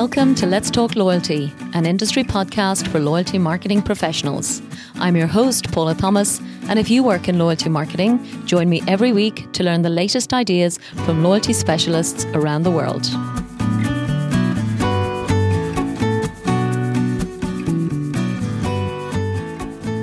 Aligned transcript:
Welcome 0.00 0.34
to 0.36 0.46
Let's 0.46 0.70
Talk 0.70 0.96
Loyalty, 0.96 1.52
an 1.74 1.84
industry 1.84 2.24
podcast 2.24 2.88
for 2.88 2.98
loyalty 2.98 3.36
marketing 3.36 3.82
professionals. 3.82 4.62
I'm 4.94 5.14
your 5.14 5.26
host, 5.26 5.70
Paula 5.72 5.94
Thomas, 5.94 6.40
and 6.70 6.78
if 6.78 6.88
you 6.88 7.04
work 7.04 7.28
in 7.28 7.38
loyalty 7.38 7.68
marketing, 7.68 8.18
join 8.46 8.70
me 8.70 8.82
every 8.88 9.12
week 9.12 9.52
to 9.52 9.62
learn 9.62 9.82
the 9.82 9.90
latest 9.90 10.32
ideas 10.32 10.78
from 11.04 11.22
loyalty 11.22 11.52
specialists 11.52 12.24
around 12.32 12.62
the 12.62 12.70
world. 12.70 13.04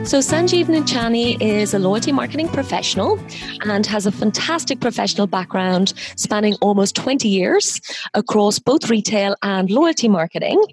So, 0.07 0.19
Sanjeev 0.19 0.67
Nichani 0.67 1.35
is 1.41 1.73
a 1.73 1.79
loyalty 1.79 2.13
marketing 2.13 2.47
professional 2.47 3.19
and 3.65 3.85
has 3.87 4.05
a 4.05 4.11
fantastic 4.11 4.79
professional 4.79 5.27
background 5.27 5.93
spanning 6.15 6.55
almost 6.61 6.95
20 6.95 7.27
years 7.27 7.81
across 8.13 8.57
both 8.57 8.89
retail 8.89 9.35
and 9.43 9.69
loyalty 9.69 10.07
marketing, 10.07 10.63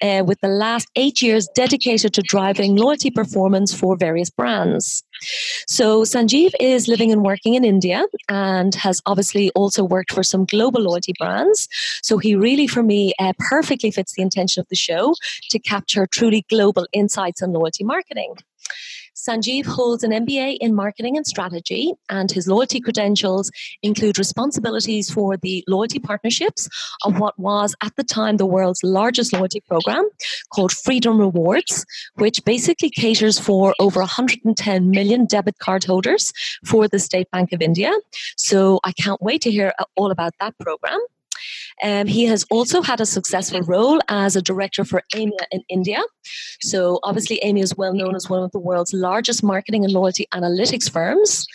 uh, 0.00 0.24
with 0.26 0.40
the 0.40 0.48
last 0.48 0.88
eight 0.96 1.20
years 1.20 1.46
dedicated 1.54 2.14
to 2.14 2.22
driving 2.22 2.76
loyalty 2.76 3.10
performance 3.10 3.74
for 3.74 3.94
various 3.94 4.30
brands. 4.30 5.04
So, 5.66 6.04
Sanjeev 6.04 6.52
is 6.58 6.88
living 6.88 7.12
and 7.12 7.22
working 7.22 7.56
in 7.56 7.66
India 7.66 8.06
and 8.30 8.74
has 8.74 9.02
obviously 9.04 9.50
also 9.50 9.84
worked 9.84 10.12
for 10.12 10.22
some 10.22 10.46
global 10.46 10.80
loyalty 10.80 11.12
brands. 11.18 11.68
So, 12.02 12.16
he 12.16 12.34
really, 12.34 12.66
for 12.66 12.82
me, 12.82 13.12
uh, 13.18 13.34
perfectly 13.38 13.90
fits 13.90 14.14
the 14.14 14.22
intention 14.22 14.62
of 14.62 14.68
the 14.70 14.76
show 14.76 15.12
to 15.50 15.58
capture 15.58 16.06
truly 16.06 16.46
global 16.48 16.86
insights 16.94 17.42
on 17.42 17.52
loyalty 17.52 17.84
marketing. 17.84 18.34
Sanjeev 19.18 19.66
holds 19.66 20.04
an 20.04 20.12
MBA 20.12 20.58
in 20.60 20.76
marketing 20.76 21.16
and 21.16 21.26
strategy, 21.26 21.92
and 22.08 22.30
his 22.30 22.46
loyalty 22.46 22.80
credentials 22.80 23.50
include 23.82 24.16
responsibilities 24.16 25.10
for 25.10 25.36
the 25.36 25.64
loyalty 25.66 25.98
partnerships 25.98 26.68
of 27.04 27.18
what 27.18 27.36
was 27.36 27.74
at 27.82 27.96
the 27.96 28.04
time 28.04 28.36
the 28.36 28.46
world's 28.46 28.84
largest 28.84 29.32
loyalty 29.32 29.60
program 29.60 30.08
called 30.54 30.70
Freedom 30.70 31.18
Rewards, 31.18 31.84
which 32.14 32.44
basically 32.44 32.90
caters 32.90 33.40
for 33.40 33.74
over 33.80 33.98
110 33.98 34.88
million 34.88 35.26
debit 35.26 35.58
card 35.58 35.82
holders 35.82 36.32
for 36.64 36.86
the 36.86 37.00
State 37.00 37.28
Bank 37.32 37.52
of 37.52 37.60
India. 37.60 37.92
So 38.36 38.78
I 38.84 38.92
can't 38.92 39.20
wait 39.20 39.42
to 39.42 39.50
hear 39.50 39.72
all 39.96 40.12
about 40.12 40.34
that 40.38 40.56
program. 40.60 41.00
Um, 41.82 42.06
he 42.06 42.24
has 42.24 42.44
also 42.50 42.82
had 42.82 43.00
a 43.00 43.06
successful 43.06 43.60
role 43.62 44.00
as 44.08 44.36
a 44.36 44.42
director 44.42 44.84
for 44.84 45.02
Aimia 45.14 45.44
in 45.50 45.62
India. 45.68 46.00
So, 46.60 46.98
obviously, 47.02 47.40
Aimia 47.44 47.62
is 47.62 47.76
well 47.76 47.94
known 47.94 48.14
as 48.14 48.28
one 48.28 48.42
of 48.42 48.52
the 48.52 48.58
world's 48.58 48.92
largest 48.92 49.42
marketing 49.42 49.84
and 49.84 49.92
loyalty 49.92 50.26
analytics 50.34 50.90
firms. 50.90 51.46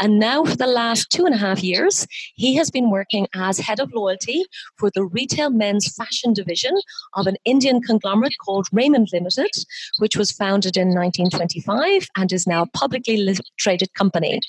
And 0.00 0.18
now, 0.18 0.44
for 0.44 0.56
the 0.56 0.66
last 0.66 1.10
two 1.10 1.26
and 1.26 1.34
a 1.34 1.38
half 1.38 1.62
years, 1.62 2.06
he 2.34 2.54
has 2.56 2.70
been 2.70 2.90
working 2.90 3.26
as 3.34 3.58
head 3.58 3.80
of 3.80 3.92
loyalty 3.92 4.44
for 4.76 4.90
the 4.94 5.04
retail 5.04 5.50
men's 5.50 5.94
fashion 5.94 6.32
division 6.32 6.74
of 7.14 7.26
an 7.26 7.36
Indian 7.44 7.80
conglomerate 7.82 8.34
called 8.44 8.66
Raymond 8.72 9.08
Limited, 9.12 9.50
which 9.98 10.16
was 10.16 10.32
founded 10.32 10.76
in 10.76 10.88
1925 10.88 12.08
and 12.16 12.32
is 12.32 12.46
now 12.46 12.62
a 12.62 12.66
publicly 12.66 13.36
traded 13.58 13.92
company. 13.94 14.40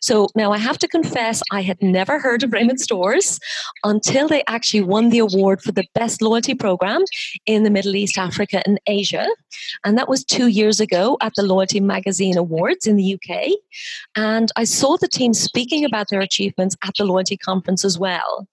So 0.00 0.28
now 0.34 0.52
I 0.52 0.58
have 0.58 0.78
to 0.78 0.88
confess, 0.88 1.42
I 1.50 1.62
had 1.62 1.82
never 1.82 2.18
heard 2.18 2.42
of 2.42 2.52
Raymond 2.52 2.80
Stores 2.80 3.40
until 3.82 4.28
they 4.28 4.44
actually 4.46 4.73
won 4.80 5.10
the 5.10 5.18
award 5.18 5.62
for 5.62 5.72
the 5.72 5.86
best 5.94 6.22
loyalty 6.22 6.54
program 6.54 7.02
in 7.46 7.62
the 7.62 7.70
Middle 7.70 7.96
East, 7.96 8.18
Africa, 8.18 8.62
and 8.66 8.80
Asia. 8.86 9.26
And 9.84 9.96
that 9.98 10.08
was 10.08 10.24
two 10.24 10.48
years 10.48 10.80
ago 10.80 11.16
at 11.20 11.34
the 11.34 11.42
Loyalty 11.42 11.80
Magazine 11.80 12.36
Awards 12.36 12.86
in 12.86 12.96
the 12.96 13.14
UK. 13.14 13.48
And 14.16 14.50
I 14.56 14.64
saw 14.64 14.96
the 14.96 15.08
team 15.08 15.34
speaking 15.34 15.84
about 15.84 16.08
their 16.08 16.20
achievements 16.20 16.76
at 16.84 16.94
the 16.96 17.04
Loyalty 17.04 17.36
Conference 17.36 17.84
as 17.84 17.98
well. 17.98 18.48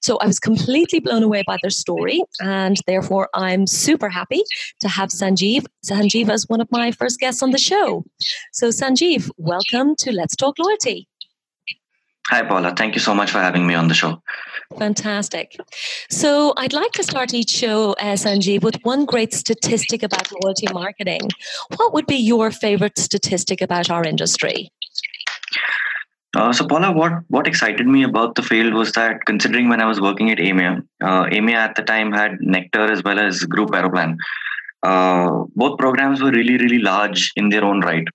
So 0.00 0.18
I 0.18 0.26
was 0.26 0.38
completely 0.38 1.00
blown 1.00 1.22
away 1.22 1.42
by 1.46 1.58
their 1.62 1.70
story. 1.70 2.22
And 2.40 2.76
therefore, 2.86 3.28
I'm 3.34 3.66
super 3.66 4.08
happy 4.08 4.42
to 4.80 4.88
have 4.88 5.10
Sanjeev, 5.10 5.66
Sanjeev 5.84 6.28
as 6.28 6.48
one 6.48 6.60
of 6.60 6.70
my 6.70 6.92
first 6.92 7.20
guests 7.20 7.42
on 7.42 7.50
the 7.50 7.58
show. 7.58 8.04
So, 8.52 8.68
Sanjeev, 8.68 9.30
welcome 9.36 9.96
to 9.96 10.12
Let's 10.12 10.36
Talk 10.36 10.58
Loyalty. 10.58 11.08
Hi, 12.28 12.42
Paula. 12.42 12.72
Thank 12.74 12.94
you 12.94 13.00
so 13.00 13.14
much 13.14 13.30
for 13.30 13.38
having 13.38 13.66
me 13.66 13.74
on 13.74 13.88
the 13.88 13.94
show. 13.94 14.22
Fantastic. 14.78 15.56
So, 16.10 16.54
I'd 16.56 16.72
like 16.72 16.92
to 16.92 17.02
start 17.02 17.34
each 17.34 17.50
show, 17.50 17.92
uh, 17.92 18.16
Sanjeev, 18.16 18.62
with 18.62 18.76
one 18.82 19.04
great 19.04 19.34
statistic 19.34 20.02
about 20.02 20.32
loyalty 20.42 20.66
marketing. 20.72 21.20
What 21.76 21.92
would 21.92 22.06
be 22.06 22.16
your 22.16 22.50
favorite 22.50 22.98
statistic 22.98 23.60
about 23.60 23.90
our 23.90 24.04
industry? 24.04 24.72
Uh, 26.34 26.52
so, 26.52 26.66
Paula, 26.66 26.92
what, 26.92 27.12
what 27.28 27.46
excited 27.46 27.86
me 27.86 28.02
about 28.02 28.34
the 28.34 28.42
field 28.42 28.72
was 28.72 28.92
that 28.92 29.24
considering 29.26 29.68
when 29.68 29.82
I 29.82 29.86
was 29.86 30.00
working 30.00 30.30
at 30.30 30.38
Aimia, 30.38 30.82
uh, 31.02 31.24
Aimia 31.24 31.54
at 31.54 31.76
the 31.76 31.82
time 31.82 32.10
had 32.10 32.38
Nectar 32.40 32.90
as 32.90 33.04
well 33.04 33.20
as 33.20 33.44
Group 33.44 33.70
Aeroplan. 33.74 34.16
Uh, 34.82 35.44
both 35.54 35.78
programs 35.78 36.22
were 36.22 36.32
really, 36.32 36.56
really 36.56 36.78
large 36.78 37.32
in 37.36 37.50
their 37.50 37.64
own 37.64 37.80
right. 37.80 38.06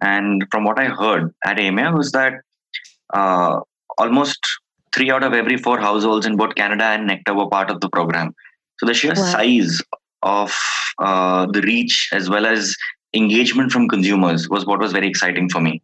And 0.00 0.44
from 0.50 0.64
what 0.64 0.78
I 0.78 0.86
heard 0.86 1.32
at 1.44 1.56
Aimia 1.56 1.96
was 1.96 2.12
that 2.12 2.34
uh, 3.14 3.60
almost 3.98 4.38
three 4.94 5.10
out 5.10 5.22
of 5.22 5.32
every 5.32 5.56
four 5.56 5.78
households 5.80 6.26
in 6.26 6.36
both 6.36 6.54
Canada 6.54 6.84
and 6.84 7.06
Nectar 7.06 7.34
were 7.34 7.48
part 7.48 7.70
of 7.70 7.80
the 7.80 7.88
program. 7.88 8.34
So 8.78 8.86
the 8.86 8.94
sheer 8.94 9.14
wow. 9.16 9.32
size 9.32 9.80
of 10.22 10.54
uh, 10.98 11.46
the 11.46 11.62
reach 11.62 12.10
as 12.12 12.28
well 12.28 12.46
as 12.46 12.76
engagement 13.14 13.72
from 13.72 13.88
consumers 13.88 14.48
was 14.48 14.66
what 14.66 14.80
was 14.80 14.92
very 14.92 15.08
exciting 15.08 15.48
for 15.48 15.60
me. 15.60 15.82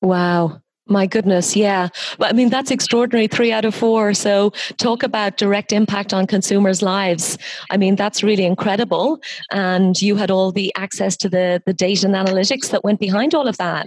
Wow. 0.00 0.60
My 0.90 1.06
goodness, 1.06 1.54
yeah. 1.54 1.88
I 2.18 2.32
mean, 2.32 2.48
that's 2.48 2.72
extraordinary. 2.72 3.28
Three 3.28 3.52
out 3.52 3.64
of 3.64 3.76
four. 3.76 4.12
So, 4.12 4.50
talk 4.76 5.04
about 5.04 5.36
direct 5.36 5.72
impact 5.72 6.12
on 6.12 6.26
consumers' 6.26 6.82
lives. 6.82 7.38
I 7.70 7.76
mean, 7.76 7.94
that's 7.94 8.24
really 8.24 8.44
incredible. 8.44 9.20
And 9.52 10.02
you 10.02 10.16
had 10.16 10.32
all 10.32 10.50
the 10.50 10.72
access 10.74 11.16
to 11.18 11.28
the, 11.28 11.62
the 11.64 11.72
data 11.72 12.06
and 12.06 12.16
analytics 12.16 12.70
that 12.70 12.82
went 12.82 12.98
behind 12.98 13.36
all 13.36 13.46
of 13.46 13.56
that. 13.58 13.86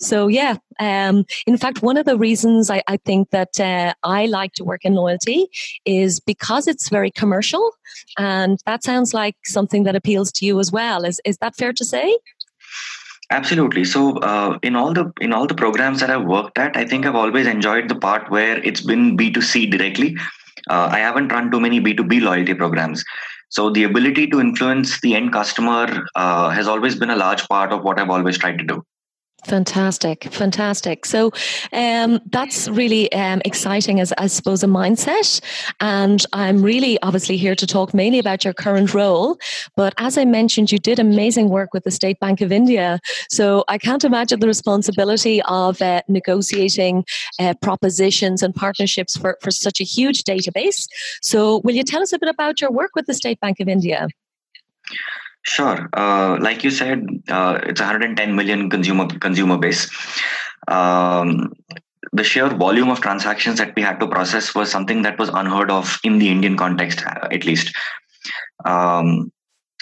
So, 0.00 0.26
yeah. 0.26 0.56
Um, 0.80 1.24
in 1.46 1.56
fact, 1.56 1.82
one 1.82 1.96
of 1.96 2.04
the 2.04 2.18
reasons 2.18 2.68
I, 2.68 2.82
I 2.88 2.96
think 2.96 3.30
that 3.30 3.60
uh, 3.60 3.94
I 4.02 4.26
like 4.26 4.54
to 4.54 4.64
work 4.64 4.84
in 4.84 4.94
loyalty 4.94 5.46
is 5.84 6.18
because 6.18 6.66
it's 6.66 6.88
very 6.88 7.12
commercial. 7.12 7.70
And 8.18 8.58
that 8.66 8.82
sounds 8.82 9.14
like 9.14 9.36
something 9.44 9.84
that 9.84 9.94
appeals 9.94 10.32
to 10.32 10.46
you 10.46 10.58
as 10.58 10.72
well. 10.72 11.04
Is, 11.04 11.20
is 11.24 11.38
that 11.38 11.54
fair 11.54 11.72
to 11.72 11.84
say? 11.84 12.18
Absolutely. 13.30 13.84
So, 13.84 14.18
uh, 14.18 14.58
in 14.62 14.74
all 14.74 14.92
the 14.92 15.12
in 15.20 15.32
all 15.32 15.46
the 15.46 15.54
programs 15.54 16.00
that 16.00 16.10
I've 16.10 16.24
worked 16.26 16.58
at, 16.58 16.76
I 16.76 16.84
think 16.84 17.06
I've 17.06 17.14
always 17.14 17.46
enjoyed 17.46 17.88
the 17.88 17.94
part 17.94 18.28
where 18.30 18.58
it's 18.64 18.80
been 18.80 19.16
B 19.16 19.30
two 19.30 19.40
C 19.42 19.66
directly. 19.66 20.16
Uh, 20.68 20.88
I 20.90 20.98
haven't 20.98 21.28
run 21.28 21.50
too 21.50 21.60
many 21.60 21.78
B 21.78 21.94
two 21.94 22.04
B 22.04 22.18
loyalty 22.20 22.54
programs. 22.54 23.04
So, 23.48 23.70
the 23.70 23.84
ability 23.84 24.26
to 24.28 24.40
influence 24.40 25.00
the 25.00 25.14
end 25.14 25.32
customer 25.32 26.06
uh, 26.16 26.50
has 26.50 26.66
always 26.66 26.96
been 26.96 27.10
a 27.10 27.16
large 27.16 27.46
part 27.48 27.72
of 27.72 27.84
what 27.84 28.00
I've 28.00 28.10
always 28.10 28.36
tried 28.36 28.58
to 28.58 28.64
do. 28.64 28.84
Fantastic, 29.46 30.24
fantastic. 30.24 31.06
So 31.06 31.32
um, 31.72 32.20
that's 32.30 32.68
really 32.68 33.10
um, 33.12 33.40
exciting 33.44 33.98
as 33.98 34.12
I 34.18 34.26
suppose 34.26 34.62
a 34.62 34.66
mindset. 34.66 35.40
And 35.80 36.24
I'm 36.32 36.62
really 36.62 37.00
obviously 37.02 37.36
here 37.36 37.54
to 37.54 37.66
talk 37.66 37.94
mainly 37.94 38.18
about 38.18 38.44
your 38.44 38.52
current 38.52 38.92
role. 38.92 39.38
But 39.76 39.94
as 39.98 40.18
I 40.18 40.24
mentioned, 40.24 40.70
you 40.70 40.78
did 40.78 40.98
amazing 40.98 41.48
work 41.48 41.72
with 41.72 41.84
the 41.84 41.90
State 41.90 42.20
Bank 42.20 42.40
of 42.42 42.52
India. 42.52 43.00
So 43.30 43.64
I 43.68 43.78
can't 43.78 44.04
imagine 44.04 44.40
the 44.40 44.46
responsibility 44.46 45.40
of 45.42 45.80
uh, 45.80 46.02
negotiating 46.06 47.04
uh, 47.38 47.54
propositions 47.62 48.42
and 48.42 48.54
partnerships 48.54 49.16
for, 49.16 49.38
for 49.40 49.50
such 49.50 49.80
a 49.80 49.84
huge 49.84 50.24
database. 50.24 50.86
So 51.22 51.62
will 51.64 51.74
you 51.74 51.84
tell 51.84 52.02
us 52.02 52.12
a 52.12 52.18
bit 52.18 52.28
about 52.28 52.60
your 52.60 52.70
work 52.70 52.90
with 52.94 53.06
the 53.06 53.14
State 53.14 53.40
Bank 53.40 53.58
of 53.60 53.68
India? 53.68 54.06
Sure. 55.42 55.88
Uh, 55.94 56.38
like 56.40 56.62
you 56.64 56.70
said, 56.70 57.06
uh, 57.28 57.60
it's 57.62 57.80
110 57.80 58.36
million 58.36 58.68
consumer 58.68 59.06
consumer 59.06 59.56
base. 59.56 59.88
Um, 60.68 61.52
the 62.12 62.24
sheer 62.24 62.48
volume 62.48 62.90
of 62.90 63.00
transactions 63.00 63.58
that 63.58 63.74
we 63.76 63.82
had 63.82 64.00
to 64.00 64.08
process 64.08 64.54
was 64.54 64.70
something 64.70 65.02
that 65.02 65.18
was 65.18 65.28
unheard 65.30 65.70
of 65.70 65.98
in 66.04 66.18
the 66.18 66.28
Indian 66.28 66.56
context, 66.56 67.04
uh, 67.06 67.28
at 67.30 67.44
least. 67.44 67.72
Um, 68.64 69.32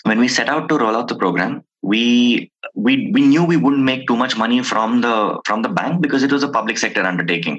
when 0.04 0.20
we 0.20 0.28
set 0.28 0.48
out 0.48 0.68
to 0.68 0.78
roll 0.78 0.96
out 0.96 1.08
the 1.08 1.16
program, 1.16 1.64
we 1.82 2.52
we 2.74 3.10
we 3.12 3.22
knew 3.22 3.44
we 3.44 3.56
wouldn't 3.56 3.82
make 3.82 4.06
too 4.06 4.16
much 4.16 4.36
money 4.36 4.62
from 4.62 5.00
the 5.00 5.40
from 5.44 5.62
the 5.62 5.68
bank 5.68 6.00
because 6.00 6.22
it 6.22 6.32
was 6.32 6.42
a 6.42 6.48
public 6.48 6.78
sector 6.78 7.02
undertaking. 7.02 7.58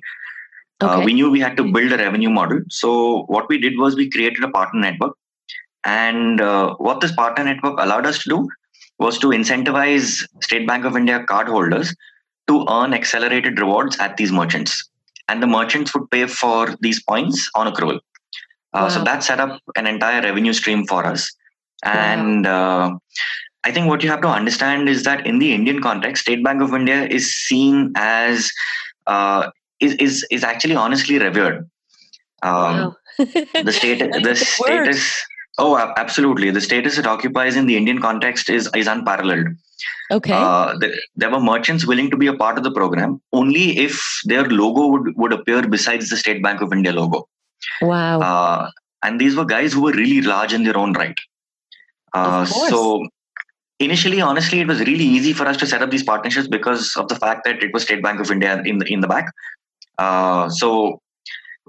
Uh, 0.82 0.86
okay. 0.86 1.02
Uh, 1.02 1.06
we 1.06 1.14
knew 1.14 1.30
we 1.30 1.42
had 1.42 1.58
to 1.58 1.64
build 1.64 1.92
a 1.92 1.98
revenue 1.98 2.30
model. 2.30 2.62
So 2.70 3.24
what 3.28 3.50
we 3.50 3.58
did 3.58 3.78
was 3.78 3.96
we 3.96 4.10
created 4.10 4.44
a 4.44 4.50
partner 4.50 4.80
network 4.80 5.19
and 5.84 6.42
uh, 6.42 6.76
what 6.76 7.02
this 7.02 7.12
partner 7.12 7.44
network 7.44 7.80
allowed 7.80 8.06
us 8.06 8.24
to 8.24 8.30
do 8.30 8.50
was 8.98 9.18
to 9.20 9.28
incentivize 9.28 10.28
State 10.44 10.68
Bank 10.68 10.86
of 10.86 10.96
India 10.96 11.26
cardholders 11.28 11.96
to 12.48 12.66
earn 12.70 12.94
accelerated 12.94 13.60
rewards 13.60 13.98
at 14.00 14.18
these 14.18 14.32
merchants. 14.32 14.90
And 15.28 15.42
the 15.42 15.48
merchants 15.48 15.94
would 15.94 16.10
pay 16.12 16.26
for 16.26 16.76
these 16.82 17.02
points 17.04 17.50
on 17.56 17.72
accrual. 17.72 17.98
Uh, 18.74 18.82
wow. 18.82 18.90
So 18.90 19.04
that 19.04 19.24
set 19.24 19.40
up 19.40 19.62
an 19.76 19.88
entire 19.88 20.22
revenue 20.22 20.54
stream 20.54 20.86
for 20.86 21.06
us. 21.06 21.32
And 21.84 22.46
wow. 22.46 22.92
uh, 22.92 22.98
I 23.64 23.72
think 23.72 23.88
what 23.88 24.04
you 24.04 24.10
have 24.10 24.22
to 24.22 24.28
understand 24.28 24.90
is 24.90 25.04
that 25.04 25.26
in 25.26 25.40
the 25.40 25.54
Indian 25.54 25.82
context, 25.82 26.24
State 26.24 26.44
Bank 26.44 26.62
of 26.62 26.74
India 26.74 27.06
is 27.06 27.34
seen 27.34 27.94
as 27.96 28.52
uh, 29.08 29.50
is, 29.80 29.94
is 29.96 30.28
is 30.30 30.44
actually 30.44 30.76
honestly 30.76 31.20
revered. 31.20 31.70
Um, 32.42 32.52
wow. 32.52 32.96
the 33.20 33.72
state 33.72 34.00
the 34.00 34.36
status 34.36 35.26
Oh, 35.60 35.78
absolutely. 35.98 36.52
The 36.52 36.62
status 36.62 36.98
it 36.98 37.06
occupies 37.06 37.56
in 37.56 37.66
the 37.66 37.76
Indian 37.76 38.00
context 38.02 38.50
is, 38.50 38.70
is 38.76 38.88
unparalleled. 38.88 39.48
Okay. 40.12 40.34
Uh, 40.34 40.78
the, 40.78 40.98
there 41.16 41.30
were 41.30 41.40
merchants 41.40 41.86
willing 41.86 42.10
to 42.10 42.18
be 42.18 42.28
a 42.28 42.34
part 42.34 42.58
of 42.58 42.64
the 42.64 42.72
program 42.72 43.22
only 43.34 43.78
if 43.78 44.02
their 44.26 44.46
logo 44.46 44.88
would, 44.88 45.16
would 45.18 45.34
appear 45.34 45.68
besides 45.68 46.10
the 46.10 46.18
State 46.18 46.42
Bank 46.42 46.62
of 46.62 46.74
India 46.74 46.94
logo. 46.94 47.28
Wow. 47.82 48.22
Uh, 48.22 48.72
and 49.04 49.20
these 49.20 49.36
were 49.36 49.46
guys 49.46 49.74
who 49.74 49.82
were 49.82 49.92
really 49.92 50.22
large 50.22 50.54
in 50.54 50.64
their 50.64 50.78
own 50.78 50.94
right. 50.94 51.18
Uh, 52.14 52.46
so 52.46 53.06
initially, 53.80 54.22
honestly, 54.22 54.62
it 54.62 54.68
was 54.68 54.80
really 54.80 55.04
easy 55.04 55.34
for 55.34 55.46
us 55.46 55.58
to 55.58 55.68
set 55.68 55.82
up 55.82 55.92
these 55.92 56.04
partnerships 56.04 56.48
because 56.48 56.96
of 56.96 57.08
the 57.08 57.16
fact 57.16 57.44
that 57.46 57.62
it 57.62 57.74
was 57.74 57.84
State 57.84 58.02
Bank 58.02 58.20
of 58.20 58.32
India 58.32 58.62
in 58.66 58.80
the 58.80 58.86
in 58.92 59.02
the 59.02 59.08
back. 59.08 59.32
Uh, 59.98 60.50
so 60.50 61.02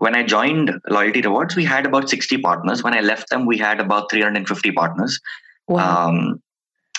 when 0.01 0.17
I 0.17 0.23
joined 0.23 0.73
Loyalty 0.89 1.21
Rewards, 1.21 1.55
we 1.55 1.65
had 1.65 1.85
about 1.85 2.09
60 2.09 2.39
partners. 2.39 2.83
When 2.83 2.95
I 2.95 3.01
left 3.01 3.29
them, 3.29 3.45
we 3.45 3.59
had 3.59 3.81
about 3.81 4.11
350 4.11 4.73
partners. 4.73 5.21
Wow. 5.69 6.09
Um, 6.09 6.43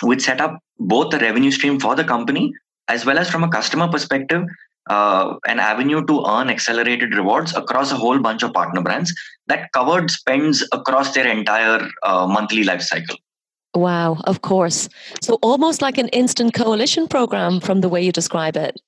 we'd 0.04 0.22
set 0.22 0.40
up 0.40 0.60
both 0.78 1.10
the 1.10 1.18
revenue 1.18 1.50
stream 1.50 1.80
for 1.80 1.96
the 1.96 2.04
company 2.04 2.52
as 2.86 3.04
well 3.04 3.18
as 3.18 3.28
from 3.28 3.42
a 3.42 3.48
customer 3.48 3.88
perspective, 3.88 4.44
uh, 4.88 5.34
an 5.48 5.58
avenue 5.58 6.04
to 6.06 6.24
earn 6.28 6.48
accelerated 6.48 7.14
rewards 7.16 7.54
across 7.56 7.90
a 7.90 7.96
whole 7.96 8.20
bunch 8.20 8.44
of 8.44 8.52
partner 8.52 8.82
brands 8.82 9.12
that 9.48 9.72
covered 9.72 10.08
spends 10.10 10.64
across 10.72 11.12
their 11.12 11.26
entire 11.26 11.88
uh, 12.04 12.26
monthly 12.28 12.62
life 12.62 12.82
cycle. 12.82 13.16
Wow, 13.74 14.20
of 14.24 14.42
course. 14.42 14.88
So 15.20 15.38
almost 15.42 15.82
like 15.82 15.98
an 15.98 16.08
instant 16.08 16.54
coalition 16.54 17.08
program 17.08 17.58
from 17.58 17.80
the 17.80 17.88
way 17.88 18.02
you 18.02 18.12
describe 18.12 18.56
it. 18.56 18.80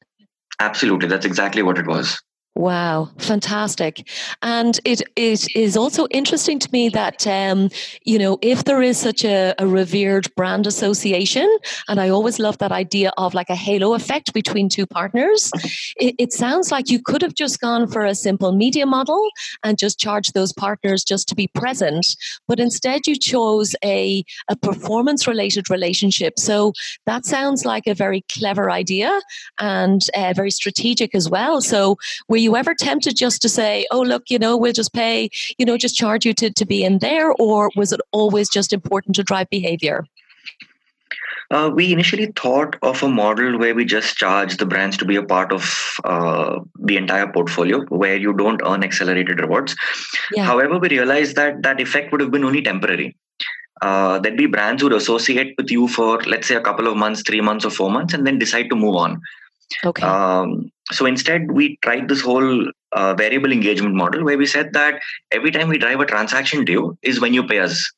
Absolutely. 0.60 1.08
That's 1.08 1.26
exactly 1.26 1.62
what 1.62 1.78
it 1.78 1.86
was. 1.86 2.20
Wow, 2.56 3.10
fantastic. 3.18 4.08
And 4.40 4.78
it, 4.84 5.02
it 5.16 5.44
is 5.56 5.76
also 5.76 6.06
interesting 6.12 6.60
to 6.60 6.68
me 6.70 6.88
that, 6.90 7.26
um, 7.26 7.68
you 8.04 8.16
know, 8.16 8.38
if 8.42 8.62
there 8.62 8.80
is 8.80 8.96
such 8.96 9.24
a, 9.24 9.54
a, 9.58 9.66
revered 9.66 10.32
brand 10.36 10.68
association, 10.68 11.50
and 11.88 12.00
I 12.00 12.10
always 12.10 12.38
love 12.38 12.58
that 12.58 12.70
idea 12.70 13.10
of 13.18 13.34
like 13.34 13.50
a 13.50 13.56
halo 13.56 13.94
effect 13.94 14.32
between 14.32 14.68
two 14.68 14.86
partners, 14.86 15.50
it, 15.96 16.14
it 16.16 16.32
sounds 16.32 16.70
like 16.70 16.88
you 16.88 17.02
could 17.02 17.22
have 17.22 17.34
just 17.34 17.60
gone 17.60 17.88
for 17.88 18.04
a 18.04 18.14
simple 18.14 18.52
media 18.52 18.86
model 18.86 19.28
and 19.64 19.76
just 19.76 19.98
charged 19.98 20.32
those 20.34 20.52
partners 20.52 21.02
just 21.02 21.28
to 21.30 21.34
be 21.34 21.48
present. 21.48 22.06
But 22.46 22.60
instead, 22.60 23.08
you 23.08 23.16
chose 23.16 23.74
a, 23.84 24.22
a 24.48 24.54
performance 24.54 25.26
related 25.26 25.70
relationship. 25.70 26.38
So 26.38 26.72
that 27.06 27.26
sounds 27.26 27.64
like 27.64 27.88
a 27.88 27.94
very 27.94 28.24
clever 28.30 28.70
idea 28.70 29.20
and 29.58 30.02
uh, 30.16 30.34
very 30.36 30.52
strategic 30.52 31.16
as 31.16 31.28
well. 31.28 31.60
So 31.60 31.96
we 32.28 32.43
you 32.44 32.56
ever 32.56 32.74
tempted 32.74 33.16
just 33.16 33.42
to 33.42 33.48
say, 33.48 33.86
oh, 33.90 34.00
look, 34.00 34.30
you 34.30 34.38
know, 34.38 34.56
we'll 34.56 34.72
just 34.72 34.92
pay, 34.92 35.30
you 35.58 35.66
know, 35.66 35.76
just 35.76 35.96
charge 35.96 36.24
you 36.24 36.34
to, 36.34 36.50
to 36.50 36.64
be 36.64 36.84
in 36.84 36.98
there? 36.98 37.32
Or 37.32 37.70
was 37.74 37.92
it 37.92 38.00
always 38.12 38.48
just 38.48 38.72
important 38.72 39.16
to 39.16 39.24
drive 39.24 39.50
behavior? 39.50 40.06
Uh, 41.50 41.70
we 41.74 41.92
initially 41.92 42.26
thought 42.36 42.76
of 42.82 43.02
a 43.02 43.08
model 43.08 43.58
where 43.58 43.74
we 43.74 43.84
just 43.84 44.16
charge 44.16 44.56
the 44.56 44.66
brands 44.66 44.96
to 44.96 45.04
be 45.04 45.16
a 45.16 45.22
part 45.22 45.52
of 45.52 45.94
uh, 46.04 46.58
the 46.78 46.96
entire 46.96 47.30
portfolio, 47.30 47.84
where 47.86 48.16
you 48.16 48.32
don't 48.32 48.62
earn 48.64 48.82
accelerated 48.82 49.40
rewards. 49.40 49.76
Yeah. 50.32 50.44
However, 50.44 50.78
we 50.78 50.88
realized 50.88 51.36
that 51.36 51.62
that 51.62 51.80
effect 51.80 52.12
would 52.12 52.20
have 52.22 52.30
been 52.30 52.44
only 52.44 52.62
temporary. 52.62 53.16
Uh, 53.82 54.18
there'd 54.20 54.38
be 54.38 54.46
brands 54.46 54.80
who 54.80 54.88
would 54.88 54.96
associate 54.96 55.54
with 55.58 55.70
you 55.70 55.86
for, 55.86 56.22
let's 56.22 56.48
say, 56.48 56.54
a 56.54 56.60
couple 56.60 56.88
of 56.88 56.96
months, 56.96 57.22
three 57.22 57.42
months, 57.42 57.64
or 57.64 57.70
four 57.70 57.90
months, 57.90 58.14
and 58.14 58.26
then 58.26 58.38
decide 58.38 58.70
to 58.70 58.76
move 58.76 58.96
on. 58.96 59.20
Okay. 59.84 60.02
Um, 60.02 60.70
so 60.92 61.06
instead, 61.06 61.50
we 61.50 61.78
tried 61.82 62.08
this 62.08 62.20
whole 62.20 62.70
uh, 62.92 63.14
variable 63.14 63.52
engagement 63.52 63.94
model 63.94 64.24
where 64.24 64.38
we 64.38 64.46
said 64.46 64.72
that 64.72 65.00
every 65.30 65.50
time 65.50 65.68
we 65.68 65.78
drive 65.78 66.00
a 66.00 66.06
transaction 66.06 66.64
due 66.64 66.96
is 67.02 67.20
when 67.20 67.34
you 67.34 67.46
pay 67.46 67.58
us. 67.58 67.90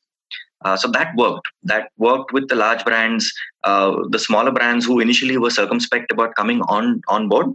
Uh, 0.65 0.75
so 0.75 0.89
that 0.89 1.15
worked. 1.15 1.47
That 1.63 1.89
worked 1.97 2.33
with 2.33 2.47
the 2.47 2.55
large 2.55 2.83
brands, 2.83 3.31
uh, 3.63 3.95
the 4.09 4.19
smaller 4.19 4.51
brands 4.51 4.85
who 4.85 4.99
initially 4.99 5.37
were 5.37 5.51
circumspect 5.51 6.11
about 6.11 6.35
coming 6.35 6.61
on 6.61 7.01
on 7.07 7.29
board. 7.29 7.47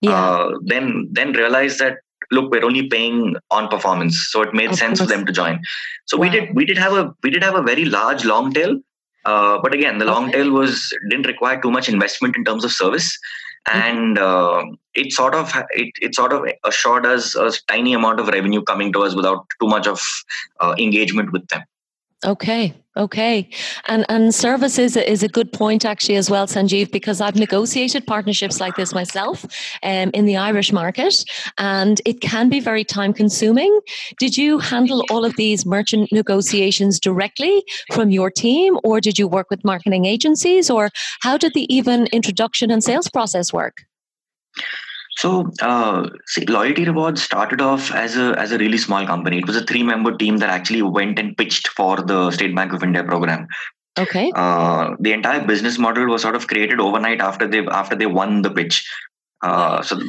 Yeah. 0.00 0.12
Uh, 0.12 0.58
then 0.64 1.08
then 1.10 1.32
realized 1.32 1.80
that 1.80 1.98
look, 2.30 2.50
we're 2.50 2.64
only 2.64 2.88
paying 2.88 3.36
on 3.50 3.68
performance, 3.68 4.28
so 4.30 4.42
it 4.42 4.54
made 4.54 4.70
of 4.70 4.76
sense 4.76 4.98
course. 4.98 5.10
for 5.10 5.16
them 5.16 5.26
to 5.26 5.32
join. 5.32 5.60
So 6.06 6.16
wow. 6.16 6.22
we 6.22 6.30
did 6.30 6.54
we 6.54 6.64
did 6.64 6.78
have 6.78 6.92
a 6.92 7.12
we 7.22 7.30
did 7.30 7.42
have 7.42 7.54
a 7.54 7.62
very 7.62 7.84
large 7.84 8.24
long 8.24 8.52
tail, 8.52 8.78
uh, 9.24 9.58
but 9.62 9.74
again, 9.74 9.98
the 9.98 10.04
long 10.04 10.28
okay. 10.28 10.38
tail 10.38 10.50
was 10.50 10.94
didn't 11.10 11.26
require 11.26 11.60
too 11.60 11.70
much 11.70 11.88
investment 11.88 12.36
in 12.36 12.44
terms 12.44 12.64
of 12.64 12.72
service. 12.72 13.18
Mm-hmm. 13.68 13.80
and 13.80 14.18
uh, 14.18 14.64
it 14.94 15.12
sort 15.12 15.34
of 15.34 15.50
it, 15.70 15.90
it 16.02 16.14
sort 16.14 16.32
of 16.34 16.46
assured 16.64 17.06
us 17.06 17.34
a 17.34 17.50
tiny 17.66 17.94
amount 17.94 18.20
of 18.20 18.28
revenue 18.28 18.62
coming 18.62 18.92
to 18.92 19.02
us 19.02 19.14
without 19.14 19.46
too 19.58 19.68
much 19.68 19.86
of 19.86 20.02
uh, 20.60 20.74
engagement 20.78 21.32
with 21.32 21.48
them 21.48 21.62
Okay, 22.24 22.72
okay, 22.96 23.50
and 23.86 24.06
and 24.08 24.34
service 24.34 24.78
is 24.78 24.96
a, 24.96 25.10
is 25.10 25.22
a 25.22 25.28
good 25.28 25.52
point 25.52 25.84
actually 25.84 26.16
as 26.16 26.30
well, 26.30 26.46
Sanjeev, 26.46 26.90
because 26.90 27.20
I've 27.20 27.36
negotiated 27.36 28.06
partnerships 28.06 28.60
like 28.60 28.76
this 28.76 28.94
myself 28.94 29.44
um, 29.82 30.10
in 30.14 30.24
the 30.24 30.38
Irish 30.38 30.72
market, 30.72 31.22
and 31.58 32.00
it 32.06 32.22
can 32.22 32.48
be 32.48 32.60
very 32.60 32.82
time 32.82 33.12
consuming. 33.12 33.78
Did 34.18 34.38
you 34.38 34.58
handle 34.58 35.04
all 35.10 35.26
of 35.26 35.36
these 35.36 35.66
merchant 35.66 36.10
negotiations 36.12 36.98
directly 36.98 37.62
from 37.92 38.10
your 38.10 38.30
team, 38.30 38.78
or 38.84 39.02
did 39.02 39.18
you 39.18 39.28
work 39.28 39.50
with 39.50 39.62
marketing 39.62 40.06
agencies, 40.06 40.70
or 40.70 40.88
how 41.20 41.36
did 41.36 41.52
the 41.52 41.66
even 41.74 42.06
introduction 42.06 42.70
and 42.70 42.82
sales 42.82 43.10
process 43.10 43.52
work? 43.52 43.82
So, 45.16 45.50
uh, 45.62 46.08
see, 46.26 46.44
Loyalty 46.46 46.84
Rewards 46.84 47.22
started 47.22 47.60
off 47.60 47.92
as 47.92 48.16
a 48.16 48.34
as 48.38 48.52
a 48.52 48.58
really 48.58 48.78
small 48.78 49.06
company. 49.06 49.38
It 49.38 49.46
was 49.46 49.56
a 49.56 49.64
three 49.64 49.82
member 49.82 50.16
team 50.16 50.38
that 50.38 50.50
actually 50.50 50.82
went 50.82 51.18
and 51.18 51.36
pitched 51.36 51.68
for 51.68 52.02
the 52.02 52.30
State 52.32 52.54
Bank 52.54 52.72
of 52.72 52.82
India 52.82 53.04
program. 53.04 53.46
Okay. 53.96 54.32
Uh, 54.34 54.96
the 54.98 55.12
entire 55.12 55.46
business 55.46 55.78
model 55.78 56.06
was 56.06 56.22
sort 56.22 56.34
of 56.34 56.48
created 56.48 56.80
overnight 56.80 57.20
after 57.20 57.46
they 57.46 57.64
after 57.66 57.94
they 57.94 58.06
won 58.06 58.42
the 58.42 58.50
pitch. 58.50 58.84
Uh, 59.42 59.82
so 59.82 60.00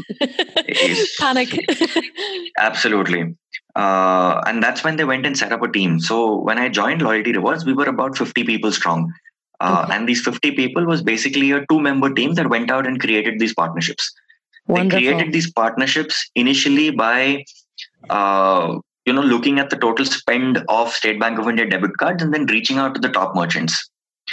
panic. 1.19 1.49
absolutely. 2.59 3.35
Uh, 3.75 4.41
and 4.47 4.63
that's 4.63 4.83
when 4.83 4.95
they 4.95 5.03
went 5.03 5.25
and 5.25 5.37
set 5.37 5.51
up 5.51 5.61
a 5.61 5.71
team. 5.71 5.99
So 5.99 6.39
when 6.41 6.57
I 6.57 6.69
joined 6.69 7.01
Loyalty 7.01 7.33
Rewards, 7.33 7.65
we 7.65 7.73
were 7.73 7.85
about 7.85 8.17
50 8.17 8.43
people 8.45 8.71
strong. 8.71 9.11
Uh, 9.59 9.83
okay. 9.83 9.95
And 9.95 10.07
these 10.07 10.21
50 10.21 10.51
people 10.51 10.85
was 10.85 11.01
basically 11.01 11.51
a 11.51 11.65
two 11.69 11.79
member 11.79 12.13
team 12.13 12.33
that 12.35 12.49
went 12.49 12.71
out 12.71 12.87
and 12.87 12.99
created 12.99 13.39
these 13.39 13.53
partnerships. 13.53 14.13
Wonderful. 14.67 14.99
They 14.99 15.05
created 15.05 15.33
these 15.33 15.51
partnerships 15.51 16.29
initially 16.35 16.91
by 16.91 17.43
uh, 18.09 18.79
you 19.05 19.13
know 19.13 19.21
looking 19.21 19.59
at 19.59 19.69
the 19.69 19.77
total 19.77 20.05
spend 20.05 20.63
of 20.69 20.91
State 20.91 21.19
Bank 21.19 21.37
of 21.39 21.47
India 21.47 21.69
debit 21.69 21.97
cards 21.97 22.23
and 22.23 22.33
then 22.33 22.45
reaching 22.47 22.77
out 22.77 22.95
to 22.95 23.01
the 23.01 23.09
top 23.09 23.35
merchants. 23.35 23.89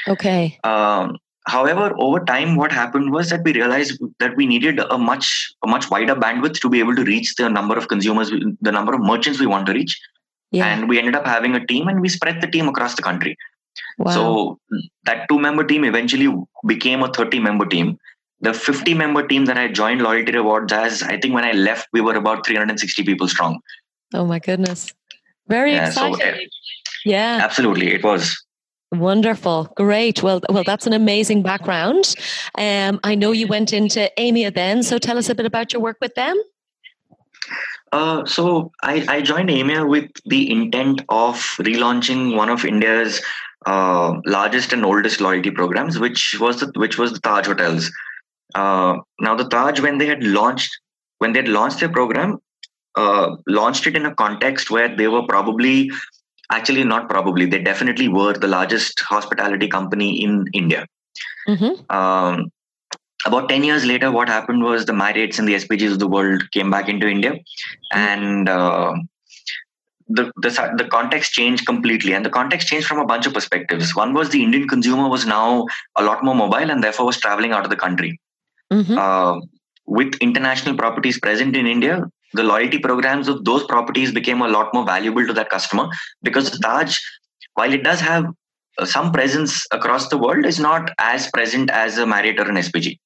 Okay. 0.09 0.59
Um, 0.65 1.19
however, 1.47 1.93
over 1.99 2.21
time, 2.21 2.57
what 2.57 2.73
happened 2.73 3.13
was 3.13 3.29
that 3.29 3.45
we 3.45 3.53
realized 3.53 4.01
that 4.21 4.35
we 4.37 4.47
needed 4.47 4.79
a 4.79 4.97
much 4.97 5.53
a 5.63 5.69
much 5.69 5.91
wider 5.91 6.15
bandwidth 6.15 6.61
to 6.61 6.71
be 6.71 6.79
able 6.79 6.97
to 6.97 7.05
reach 7.05 7.35
the 7.35 7.51
number 7.51 7.77
of 7.77 7.89
consumers, 7.89 8.31
the 8.31 8.73
number 8.73 8.95
of 8.95 9.01
merchants 9.01 9.39
we 9.39 9.47
want 9.47 9.67
to 9.67 9.75
reach. 9.75 10.01
Yeah. 10.51 10.67
And 10.67 10.89
we 10.89 10.99
ended 10.99 11.15
up 11.15 11.27
having 11.27 11.55
a 11.55 11.67
team, 11.67 11.89
and 11.89 12.01
we 12.01 12.09
spread 12.09 12.41
the 12.41 12.47
team 12.47 12.69
across 12.69 12.95
the 12.95 13.03
country. 13.03 13.37
Wow. 13.99 14.13
So 14.13 14.59
that 15.05 15.29
two 15.29 15.39
member 15.39 15.65
team 15.65 15.85
eventually 15.85 16.35
became 16.67 17.03
a 17.03 17.13
30 17.13 17.39
member 17.39 17.67
team 17.67 17.99
the 18.43 18.53
50 18.53 18.95
member 18.95 19.27
team 19.27 19.47
that 19.47 19.57
I 19.57 19.69
joined 19.69 20.03
Loyalty 20.03 20.33
Rewards 20.33 20.73
as, 20.73 21.03
I 21.03 21.19
think 21.19 21.33
when 21.33 21.45
I 21.45 21.53
left, 21.53 21.89
we 21.93 22.01
were 22.01 22.17
about 22.17 22.45
360 22.45 23.05
people 23.05 23.29
strong. 23.29 23.61
Oh 24.13 24.27
my 24.27 24.41
goodness. 24.41 24.93
Very 25.49 25.73
yeah, 25.73 25.89
exciting. 25.89 26.19
So, 26.19 26.27
uh, 26.27 26.37
yeah. 27.05 27.39
Absolutely. 27.43 27.95
It 27.95 28.03
was. 28.03 28.45
Wonderful, 28.91 29.73
great. 29.75 30.23
Well, 30.23 30.43
well, 30.51 30.65
that's 30.65 30.87
an 30.87 30.93
amazing 30.93 31.43
background. 31.43 32.15
Um, 32.59 33.01
I 33.03 33.15
know 33.15 33.33
you 33.33 33.47
went 33.47 33.73
into 33.73 34.11
Aimia 34.19 34.55
then, 34.55 34.83
so 34.83 34.99
tell 34.99 35.17
us 35.17 35.31
a 35.31 35.35
bit 35.35 35.47
about 35.47 35.73
your 35.73 35.81
work 35.81 35.97
with 36.03 36.15
them. 36.15 36.37
Uh, 37.91 38.25
so 38.27 38.71
I, 38.83 39.05
I 39.09 39.23
joined 39.23 39.49
Aimia 39.49 39.89
with 39.89 40.11
the 40.27 40.51
intent 40.51 41.03
of 41.09 41.37
relaunching 41.59 42.37
one 42.37 42.51
of 42.51 42.67
India's 42.67 43.23
uh, 43.65 44.15
largest 44.27 44.75
and 44.75 44.85
oldest 44.85 45.23
loyalty 45.23 45.51
programs, 45.51 45.99
which 45.99 46.39
was 46.39 46.61
the, 46.61 46.71
which 46.77 46.99
was 46.99 47.13
the 47.13 47.21
Taj 47.21 47.47
Hotels. 47.47 47.91
Uh, 48.55 48.99
now, 49.21 49.35
the 49.35 49.45
Taj, 49.45 49.81
when 49.81 49.99
they 49.99 50.07
had 50.07 50.23
launched, 50.23 50.71
when 51.19 51.33
they 51.33 51.41
had 51.41 51.49
launched 51.49 51.81
their 51.81 51.89
program, 51.89 52.39
uh, 52.97 53.37
launched 53.47 53.87
it 53.87 53.97
in 53.97 54.07
a 54.07 54.15
context 54.15 54.71
where 54.71 54.95
they 54.95 55.09
were 55.09 55.23
probably, 55.27 55.91
actually 56.51 56.85
not 56.85 57.09
probably, 57.09 57.47
they 57.47 57.63
definitely 57.63 58.09
were 58.09 58.33
the 58.35 58.49
largest 58.49 59.01
hospitality 59.01 59.69
company 59.69 60.23
in 60.23 60.45
India. 60.53 60.87
Mm-hmm. 61.49 61.95
Um, 61.95 62.51
about 63.25 63.49
10 63.49 63.65
years 63.65 63.85
later, 63.85 64.11
what 64.11 64.29
happened 64.29 64.63
was 64.63 64.85
the 64.85 64.93
Marriotts 64.93 65.39
and 65.39 65.47
the 65.47 65.55
SPGs 65.55 65.93
of 65.93 65.99
the 65.99 66.09
world 66.09 66.51
came 66.53 66.71
back 66.71 66.89
into 66.89 67.07
India, 67.07 67.33
mm-hmm. 67.33 67.99
and 67.99 68.49
uh, 68.49 68.95
the, 70.09 70.31
the 70.37 70.75
the 70.77 70.85
context 70.91 71.33
changed 71.33 71.67
completely, 71.67 72.13
and 72.15 72.25
the 72.25 72.31
context 72.31 72.69
changed 72.69 72.87
from 72.87 72.99
a 72.99 73.07
bunch 73.07 73.27
of 73.27 73.33
perspectives. 73.33 73.95
One 73.95 74.13
was 74.13 74.31
the 74.31 74.43
Indian 74.43 74.69
consumer 74.69 75.09
was 75.09 75.25
now 75.25 75.67
a 75.97 76.03
lot 76.03 76.25
more 76.25 76.35
mobile, 76.35 76.71
and 76.71 76.83
therefore 76.83 77.07
was 77.07 77.19
traveling 77.19 77.53
out 77.53 77.65
of 77.65 77.71
the 77.71 77.77
country. 77.77 78.21
Mm-hmm. 78.73 78.99
Uh, 78.99 79.41
with 79.87 80.15
international 80.21 80.77
properties 80.77 81.19
present 81.21 81.57
in 81.57 81.67
India, 81.67 82.05
the 82.35 82.43
loyalty 82.43 82.79
programs 82.79 83.29
of 83.29 83.45
those 83.45 83.65
properties 83.65 84.13
became 84.13 84.41
a 84.41 84.49
lot 84.49 84.73
more 84.73 84.87
valuable 84.87 85.27
to 85.27 85.33
that 85.35 85.51
customer 85.51 85.89
because 86.23 86.59
Taj 86.61 86.99
while 87.55 87.73
it 87.73 87.85
does 87.85 88.01
have 88.01 88.27
uh, 88.79 88.85
some 88.85 89.13
presence 89.13 89.67
across 89.71 90.09
the 90.09 90.19
world, 90.19 90.47
is 90.47 90.59
not 90.59 90.91
as 90.99 91.31
present 91.31 91.71
as 91.71 91.99
a 91.99 92.07
Marriott 92.07 92.41
or 92.41 92.49
an 92.49 92.57
SPG. 92.57 92.99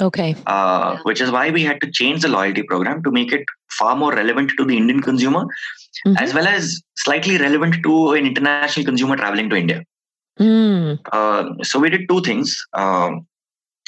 Okay. 0.00 0.36
Uh, 0.46 0.98
which 1.04 1.20
is 1.20 1.30
why 1.30 1.50
we 1.50 1.62
had 1.62 1.80
to 1.80 1.90
change 1.90 2.22
the 2.22 2.28
loyalty 2.28 2.62
program 2.62 3.02
to 3.02 3.10
make 3.10 3.32
it 3.32 3.44
far 3.70 3.96
more 3.96 4.12
relevant 4.12 4.50
to 4.58 4.64
the 4.64 4.76
Indian 4.76 5.00
consumer, 5.00 5.44
mm-hmm. 6.06 6.16
as 6.18 6.34
well 6.34 6.46
as 6.46 6.82
slightly 6.96 7.38
relevant 7.38 7.82
to 7.82 8.12
an 8.12 8.26
international 8.26 8.84
consumer 8.84 9.16
traveling 9.16 9.48
to 9.48 9.56
India. 9.56 9.84
Mm. 10.38 10.98
Uh, 11.12 11.64
so 11.64 11.78
we 11.78 11.88
did 11.88 12.08
two 12.10 12.20
things. 12.20 12.54
Um, 12.74 13.26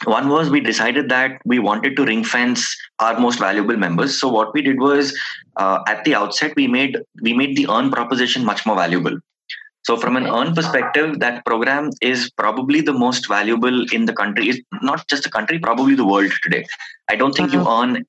one 0.05 0.29
was 0.29 0.49
we 0.49 0.61
decided 0.61 1.09
that 1.09 1.41
we 1.45 1.59
wanted 1.59 1.97
to 1.97 2.05
ring 2.05 2.23
fence 2.23 2.77
our 3.01 3.19
most 3.19 3.39
valuable 3.39 3.77
members. 3.77 4.19
So 4.19 4.29
what 4.29 4.55
we 4.55 4.63
did 4.63 4.81
was 4.81 5.17
uh, 5.57 5.81
at 5.89 6.05
the 6.05 6.15
outset 6.15 6.55
we 6.57 6.69
made 6.69 6.99
we 7.21 7.33
made 7.33 7.57
the 7.57 7.67
earn 7.69 7.91
proposition 7.91 8.45
much 8.45 8.65
more 8.65 8.77
valuable. 8.77 9.19
So 9.83 9.97
from 9.97 10.17
an 10.17 10.27
earn 10.27 10.55
perspective, 10.55 11.19
that 11.21 11.45
program 11.47 11.91
is 12.03 12.31
probably 12.31 12.81
the 12.81 12.93
most 12.93 13.27
valuable 13.27 13.87
in 13.91 14.05
the 14.05 14.13
country. 14.13 14.51
it's 14.51 14.61
not 14.83 15.09
just 15.09 15.23
the 15.23 15.31
country, 15.31 15.59
probably 15.59 15.95
the 15.95 16.05
world 16.05 16.31
today. 16.43 16.67
I 17.09 17.17
don't 17.17 17.35
think 17.35 17.53
you 17.53 17.61
uh-huh. 17.61 17.83
earn 17.83 18.07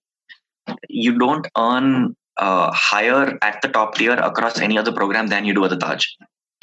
you 0.90 1.18
don't 1.18 1.48
earn 1.58 2.16
uh, 2.38 2.72
higher 2.72 3.38
at 3.42 3.62
the 3.62 3.68
top 3.70 3.96
tier 3.96 4.14
across 4.14 4.60
any 4.60 4.78
other 4.78 4.92
program 4.92 5.28
than 5.28 5.46
you 5.46 5.54
do 5.54 5.64
at 5.64 5.72
the 5.72 5.78
Taj. 5.78 6.06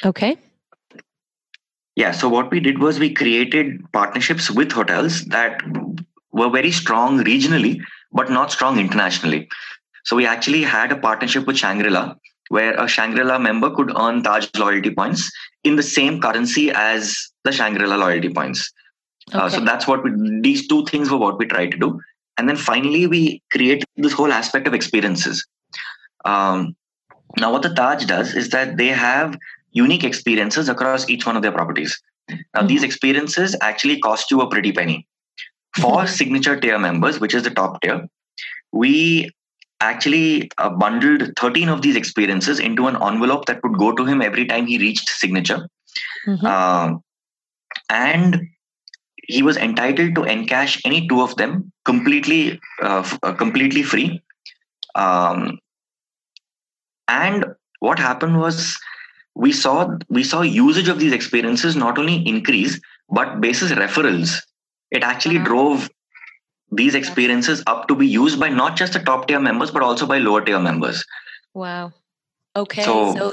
Okay. 0.04 0.36
Yeah. 1.96 2.12
So 2.12 2.28
what 2.28 2.50
we 2.50 2.60
did 2.60 2.78
was 2.78 3.00
we 3.00 3.12
created 3.12 3.80
partnerships 3.92 4.50
with 4.50 4.70
hotels 4.70 5.24
that 5.26 5.62
were 6.30 6.50
very 6.50 6.70
strong 6.70 7.24
regionally, 7.24 7.80
but 8.12 8.30
not 8.30 8.52
strong 8.52 8.78
internationally. 8.78 9.48
So 10.04 10.14
we 10.14 10.26
actually 10.26 10.62
had 10.62 10.92
a 10.92 10.96
partnership 10.96 11.46
with 11.46 11.56
Shangri-La, 11.56 12.14
where 12.48 12.74
a 12.74 12.86
Shangri-La 12.86 13.38
member 13.38 13.74
could 13.74 13.90
earn 13.98 14.22
Taj 14.22 14.46
loyalty 14.56 14.90
points 14.90 15.32
in 15.64 15.76
the 15.76 15.82
same 15.82 16.20
currency 16.20 16.70
as 16.70 17.16
the 17.44 17.50
Shangri-La 17.50 17.96
loyalty 17.96 18.28
points. 18.28 18.72
Okay. 19.30 19.38
Uh, 19.38 19.48
so 19.48 19.60
that's 19.64 19.88
what 19.88 20.04
we, 20.04 20.12
these 20.42 20.68
two 20.68 20.84
things 20.84 21.10
were 21.10 21.16
what 21.16 21.38
we 21.38 21.46
tried 21.46 21.72
to 21.72 21.78
do. 21.78 22.00
And 22.38 22.48
then 22.48 22.56
finally, 22.56 23.06
we 23.06 23.42
create 23.50 23.82
this 23.96 24.12
whole 24.12 24.30
aspect 24.30 24.68
of 24.68 24.74
experiences. 24.74 25.44
Um, 26.24 26.76
now, 27.38 27.50
what 27.50 27.62
the 27.62 27.74
Taj 27.74 28.04
does 28.04 28.34
is 28.34 28.50
that 28.50 28.76
they 28.76 28.88
have 28.88 29.36
unique 29.76 30.04
experiences 30.04 30.68
across 30.68 31.08
each 31.08 31.26
one 31.26 31.36
of 31.36 31.42
their 31.42 31.52
properties. 31.52 32.00
Now, 32.28 32.36
mm-hmm. 32.36 32.66
these 32.68 32.82
experiences 32.82 33.54
actually 33.60 34.00
cost 34.00 34.30
you 34.30 34.40
a 34.40 34.48
pretty 34.48 34.72
penny. 34.72 35.06
For 35.76 35.98
mm-hmm. 35.98 36.06
signature 36.06 36.58
tier 36.58 36.78
members, 36.78 37.20
which 37.20 37.34
is 37.34 37.42
the 37.42 37.50
top 37.50 37.80
tier, 37.82 38.08
we 38.72 39.30
actually 39.80 40.50
uh, 40.56 40.70
bundled 40.70 41.30
13 41.38 41.68
of 41.68 41.82
these 41.82 41.96
experiences 41.96 42.58
into 42.58 42.86
an 42.86 42.96
envelope 43.02 43.44
that 43.46 43.62
would 43.62 43.76
go 43.78 43.92
to 43.92 44.06
him 44.06 44.22
every 44.22 44.46
time 44.46 44.66
he 44.66 44.78
reached 44.78 45.08
signature. 45.10 45.68
Mm-hmm. 46.26 46.46
Uh, 46.46 46.94
and 47.90 48.40
he 49.28 49.42
was 49.42 49.56
entitled 49.56 50.14
to 50.14 50.22
encash 50.22 50.80
any 50.84 51.06
two 51.08 51.20
of 51.20 51.36
them 51.36 51.72
completely 51.84 52.60
uh, 52.82 53.00
f- 53.00 53.18
uh, 53.22 53.32
completely 53.32 53.82
free 53.82 54.22
um, 54.94 55.58
and 57.08 57.44
what 57.80 57.98
happened 57.98 58.38
was 58.38 58.78
we 59.36 59.52
saw 59.52 59.96
we 60.08 60.24
saw 60.24 60.40
usage 60.40 60.88
of 60.88 60.98
these 60.98 61.12
experiences 61.12 61.76
not 61.76 61.98
only 61.98 62.26
increase 62.26 62.80
but 63.10 63.40
basis 63.40 63.70
referrals. 63.72 64.40
It 64.90 65.02
actually 65.02 65.36
uh-huh. 65.36 65.46
drove 65.46 65.90
these 66.72 66.94
experiences 66.94 67.62
up 67.66 67.86
to 67.88 67.94
be 67.94 68.06
used 68.06 68.40
by 68.40 68.48
not 68.48 68.76
just 68.76 68.94
the 68.94 68.98
top 68.98 69.28
tier 69.28 69.38
members 69.38 69.70
but 69.70 69.82
also 69.82 70.06
by 70.06 70.18
lower 70.18 70.40
tier 70.40 70.58
members. 70.58 71.04
Wow. 71.54 71.92
Okay 72.56 72.82
so, 72.82 73.14
so 73.14 73.32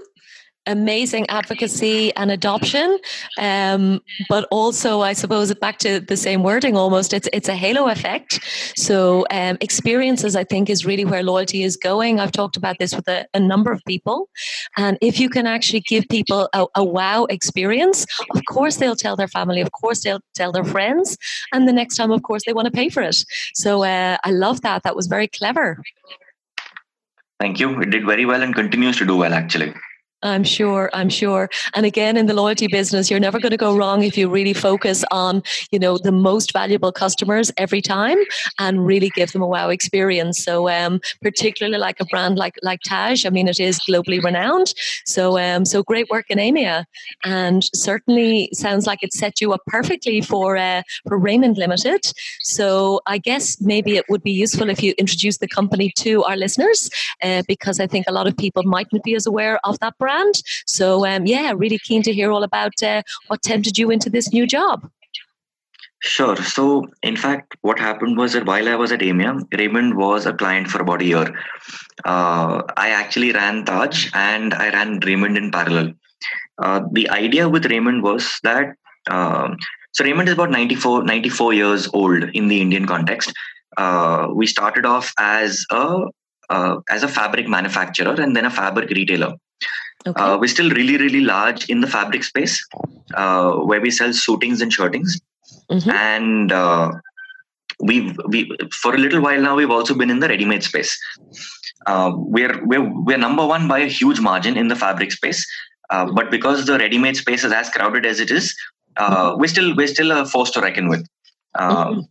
amazing 0.65 1.25
advocacy 1.29 2.13
and 2.15 2.32
adoption. 2.32 2.98
Um, 3.38 4.01
but 4.29 4.48
also 4.51 5.01
i 5.01 5.13
suppose 5.13 5.53
back 5.55 5.77
to 5.79 6.00
the 6.00 6.17
same 6.17 6.43
wording 6.43 6.77
almost 6.77 7.13
it's 7.13 7.27
it's 7.34 7.50
a 7.50 7.55
halo 7.55 7.88
effect. 7.88 8.39
So 8.75 9.25
um, 9.32 9.58
experiences 9.62 10.36
i 10.36 10.43
think 10.43 10.70
is 10.70 10.86
really 10.86 11.05
where 11.05 11.24
loyalty 11.24 11.63
is 11.63 11.75
going. 11.77 12.20
I've 12.20 12.32
talked 12.32 12.58
about 12.58 12.77
this 12.79 12.96
with 12.96 13.08
a, 13.08 13.25
a 13.34 13.39
number 13.39 13.72
of 13.72 13.82
people. 13.86 14.29
And 14.77 14.98
if 15.01 15.20
you 15.20 15.29
can 15.29 15.48
actually 15.48 15.82
give 15.82 16.05
people 16.10 16.50
a, 16.53 16.65
a, 16.75 16.84
wow 16.84 17.25
experience 17.25 18.05
of 18.36 18.41
course 18.48 18.77
they'll 18.77 18.96
tell 18.96 19.15
their 19.15 19.27
family 19.27 19.62
of 19.62 19.72
course 19.72 20.03
they'll 20.03 20.22
tell 20.36 20.51
their 20.51 20.65
friends 20.65 21.17
and 21.53 21.67
the 21.67 21.74
next 21.74 21.96
time 21.96 22.12
of 22.12 22.22
course 22.24 22.43
they 22.46 22.53
want 22.53 22.65
to 22.65 22.72
pay 22.72 22.89
for 22.89 23.01
it. 23.01 23.17
So 23.53 23.84
uh, 23.84 24.17
i 24.24 24.32
love 24.32 24.62
that. 24.62 24.84
That 24.84 24.96
was 24.96 25.08
very 25.08 25.27
clever. 25.27 25.82
Thank 27.39 27.60
you. 27.60 27.82
It 27.82 27.89
did 27.89 28.05
very 28.05 28.25
well 28.25 28.41
and 28.41 28.53
continues 28.55 28.98
to 28.98 29.05
do 29.05 29.17
well 29.17 29.34
actually 29.34 29.74
I'm 30.24 30.46
sure. 30.46 30.89
I'm 30.94 31.10
sure. 31.10 31.50
And 31.75 31.86
again, 31.86 32.15
in 32.15 32.27
the 32.27 32.34
loyalty 32.34 32.68
business, 32.68 33.12
you're 33.12 33.20
never 33.20 33.39
going 33.39 33.51
to 33.51 33.58
go 33.58 33.75
wrong 33.75 34.03
if 34.03 34.18
you 34.18 34.30
really 34.30 34.53
focus 34.53 35.03
on, 35.12 35.44
you 35.70 35.80
know, 35.80 35.98
the 35.98 36.13
most 36.13 36.53
valuable 36.53 36.94
customers 36.94 37.51
every 37.58 37.82
time 37.82 38.18
and 38.58 38.86
really 38.86 39.10
give 39.10 39.34
them 39.34 39.42
a 39.42 39.48
wow 39.48 39.70
experience. 39.70 40.42
So, 40.42 40.70
um, 40.70 41.01
particularly 41.22 41.77
like 41.77 42.00
a 42.00 42.06
brand 42.06 42.38
like 42.38 42.56
like 42.63 42.80
Taj, 42.88 43.25
I 43.25 43.30
mean, 43.30 43.50
it 43.50 43.60
is 43.60 43.80
globally 43.80 44.24
renowned. 44.24 44.74
So, 45.06 45.38
um, 45.38 45.65
so 45.65 45.84
great 45.84 46.10
work 46.10 46.27
in 46.30 46.38
Aimia, 46.38 46.86
and 47.25 47.63
certainly 47.75 48.50
sounds 48.53 48.88
like 48.88 49.03
it 49.03 49.13
set 49.13 49.42
you 49.42 49.51
up 49.51 49.62
perfectly 49.68 50.22
for 50.22 50.56
uh, 50.56 50.84
for 51.06 51.18
Raymond 51.18 51.58
Limited. 51.58 52.01
So, 52.42 53.01
I 53.08 53.18
guess 53.18 53.60
maybe 53.60 53.98
it 53.98 54.06
would 54.08 54.24
be 54.24 54.32
useful 54.32 54.70
if 54.70 54.82
you 54.82 54.94
introduce 54.98 55.39
the 55.39 55.50
company 55.50 55.92
to 55.98 56.24
our 56.24 56.38
listeners, 56.38 56.89
uh, 57.22 57.44
because 57.46 57.82
I 57.82 57.88
think 57.88 58.06
a 58.08 58.13
lot 58.13 58.27
of 58.27 58.38
people 58.38 58.63
mightn't 58.63 59.03
be 59.03 59.15
as 59.15 59.25
aware 59.25 59.60
of 59.65 59.77
that 59.80 59.98
brand 59.98 60.12
brand. 60.13 60.41
So, 60.65 61.05
um, 61.05 61.25
yeah, 61.25 61.53
really 61.55 61.77
keen 61.77 62.03
to 62.03 62.13
hear 62.13 62.32
all 62.32 62.43
about 62.43 62.82
uh, 62.84 63.01
what 63.27 63.41
tempted 63.41 63.77
you 63.77 63.91
into 63.91 64.10
this 64.10 64.32
new 64.32 64.46
job. 64.48 64.89
Sure. 66.01 66.36
So, 66.36 66.88
in 67.01 67.15
fact, 67.15 67.55
what 67.62 67.79
happened 67.79 68.17
was 68.17 68.34
that 68.34 68.46
while 68.46 68.67
I 68.67 68.75
was 68.75 68.91
at 68.91 69.00
Aimia, 69.00 69.41
Raymond 69.58 69.96
was 69.96 70.25
a 70.25 70.34
client 70.34 70.67
for 70.67 70.82
about 70.82 71.01
a 71.01 71.05
year. 71.05 71.27
Uh, 72.03 72.62
I 72.75 72.89
actually 72.89 73.32
ran 73.32 73.63
Taj 73.65 74.10
and 74.13 74.53
I 74.53 74.70
ran 74.70 75.00
Raymond 75.00 75.38
in 75.38 75.50
parallel. 75.51 75.93
Uh, 76.62 76.82
the 76.91 77.10
idea 77.10 77.48
with 77.48 77.65
Raymond 77.65 78.03
was 78.03 78.39
that 78.43 78.75
uh, 79.10 79.55
so 79.93 80.03
Raymond 80.03 80.27
is 80.27 80.34
about 80.34 80.50
94, 80.50 81.03
94 81.03 81.53
years 81.53 81.89
old 81.93 82.24
in 82.34 82.48
the 82.48 82.60
Indian 82.62 82.86
context. 82.86 83.32
Uh, 83.77 84.27
we 84.34 84.46
started 84.48 84.86
off 84.86 85.13
as 85.17 85.65
a 85.72 86.05
uh, 86.50 86.75
as 86.89 87.03
a 87.03 87.08
fabric 87.08 87.48
manufacturer 87.48 88.15
and 88.22 88.36
then 88.36 88.46
a 88.46 88.50
fabric 88.50 88.89
retailer. 88.89 89.34
Okay. 90.05 90.22
Uh, 90.22 90.38
we're 90.38 90.48
still 90.48 90.69
really, 90.72 90.98
really 90.98 91.22
large 91.22 91.69
in 91.69 91.81
the 91.81 91.88
fabric 91.88 92.24
space, 92.24 92.65
uh, 93.13 93.53
where 93.53 93.79
we 93.79 93.89
sell 93.89 94.12
suitings 94.12 94.62
and 94.62 94.72
shirtings, 94.72 95.19
mm-hmm. 95.72 95.89
and 95.89 96.51
uh, 96.51 96.91
we've 97.79 98.17
we 98.27 98.51
for 98.72 98.93
a 98.95 98.98
little 98.98 99.22
while 99.22 99.39
now 99.39 99.55
we've 99.55 99.72
also 99.72 99.93
been 99.93 100.10
in 100.10 100.19
the 100.19 100.27
ready-made 100.27 100.63
space. 100.63 100.98
Uh, 101.86 102.12
we're 102.15 102.65
we're 102.65 102.83
we're 103.03 103.17
number 103.17 103.45
one 103.45 103.67
by 103.67 103.79
a 103.79 103.88
huge 103.88 104.19
margin 104.19 104.57
in 104.57 104.67
the 104.67 104.75
fabric 104.75 105.12
space, 105.12 105.45
uh, 105.89 106.05
but 106.12 106.29
because 106.29 106.65
the 106.65 106.77
ready-made 106.77 107.15
space 107.15 107.43
is 107.45 107.53
as 107.53 107.69
crowded 107.69 108.05
as 108.05 108.19
it 108.19 108.29
is, 108.29 108.53
uh, 108.98 109.31
mm-hmm. 109.31 109.39
we're 109.39 109.48
still 109.48 109.75
we're 109.75 109.88
still 109.88 110.12
a 110.12 110.25
force 110.25 110.51
to 110.51 110.62
reckon 110.62 110.89
with. 110.89 111.07
Mm-hmm. 111.57 112.01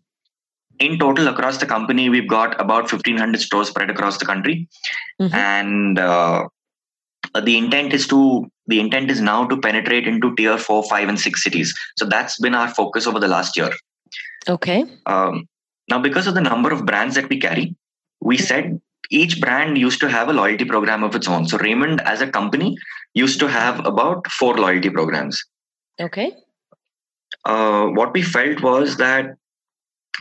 In 0.78 0.98
total, 0.98 1.28
across 1.28 1.58
the 1.58 1.66
company, 1.66 2.08
we've 2.08 2.28
got 2.28 2.60
about 2.60 2.90
1,500 2.90 3.40
stores 3.40 3.68
spread 3.68 3.90
across 3.90 4.18
the 4.18 4.24
country, 4.24 4.68
mm-hmm. 5.20 5.34
and 5.34 5.98
uh, 5.98 6.48
the 7.40 7.56
intent 7.56 7.92
is 7.92 8.06
to 8.08 8.50
the 8.66 8.78
intent 8.78 9.10
is 9.10 9.20
now 9.20 9.46
to 9.46 9.56
penetrate 9.56 10.06
into 10.06 10.34
tier 10.36 10.56
four, 10.56 10.84
five, 10.84 11.08
and 11.08 11.18
six 11.18 11.42
cities. 11.42 11.74
So 11.96 12.04
that's 12.04 12.38
been 12.38 12.54
our 12.54 12.68
focus 12.68 13.06
over 13.06 13.18
the 13.18 13.28
last 13.28 13.56
year. 13.56 13.70
Okay. 14.48 14.84
Um, 15.06 15.48
now, 15.90 15.98
because 15.98 16.26
of 16.26 16.34
the 16.34 16.40
number 16.40 16.72
of 16.72 16.86
brands 16.86 17.14
that 17.16 17.28
we 17.28 17.38
carry, 17.40 17.74
we 18.20 18.36
mm-hmm. 18.36 18.44
said 18.44 18.80
each 19.10 19.40
brand 19.40 19.76
used 19.76 20.00
to 20.00 20.08
have 20.08 20.28
a 20.28 20.32
loyalty 20.32 20.64
program 20.64 21.02
of 21.02 21.14
its 21.14 21.28
own. 21.28 21.46
So 21.46 21.58
Raymond, 21.58 22.00
as 22.02 22.20
a 22.20 22.30
company, 22.30 22.76
used 23.14 23.40
to 23.40 23.48
have 23.48 23.84
about 23.84 24.26
four 24.30 24.56
loyalty 24.56 24.90
programs. 24.90 25.42
Okay. 26.00 26.32
Uh, 27.44 27.86
what 27.86 28.14
we 28.14 28.22
felt 28.22 28.62
was 28.62 28.96
that 28.96 29.34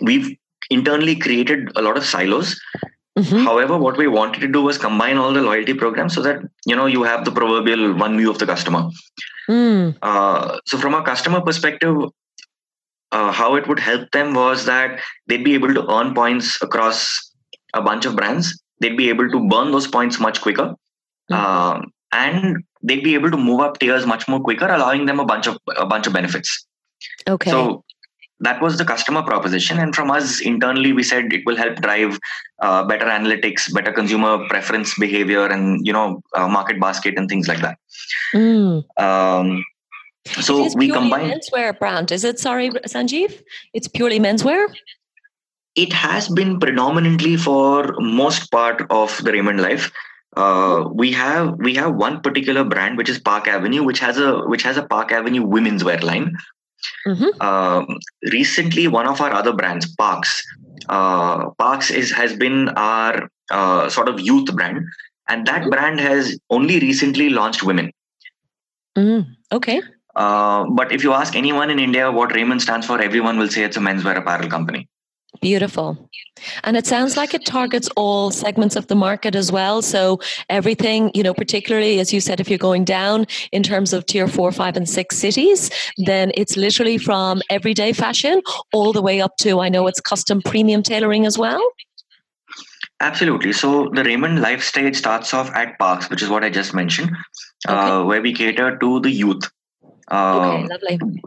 we've 0.02 0.36
internally 0.70 1.16
created 1.16 1.70
a 1.76 1.82
lot 1.82 1.98
of 1.98 2.06
silos 2.06 2.60
Mm-hmm. 3.18 3.44
However, 3.44 3.78
what 3.78 3.98
we 3.98 4.08
wanted 4.08 4.40
to 4.40 4.48
do 4.48 4.62
was 4.62 4.78
combine 4.78 5.18
all 5.18 5.34
the 5.34 5.42
loyalty 5.42 5.74
programs 5.74 6.16
so 6.16 6.22
that 6.22 6.42
you 6.66 6.76
know 6.76 6.86
you 6.86 7.04
have 7.04 7.26
the 7.26 7.32
proverbial 7.32 7.94
one 7.94 8.18
view 8.18 8.30
of 8.32 8.40
the 8.40 8.46
customer. 8.46 8.90
Mm. 9.50 9.98
Uh, 10.02 10.60
so, 10.66 10.78
from 10.78 10.94
a 10.94 11.04
customer 11.04 11.42
perspective, 11.42 11.98
uh, 13.12 13.32
how 13.32 13.56
it 13.56 13.68
would 13.68 13.80
help 13.80 14.10
them 14.12 14.34
was 14.34 14.66
that 14.66 15.02
they'd 15.28 15.44
be 15.44 15.54
able 15.56 15.74
to 15.74 15.92
earn 15.92 16.14
points 16.14 16.62
across 16.62 17.34
a 17.74 17.82
bunch 17.82 18.06
of 18.06 18.16
brands. 18.16 18.62
They'd 18.80 18.96
be 18.96 19.10
able 19.10 19.30
to 19.30 19.48
burn 19.50 19.72
those 19.72 19.88
points 19.88 20.18
much 20.20 20.40
quicker, 20.40 20.74
mm-hmm. 21.30 21.34
uh, 21.34 21.82
and 22.14 22.64
they'd 22.82 23.04
be 23.04 23.14
able 23.14 23.30
to 23.30 23.38
move 23.38 23.60
up 23.60 23.78
tiers 23.78 24.06
much 24.06 24.30
more 24.30 24.40
quicker, 24.40 24.68
allowing 24.68 25.06
them 25.06 25.20
a 25.20 25.26
bunch 25.26 25.48
of 25.48 25.58
a 25.76 25.86
bunch 25.86 26.08
of 26.08 26.14
benefits. 26.14 26.66
Okay. 27.28 27.52
So 27.52 27.84
that 28.42 28.62
was 28.62 28.78
the 28.78 28.86
customer 28.86 29.22
proposition. 29.22 29.80
And 29.80 29.96
from 29.96 30.12
us 30.12 30.42
internally 30.42 30.94
we 30.94 31.04
said 31.04 31.32
it 31.32 31.46
will 31.46 31.56
help 31.56 31.76
drive 31.82 32.20
uh, 32.60 32.84
better 32.84 33.06
analytics 33.06 33.74
better 33.74 33.92
consumer 33.92 34.48
preference 34.50 34.98
behavior 34.98 35.46
and 35.46 35.86
you 35.86 35.94
know 35.94 36.22
uh, 36.36 36.48
market 36.48 36.80
basket 36.80 37.18
and 37.18 37.30
things 37.30 37.48
like 37.48 37.62
that. 37.62 37.78
Mm. 38.34 38.84
um, 38.98 39.64
so 40.26 40.70
we 40.76 40.90
combine 40.90 41.32
menswear 41.32 41.78
brand 41.78 42.12
is 42.12 42.24
it? 42.24 42.40
Sorry 42.40 42.70
sanjeev. 42.70 43.42
It's 43.74 43.88
purely 43.88 44.20
menswear? 44.20 44.68
It 45.76 45.94
has 45.94 46.28
been 46.28 46.60
predominantly 46.60 47.38
for 47.38 47.96
most 48.00 48.52
part 48.52 48.86
of 48.90 49.18
the 49.24 49.32
raymond 49.32 49.62
life. 49.62 49.92
Uh, 50.36 50.86
we 50.94 51.12
have 51.12 51.58
we 51.60 51.74
have 51.76 51.96
one 51.96 52.22
particular 52.22 52.64
brand 52.64 52.98
which 52.98 53.10
is 53.10 53.20
park 53.20 53.48
avenue 53.48 53.84
which 53.84 54.00
has 54.00 54.18
a 54.18 54.40
which 54.48 54.64
has 54.64 54.78
a 54.78 54.84
park 54.84 55.12
avenue 55.12 55.44
women's 55.44 55.84
wear 55.84 56.00
line 56.00 56.34
mm-hmm. 57.08 57.42
um, 57.42 57.98
recently 58.32 58.88
one 58.88 59.08
of 59.08 59.22
our 59.22 59.34
other 59.34 59.54
brands 59.54 59.96
parx 59.96 60.42
uh, 60.90 61.50
parx 61.62 61.92
is 61.92 62.12
has 62.12 62.36
been 62.36 62.70
our 62.70 63.30
uh, 63.52 63.90
sort 63.90 64.10
of 64.10 64.20
youth 64.20 64.54
brand 64.56 64.80
and 65.30 65.46
that 65.48 65.62
mm-hmm. 65.62 65.70
brand 65.70 66.00
has 66.00 66.38
only 66.50 66.80
recently 66.80 67.30
launched 67.30 67.64
women 67.64 67.92
mm, 68.98 69.26
okay 69.52 69.82
uh, 70.16 70.66
but 70.70 70.92
if 70.92 71.04
you 71.04 71.14
ask 71.14 71.36
anyone 71.36 71.70
in 71.70 71.80
India 71.80 72.12
what 72.12 72.34
Raymond 72.34 72.62
stands 72.62 72.86
for, 72.86 73.02
everyone 73.02 73.38
will 73.38 73.48
say 73.48 73.64
it's 73.64 73.78
a 73.78 73.80
menswear 73.80 74.18
apparel 74.18 74.50
company. 74.50 74.90
Beautiful. 75.40 76.10
And 76.64 76.76
it 76.76 76.86
sounds 76.86 77.16
like 77.16 77.34
it 77.34 77.46
targets 77.46 77.90
all 77.96 78.32
segments 78.32 78.76
of 78.76 78.88
the 78.88 78.96
market 78.96 79.34
as 79.34 79.52
well. 79.52 79.82
So 79.82 80.20
everything, 80.50 81.10
you 81.16 81.24
know, 81.24 81.34
particularly 81.34 82.00
as 82.00 82.12
you 82.14 82.20
said, 82.20 82.40
if 82.40 82.50
you're 82.50 82.60
going 82.60 82.84
down 82.84 83.26
in 83.52 83.64
terms 83.64 83.94
of 83.94 84.06
tier 84.06 84.28
four, 84.28 84.52
five, 84.52 84.76
and 84.76 84.88
six 84.88 85.18
cities, 85.18 85.72
then 85.98 86.32
it's 86.36 86.58
literally 86.58 86.98
from 86.98 87.42
everyday 87.50 87.94
fashion 87.94 88.42
all 88.74 88.92
the 88.92 89.02
way 89.02 89.22
up 89.22 89.38
to, 89.38 89.62
I 89.62 89.70
know 89.70 89.88
it's 89.88 90.02
custom 90.02 90.42
premium 90.42 90.84
tailoring 90.84 91.26
as 91.26 91.38
well. 91.38 91.64
Absolutely. 93.00 93.54
So 93.54 93.90
the 93.94 94.04
Raymond 94.04 94.42
life 94.42 94.62
stage 94.62 94.96
starts 94.96 95.34
off 95.34 95.50
at 95.56 95.80
Parx, 95.80 96.10
which 96.10 96.22
is 96.22 96.30
what 96.30 96.44
I 96.44 96.50
just 96.50 96.74
mentioned, 96.74 97.10
okay. 97.68 97.76
uh, 97.76 98.04
where 98.04 98.22
we 98.22 98.34
cater 98.34 98.78
to 98.78 99.00
the 99.00 99.12
youth 99.12 99.50
Uh, 100.12 100.58
okay, 100.58 100.68
lovely. 100.68 101.22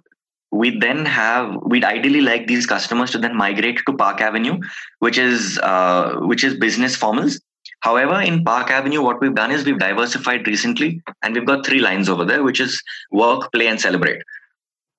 We 0.55 0.79
then 0.79 1.05
have 1.05 1.57
we'd 1.63 1.85
ideally 1.85 2.21
like 2.21 2.47
these 2.47 2.67
customers 2.67 3.11
to 3.13 3.19
then 3.19 3.37
migrate 3.37 3.81
to 3.87 3.93
Park 3.93 4.21
Avenue, 4.21 4.59
which 5.01 5.19
is 5.19 5.59
uh, 5.63 6.17
which 6.21 6.45
is 6.45 6.55
business 6.55 6.97
formals. 6.97 7.41
However, 7.81 8.21
in 8.21 8.45
Park 8.45 8.71
Avenue, 8.71 9.03
what 9.03 9.21
we've 9.21 9.35
done 9.35 9.51
is 9.51 9.65
we've 9.65 9.79
diversified 9.79 10.47
recently, 10.47 11.03
and 11.23 11.35
we've 11.35 11.47
got 11.47 11.67
three 11.67 11.81
lines 11.81 12.09
over 12.09 12.25
there, 12.25 12.43
which 12.43 12.61
is 12.61 12.83
work, 13.11 13.53
play, 13.53 13.67
and 13.67 13.81
celebrate. 13.81 14.23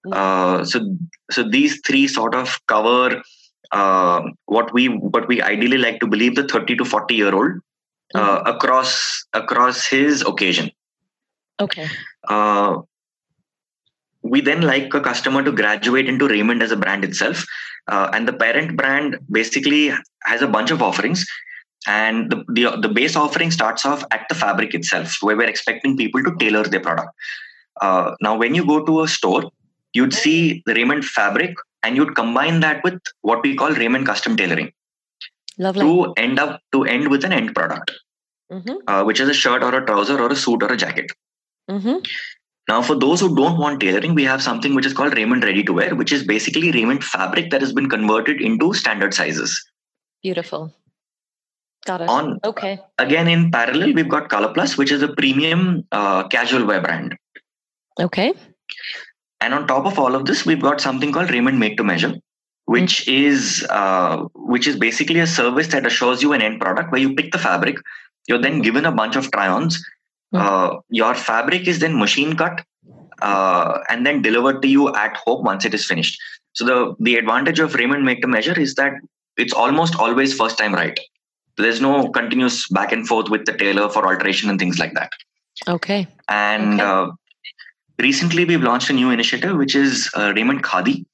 Mm. 0.06 0.14
Uh, 0.14 0.66
so, 0.66 0.96
so 1.32 1.50
these 1.50 1.82
three 1.88 2.08
sort 2.08 2.36
of 2.36 2.60
cover 2.68 3.22
uh, 3.72 4.22
what 4.46 4.74
we 4.74 4.88
what 4.88 5.28
we 5.28 5.42
ideally 5.42 5.78
like 5.78 6.00
to 6.00 6.08
believe 6.08 6.36
the 6.36 6.48
30 6.48 6.76
to 6.78 6.86
40 6.86 7.16
year 7.16 7.34
old 7.34 7.54
uh, 8.14 8.44
mm. 8.44 8.56
across 8.56 9.26
across 9.34 9.86
his 9.88 10.22
occasion. 10.22 10.70
Okay. 11.60 11.88
Uh, 12.28 12.82
we 14.26 14.42
then 14.42 14.62
like 14.62 14.94
a 14.94 15.02
customer 15.02 15.44
to 15.44 15.52
graduate 15.52 16.10
into 16.10 16.28
Raymond 16.28 16.64
as 16.64 16.72
a 16.72 16.76
brand 16.76 17.04
itself. 17.04 17.46
Uh, 17.88 18.10
and 18.14 18.28
the 18.28 18.34
parent 18.34 18.76
brand 18.76 19.18
basically 19.30 19.92
has 20.24 20.42
a 20.42 20.48
bunch 20.48 20.72
of 20.72 20.82
offerings. 20.82 21.26
And 21.88 22.32
the, 22.32 22.44
the, 22.48 22.78
the, 22.78 22.90
base 22.90 23.16
offering 23.16 23.52
starts 23.52 23.86
off 23.86 24.04
at 24.10 24.28
the 24.28 24.34
fabric 24.34 24.74
itself, 24.74 25.18
where 25.22 25.38
we're 25.38 25.48
expecting 25.48 25.96
people 25.96 26.24
to 26.24 26.36
tailor 26.40 26.64
their 26.64 26.80
product. 26.80 27.10
Uh, 27.80 28.16
now, 28.22 28.36
when 28.36 28.56
you 28.56 28.66
go 28.66 28.84
to 28.84 29.02
a 29.02 29.08
store, 29.08 29.52
you'd 29.94 30.14
see 30.14 30.64
the 30.66 30.74
Raymond 30.74 31.06
fabric 31.06 31.54
and 31.84 31.96
you'd 31.96 32.16
combine 32.16 32.62
that 32.62 32.84
with 32.84 33.00
what 33.22 33.44
we 33.44 33.56
call 33.56 33.70
Raymond 33.70 34.08
custom 34.08 34.36
tailoring. 34.36 34.72
Lovely. 35.60 35.82
To 35.82 36.14
end 36.18 36.40
up 36.40 36.60
to 36.72 36.84
end 36.86 37.10
with 37.10 37.24
an 37.24 37.32
end 37.32 37.54
product, 37.54 37.92
mm-hmm. 38.52 38.78
uh, 38.88 39.04
which 39.04 39.20
is 39.20 39.30
a 39.30 39.34
shirt 39.34 39.64
or 39.64 39.74
a 39.76 39.86
trouser 39.86 40.20
or 40.20 40.32
a 40.32 40.36
suit 40.36 40.64
or 40.64 40.72
a 40.72 40.76
jacket. 40.76 41.12
Mm-hmm. 41.70 42.00
Now, 42.68 42.82
for 42.82 42.96
those 42.96 43.20
who 43.20 43.36
don't 43.36 43.60
want 43.60 43.80
tailoring, 43.80 44.16
we 44.16 44.24
have 44.24 44.42
something 44.42 44.74
which 44.74 44.88
is 44.88 44.94
called 44.94 45.16
Raymond 45.16 45.44
Ready 45.44 45.64
to 45.64 45.74
Wear, 45.74 45.96
which 45.96 46.12
is 46.12 46.24
basically 46.24 46.72
Raymond 46.72 47.04
fabric 47.04 47.52
that 47.52 47.62
has 47.62 47.74
been 47.74 47.90
converted 47.90 48.42
into 48.42 48.74
standard 48.74 49.14
sizes. 49.14 49.64
Beautiful. 50.24 50.74
Got 51.86 52.02
it. 52.02 52.10
On 52.10 52.40
okay. 52.44 52.80
Again, 52.98 53.28
in 53.28 53.52
parallel, 53.52 53.94
we've 53.94 54.10
got 54.10 54.30
Color 54.30 54.52
Plus, 54.54 54.78
which 54.78 54.92
is 54.92 55.04
a 55.04 55.10
premium 55.10 55.86
uh, 55.92 56.28
casual 56.28 56.66
wear 56.66 56.82
brand. 56.82 57.16
Okay. 58.00 58.34
And 59.40 59.54
on 59.54 59.68
top 59.68 59.86
of 59.86 60.00
all 60.00 60.16
of 60.16 60.26
this, 60.26 60.46
we've 60.46 60.62
got 60.62 60.82
something 60.82 61.12
called 61.12 61.30
Raymond 61.30 61.60
Make 61.60 61.78
to 61.78 61.84
Measure, 61.84 62.16
which 62.66 63.06
mm-hmm. 63.06 63.26
is 63.28 63.68
uh, 63.70 64.24
which 64.34 64.66
is 64.66 64.76
basically 64.76 65.20
a 65.20 65.28
service 65.28 65.68
that 65.68 65.86
assures 65.86 66.24
you 66.24 66.34
an 66.34 66.42
end 66.42 66.60
product 66.60 66.92
where 66.92 67.02
you 67.02 67.14
pick 67.14 67.32
the 67.32 67.38
fabric, 67.38 67.78
you're 68.28 68.42
then 68.42 68.64
given 68.64 68.86
a 68.86 68.92
bunch 68.92 69.16
of 69.16 69.30
try-ons, 69.32 69.86
uh, 70.34 70.78
your 70.90 71.16
fabric 71.16 71.68
is 71.68 71.80
then 71.80 71.98
machine 71.98 72.36
cut 72.36 72.64
uh, 73.22 73.80
and 73.90 74.06
then 74.06 74.22
delivered 74.22 74.62
to 74.62 74.68
you 74.68 74.94
at 74.96 75.16
home 75.18 75.44
once 75.44 75.66
it 75.66 75.74
is 75.74 75.86
finished. 75.86 76.20
So 76.54 76.66
the 76.66 76.96
the 77.00 77.16
advantage 77.16 77.60
of 77.60 77.76
Raymond 77.76 78.06
Make 78.06 78.22
to 78.22 78.28
Measure 78.28 78.60
is 78.60 78.76
that 78.76 78.94
it's 79.38 79.54
almost 79.54 79.96
always 79.96 80.34
first 80.34 80.58
time 80.58 80.74
right. 80.74 81.00
There's 81.58 81.82
no 81.82 82.10
continuous 82.10 82.68
back 82.70 82.92
and 82.92 83.08
forth 83.08 83.30
with 83.30 83.46
the 83.46 83.54
tailor 83.54 83.90
for 83.90 84.06
alteration 84.06 84.50
and 84.50 84.60
things 84.60 84.80
like 84.80 84.94
that. 84.94 85.12
Okay. 85.68 86.08
And 86.28 86.82
okay. 86.82 86.84
Uh, 86.84 87.08
recently 88.00 88.46
we've 88.46 88.64
launched 88.64 88.90
a 88.90 88.94
new 88.94 89.10
initiative 89.10 89.56
which 89.58 89.76
is 89.76 90.10
uh, 90.16 90.34
Raymond 90.36 90.64
Khadi, 90.64 91.06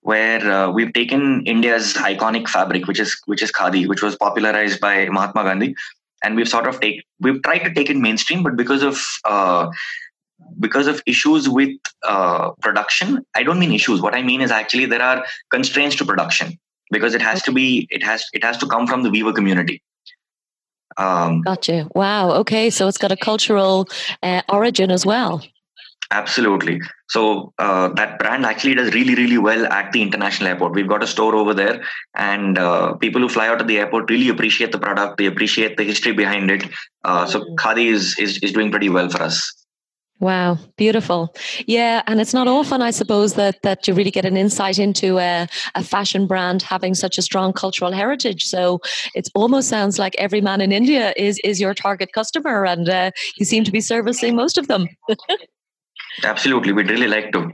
where 0.00 0.40
uh, 0.50 0.70
we've 0.70 0.92
taken 0.92 1.44
India's 1.46 1.94
iconic 1.94 2.48
fabric, 2.48 2.86
which 2.86 3.00
is 3.00 3.16
which 3.26 3.42
is 3.42 3.50
khadi, 3.50 3.86
which 3.88 4.02
was 4.02 4.16
popularized 4.16 4.80
by 4.80 5.08
Mahatma 5.08 5.44
Gandhi, 5.44 5.74
and 6.24 6.36
we've 6.36 6.48
sort 6.48 6.66
of 6.66 6.80
take 6.80 7.04
we've 7.20 7.42
tried 7.42 7.58
to 7.58 7.72
take 7.72 7.90
it 7.90 7.96
mainstream 7.96 8.42
but 8.42 8.56
because 8.56 8.82
of 8.82 9.00
uh, 9.24 9.70
because 10.58 10.86
of 10.86 11.02
issues 11.06 11.48
with 11.48 11.76
uh, 12.02 12.50
production 12.60 13.24
i 13.34 13.42
don't 13.42 13.58
mean 13.58 13.72
issues. 13.72 14.00
What 14.00 14.14
i 14.14 14.22
mean 14.22 14.40
is 14.40 14.50
actually 14.50 14.86
there 14.86 15.02
are 15.02 15.24
constraints 15.50 15.96
to 15.96 16.04
production 16.04 16.58
because 16.90 17.14
it 17.14 17.22
has 17.22 17.42
to 17.42 17.52
be 17.52 17.86
it 17.90 18.02
has 18.02 18.24
it 18.32 18.44
has 18.44 18.58
to 18.58 18.66
come 18.66 18.86
from 18.86 19.02
the 19.02 19.10
weaver 19.10 19.32
community. 19.32 19.82
Um, 20.96 21.40
gotcha. 21.42 21.88
Wow. 21.94 22.30
Okay. 22.42 22.70
So 22.70 22.86
it's 22.86 22.98
got 22.98 23.10
a 23.10 23.16
cultural 23.16 23.88
uh, 24.22 24.42
origin 24.48 24.92
as 24.92 25.04
well 25.04 25.42
Absolutely. 26.14 26.80
So 27.08 27.52
uh, 27.58 27.88
that 27.94 28.20
brand 28.20 28.46
actually 28.46 28.76
does 28.76 28.94
really, 28.94 29.16
really 29.16 29.36
well 29.36 29.66
at 29.66 29.90
the 29.90 30.00
international 30.00 30.48
airport. 30.48 30.72
We've 30.72 30.86
got 30.86 31.02
a 31.02 31.08
store 31.08 31.34
over 31.34 31.52
there, 31.52 31.82
and 32.14 32.56
uh, 32.56 32.94
people 32.94 33.20
who 33.20 33.28
fly 33.28 33.48
out 33.48 33.60
of 33.60 33.66
the 33.66 33.78
airport 33.78 34.08
really 34.08 34.28
appreciate 34.28 34.70
the 34.70 34.78
product. 34.78 35.18
They 35.18 35.26
appreciate 35.26 35.76
the 35.76 35.82
history 35.82 36.12
behind 36.12 36.52
it. 36.52 36.70
Uh, 37.02 37.26
so 37.26 37.40
mm. 37.40 37.56
Khadi 37.56 37.86
is, 37.86 38.16
is 38.20 38.38
is 38.38 38.52
doing 38.52 38.70
pretty 38.70 38.88
well 38.90 39.10
for 39.10 39.22
us. 39.22 39.64
Wow, 40.20 40.56
beautiful. 40.76 41.34
Yeah, 41.66 42.02
and 42.06 42.20
it's 42.20 42.32
not 42.32 42.46
often, 42.46 42.80
I 42.80 42.92
suppose, 42.92 43.34
that 43.34 43.60
that 43.62 43.88
you 43.88 43.94
really 43.94 44.12
get 44.12 44.24
an 44.24 44.36
insight 44.36 44.78
into 44.78 45.18
a, 45.18 45.48
a 45.74 45.82
fashion 45.82 46.28
brand 46.28 46.62
having 46.62 46.94
such 46.94 47.18
a 47.18 47.22
strong 47.22 47.52
cultural 47.52 47.90
heritage. 47.90 48.44
So 48.44 48.78
it 49.16 49.28
almost 49.34 49.68
sounds 49.68 49.98
like 49.98 50.14
every 50.16 50.40
man 50.40 50.60
in 50.60 50.70
India 50.70 51.12
is 51.16 51.40
is 51.42 51.60
your 51.60 51.74
target 51.74 52.12
customer, 52.12 52.64
and 52.64 52.88
uh, 52.88 53.10
you 53.36 53.44
seem 53.44 53.64
to 53.64 53.72
be 53.72 53.80
servicing 53.80 54.36
most 54.36 54.56
of 54.56 54.68
them. 54.68 54.86
Absolutely, 56.22 56.72
we'd 56.72 56.90
really 56.90 57.08
like 57.08 57.32
to. 57.32 57.52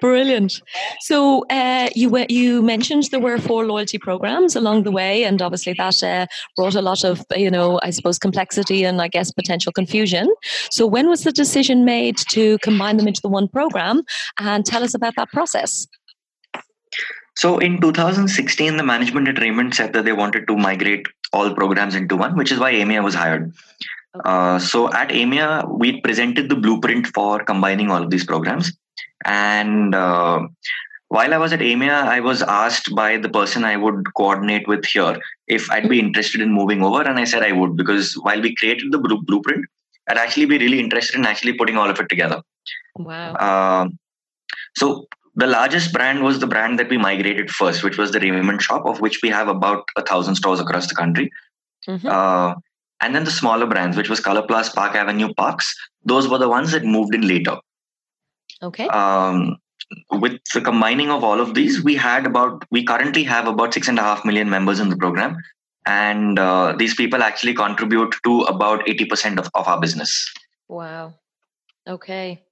Brilliant. 0.00 0.62
So 1.00 1.44
uh, 1.50 1.90
you 1.94 2.24
you 2.28 2.62
mentioned 2.62 3.04
there 3.10 3.20
were 3.20 3.36
four 3.36 3.66
loyalty 3.66 3.98
programs 3.98 4.56
along 4.56 4.84
the 4.84 4.90
way, 4.90 5.24
and 5.24 5.42
obviously 5.42 5.74
that 5.74 6.02
uh, 6.02 6.26
brought 6.56 6.74
a 6.74 6.80
lot 6.80 7.04
of 7.04 7.22
you 7.36 7.50
know 7.50 7.78
I 7.82 7.90
suppose 7.90 8.18
complexity 8.18 8.84
and 8.84 9.02
I 9.02 9.08
guess 9.08 9.30
potential 9.30 9.72
confusion. 9.72 10.34
So 10.70 10.86
when 10.86 11.08
was 11.08 11.24
the 11.24 11.32
decision 11.32 11.84
made 11.84 12.16
to 12.30 12.56
combine 12.58 12.96
them 12.96 13.08
into 13.08 13.20
the 13.20 13.28
one 13.28 13.48
program? 13.48 14.02
And 14.38 14.64
tell 14.64 14.82
us 14.82 14.94
about 14.94 15.14
that 15.16 15.28
process. 15.30 15.86
So 17.36 17.58
in 17.58 17.80
2016, 17.80 18.76
the 18.76 18.82
management 18.82 19.28
at 19.28 19.38
Raymond 19.38 19.74
said 19.74 19.92
that 19.92 20.04
they 20.04 20.12
wanted 20.12 20.46
to 20.46 20.56
migrate 20.56 21.06
all 21.32 21.54
programs 21.54 21.94
into 21.94 22.16
one, 22.16 22.36
which 22.36 22.52
is 22.52 22.58
why 22.58 22.72
Aimia 22.72 23.04
was 23.04 23.14
hired. 23.14 23.52
Uh, 24.24 24.58
so 24.58 24.92
at 24.92 25.10
Aimia, 25.10 25.66
we 25.78 26.00
presented 26.00 26.48
the 26.48 26.56
blueprint 26.56 27.06
for 27.08 27.44
combining 27.44 27.90
all 27.90 28.02
of 28.02 28.10
these 28.10 28.24
programs. 28.24 28.72
And 29.24 29.94
uh, 29.94 30.48
while 31.08 31.32
I 31.32 31.38
was 31.38 31.52
at 31.52 31.60
Aimia, 31.60 32.04
I 32.04 32.20
was 32.20 32.42
asked 32.42 32.94
by 32.94 33.16
the 33.18 33.28
person 33.28 33.64
I 33.64 33.76
would 33.76 34.04
coordinate 34.16 34.66
with 34.66 34.84
here 34.84 35.16
if 35.46 35.70
I'd 35.70 35.88
be 35.88 36.00
interested 36.00 36.40
in 36.40 36.52
moving 36.52 36.82
over. 36.82 37.02
And 37.02 37.18
I 37.18 37.24
said 37.24 37.42
I 37.42 37.52
would, 37.52 37.76
because 37.76 38.14
while 38.14 38.40
we 38.40 38.54
created 38.54 38.92
the 38.92 38.98
blueprint, 38.98 39.66
I'd 40.08 40.18
actually 40.18 40.46
be 40.46 40.58
really 40.58 40.80
interested 40.80 41.16
in 41.16 41.26
actually 41.26 41.52
putting 41.52 41.76
all 41.76 41.88
of 41.88 42.00
it 42.00 42.08
together. 42.08 42.42
Wow. 42.96 43.34
Uh, 43.34 43.88
so 44.76 45.06
the 45.36 45.46
largest 45.46 45.92
brand 45.92 46.22
was 46.24 46.40
the 46.40 46.46
brand 46.46 46.78
that 46.78 46.90
we 46.90 46.98
migrated 46.98 47.50
first, 47.50 47.82
which 47.84 47.96
was 47.96 48.10
the 48.10 48.20
Raymond 48.20 48.60
shop, 48.60 48.86
of 48.86 49.00
which 49.00 49.20
we 49.22 49.28
have 49.28 49.48
about 49.48 49.84
a 49.96 50.02
thousand 50.02 50.34
stores 50.34 50.58
across 50.58 50.88
the 50.88 50.94
country. 50.94 51.30
Mm-hmm. 51.88 52.06
Uh, 52.06 52.54
and 53.00 53.14
then 53.14 53.24
the 53.24 53.30
smaller 53.30 53.66
brands, 53.66 53.96
which 53.96 54.08
was 54.08 54.20
Color 54.20 54.42
Plus, 54.42 54.68
Park 54.70 54.94
Avenue, 54.94 55.28
Parx, 55.34 55.66
those 56.04 56.28
were 56.28 56.38
the 56.38 56.48
ones 56.48 56.72
that 56.72 56.84
moved 56.84 57.14
in 57.14 57.26
later. 57.26 57.56
Okay. 58.62 58.86
Um, 58.88 59.56
with 60.10 60.38
the 60.54 60.60
combining 60.60 61.10
of 61.10 61.24
all 61.24 61.40
of 61.40 61.54
these, 61.54 61.82
we 61.82 61.96
had 61.96 62.26
about 62.26 62.64
we 62.70 62.84
currently 62.84 63.22
have 63.24 63.46
about 63.46 63.74
six 63.74 63.88
and 63.88 63.98
a 63.98 64.02
half 64.02 64.24
million 64.24 64.48
members 64.48 64.78
in 64.78 64.88
the 64.90 64.96
program, 64.96 65.36
and 65.86 66.38
uh, 66.38 66.74
these 66.78 66.94
people 66.94 67.22
actually 67.22 67.54
contribute 67.54 68.14
to 68.24 68.42
about 68.42 68.88
eighty 68.88 69.04
percent 69.04 69.38
of, 69.38 69.48
of 69.54 69.66
our 69.66 69.80
business. 69.80 70.32
Wow. 70.68 71.14
Okay. 71.88 72.44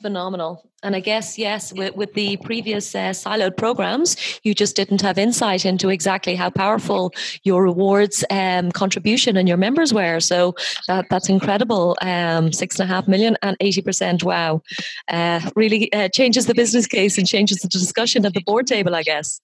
Phenomenal. 0.00 0.64
And 0.82 0.96
I 0.96 1.00
guess, 1.00 1.38
yes, 1.38 1.74
with, 1.74 1.94
with 1.94 2.14
the 2.14 2.38
previous 2.38 2.94
uh, 2.94 3.10
siloed 3.10 3.58
programs, 3.58 4.16
you 4.42 4.54
just 4.54 4.74
didn't 4.74 5.02
have 5.02 5.18
insight 5.18 5.66
into 5.66 5.90
exactly 5.90 6.34
how 6.34 6.48
powerful 6.48 7.12
your 7.42 7.62
rewards 7.62 8.24
um, 8.30 8.72
contribution 8.72 9.36
and 9.36 9.46
your 9.46 9.58
members 9.58 9.92
were. 9.92 10.20
So 10.20 10.54
that, 10.88 11.04
that's 11.10 11.28
incredible. 11.28 11.98
Um, 12.00 12.50
six 12.50 12.80
and 12.80 12.90
a 12.90 12.94
half 12.94 13.08
million 13.08 13.36
and 13.42 13.58
80%. 13.58 14.22
Wow. 14.22 14.62
Uh, 15.08 15.40
really 15.54 15.92
uh, 15.92 16.08
changes 16.08 16.46
the 16.46 16.54
business 16.54 16.86
case 16.86 17.18
and 17.18 17.26
changes 17.26 17.58
the 17.58 17.68
discussion 17.68 18.24
at 18.24 18.32
the 18.32 18.40
board 18.40 18.66
table, 18.66 18.94
I 18.94 19.02
guess. 19.02 19.40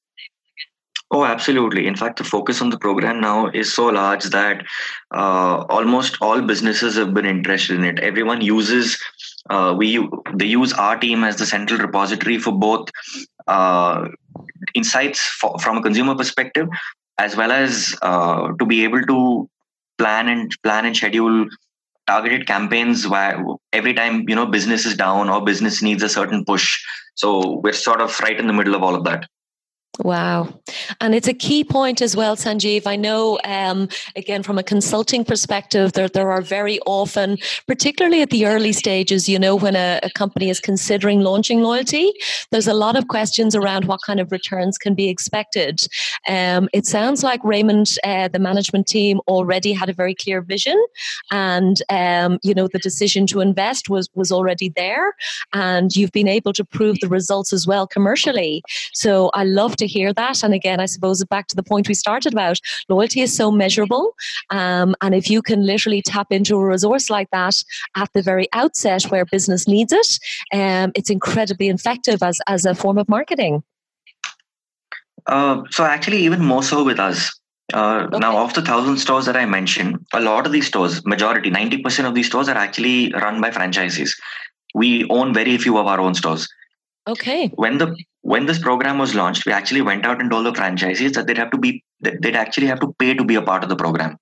Oh, 1.13 1.25
absolutely. 1.25 1.87
In 1.87 1.95
fact, 1.95 2.19
the 2.19 2.25
focus 2.25 2.61
on 2.61 2.71
the 2.71 2.79
program 2.79 3.21
now 3.21 3.47
is 3.49 3.73
so 3.73 3.87
large 3.87 4.25
that 4.25 4.65
uh, 5.15 5.65
almost 5.69 6.17
all 6.21 6.43
businesses 6.43 6.97
have 6.97 7.15
been 7.15 7.27
interested 7.27 7.79
in 7.79 7.85
it. 7.85 8.01
Everyone 8.01 8.41
uses 8.41 9.01
uh, 9.51 9.75
we 9.77 10.09
they 10.35 10.47
use 10.47 10.73
our 10.73 10.97
team 10.99 11.25
as 11.25 11.37
the 11.37 11.47
central 11.47 11.79
repository 11.79 12.39
for 12.39 12.53
both 12.53 12.91
uh, 13.47 14.09
insights 14.75 15.21
for, 15.21 15.59
from 15.59 15.79
a 15.79 15.83
consumer 15.83 16.15
perspective 16.15 16.69
as 17.19 17.37
well 17.37 17.53
as 17.53 17.97
uh, 18.03 18.53
to 18.59 18.67
be 18.67 18.85
able 18.85 19.03
to 19.03 19.49
plan 19.99 20.29
and 20.29 20.53
plan 20.63 20.85
and 20.85 20.97
schedule 20.97 21.47
targeted 22.07 22.47
campaigns 22.47 23.09
where 23.09 23.43
every 23.73 23.95
time 23.95 24.29
you 24.29 24.35
know 24.35 24.47
business 24.47 24.87
is 24.87 24.97
down 24.97 25.29
or 25.29 25.45
business 25.45 25.83
needs 25.83 26.03
a 26.03 26.09
certain 26.09 26.45
push. 26.45 26.83
So 27.15 27.61
we're 27.63 27.73
sort 27.73 28.01
of 28.01 28.19
right 28.21 28.39
in 28.39 28.47
the 28.47 28.53
middle 28.53 28.75
of 28.75 28.83
all 28.83 28.95
of 28.95 29.05
that 29.05 29.27
Wow. 30.01 30.61
And 31.01 31.15
it's 31.15 31.29
a 31.29 31.33
key 31.33 31.65
point 31.65 32.03
as 32.03 32.15
well, 32.15 32.37
Sanjeev. 32.37 32.87
I 32.87 32.97
know, 32.97 33.39
um, 33.45 33.89
again, 34.15 34.43
from 34.43 34.59
a 34.59 34.63
consulting 34.63 35.25
perspective, 35.25 35.93
there, 35.93 36.09
there 36.09 36.31
are 36.31 36.43
very 36.43 36.79
often, 36.81 37.39
particularly 37.67 38.21
at 38.21 38.31
the 38.31 38.47
early 38.47 38.73
stages, 38.73 39.29
you 39.29 39.39
know, 39.39 39.57
when 39.57 39.75
a, 39.75 39.99
a, 40.03 40.11
company 40.11 40.51
is 40.51 40.61
considering 40.61 41.21
launching 41.21 41.63
loyalty, 41.63 42.13
there's 42.51 42.67
a 42.67 42.75
lot 42.75 42.97
of 42.97 43.09
questions 43.09 43.55
around 43.55 43.87
what 43.87 44.01
kind 44.07 44.21
of 44.21 44.31
returns 44.33 44.77
can 44.77 44.95
be 44.95 45.09
expected. 45.09 45.81
Um, 46.29 46.69
it 46.73 46.87
sounds 46.87 47.23
like 47.23 47.43
Raymond, 47.43 47.97
uh, 48.05 48.29
the 48.29 48.39
management 48.39 48.87
team, 48.87 49.21
already 49.29 49.73
had 49.73 49.89
a 49.89 49.95
very 49.95 50.15
clear 50.15 50.43
vision 50.43 50.83
and, 51.31 51.81
um, 51.89 52.39
you 52.43 52.55
know, 52.55 52.69
the 52.69 52.79
decision 52.79 53.27
to 53.29 53.41
invest 53.41 53.89
was, 53.89 54.11
was 54.15 54.31
already 54.31 54.69
there. 54.71 55.15
And 55.53 55.95
you've 55.97 56.13
been 56.13 56.29
able 56.29 56.53
to 56.55 56.65
prove 56.65 56.99
the 57.01 57.09
results 57.09 57.53
as 57.53 57.67
well 57.67 57.87
commercially. 57.87 58.63
So 58.93 59.31
I 59.35 59.45
love 59.45 59.77
to 59.77 59.86
hear 59.87 60.13
that. 60.13 60.43
And 60.43 60.55
again, 60.55 60.81
I 60.81 60.87
suppose 60.87 61.25
back 61.25 61.47
to 61.49 61.57
the 61.57 61.63
point 61.63 61.89
we 61.89 61.95
started 61.95 62.33
about 62.33 62.61
loyalty 62.89 63.21
is 63.21 63.37
so 63.37 63.51
measurable. 63.51 64.15
Um, 64.51 64.95
and 65.01 65.15
if 65.15 65.31
you 65.31 65.43
can 65.43 65.67
literally 65.67 66.03
tap 66.03 66.29
into 66.31 66.57
a 66.57 66.65
resource 66.65 67.11
like 67.11 67.31
that 67.31 67.63
at 67.97 68.13
the 68.13 68.23
very 68.23 68.49
outset 68.53 69.05
where 69.05 69.25
business 69.25 69.67
needs 69.67 69.93
it, 69.93 70.19
um, 70.53 70.93
it's 70.95 71.11
incredibly 71.11 71.69
effective 71.69 72.23
as, 72.23 72.39
as 72.47 72.65
a 72.65 72.75
form 72.75 72.99
of 72.99 73.09
marketing. 73.09 73.63
Uh, 75.27 75.63
so 75.71 75.85
actually, 75.85 76.19
even 76.19 76.45
more 76.45 76.63
so 76.63 76.85
with 76.85 77.01
us. 77.01 77.31
Uh, 77.75 78.07
okay. 78.07 78.19
Now, 78.19 78.45
of 78.45 78.55
the 78.55 78.63
thousand 78.63 78.99
stores 78.99 79.27
that 79.27 79.37
I 79.37 79.45
mentioned, 79.45 80.07
a 80.13 80.21
lot 80.21 80.47
of 80.47 80.53
these 80.53 80.69
stores, 80.69 81.05
majority, 81.05 81.51
90% 81.51 82.07
of 82.07 82.15
these 82.15 82.27
stores 82.27 82.49
are 82.49 82.57
actually 82.57 83.13
run 83.13 83.41
by 83.41 83.51
franchises. 83.51 84.17
We 84.75 85.05
own 85.09 85.35
very 85.35 85.59
few 85.59 85.79
of 85.79 85.87
our 85.87 86.01
own 86.01 86.15
stores. 86.15 86.49
Okay. 87.07 87.49
When 87.55 87.79
the 87.79 87.97
when 88.23 88.47
this 88.47 88.59
program 88.59 88.99
was 88.99 89.15
launched, 89.15 89.47
we 89.47 89.53
actually 89.53 89.83
went 89.83 90.05
out 90.05 90.21
and 90.21 90.31
told 90.31 90.47
the 90.47 90.53
franchisees 90.53 91.15
that 91.15 91.27
they'd 91.27 91.39
have 91.39 91.51
to 91.53 91.59
be 91.59 91.85
they'd 92.01 92.37
actually 92.37 92.67
have 92.67 92.81
to 92.81 92.95
pay 92.99 93.15
to 93.15 93.25
be 93.25 93.37
a 93.37 93.43
part 93.43 93.63
of 93.63 93.69
the 93.69 93.77
program. 93.77 94.17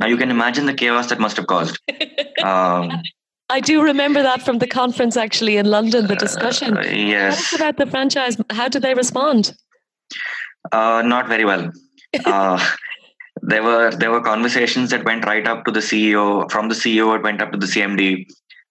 Now 0.00 0.06
you 0.06 0.16
can 0.16 0.30
imagine 0.30 0.66
the 0.66 0.74
chaos 0.74 1.08
that 1.10 1.20
must 1.20 1.36
have 1.36 1.46
caused. 1.46 1.78
Um, 2.42 2.90
I 3.48 3.60
do 3.60 3.82
remember 3.82 4.20
that 4.20 4.42
from 4.42 4.58
the 4.58 4.66
conference 4.66 5.16
actually 5.16 5.58
in 5.58 5.66
London, 5.66 6.08
the 6.08 6.16
discussion. 6.16 6.76
Uh, 6.76 6.80
yes. 6.80 7.54
about 7.54 7.76
the 7.76 7.86
franchise. 7.86 8.36
How 8.50 8.68
did 8.68 8.82
they 8.82 8.94
respond? 8.94 9.54
Uh, 10.72 11.02
not 11.04 11.28
very 11.28 11.44
well. 11.44 11.70
uh, 12.24 12.58
there 13.42 13.62
were 13.62 13.90
there 13.92 14.10
were 14.10 14.20
conversations 14.20 14.90
that 14.90 15.04
went 15.04 15.24
right 15.24 15.46
up 15.46 15.64
to 15.66 15.70
the 15.70 15.80
CEO. 15.80 16.50
From 16.50 16.68
the 16.68 16.74
CEO, 16.74 17.14
it 17.14 17.22
went 17.22 17.42
up 17.42 17.52
to 17.52 17.58
the 17.58 17.66
CMD 17.66 18.26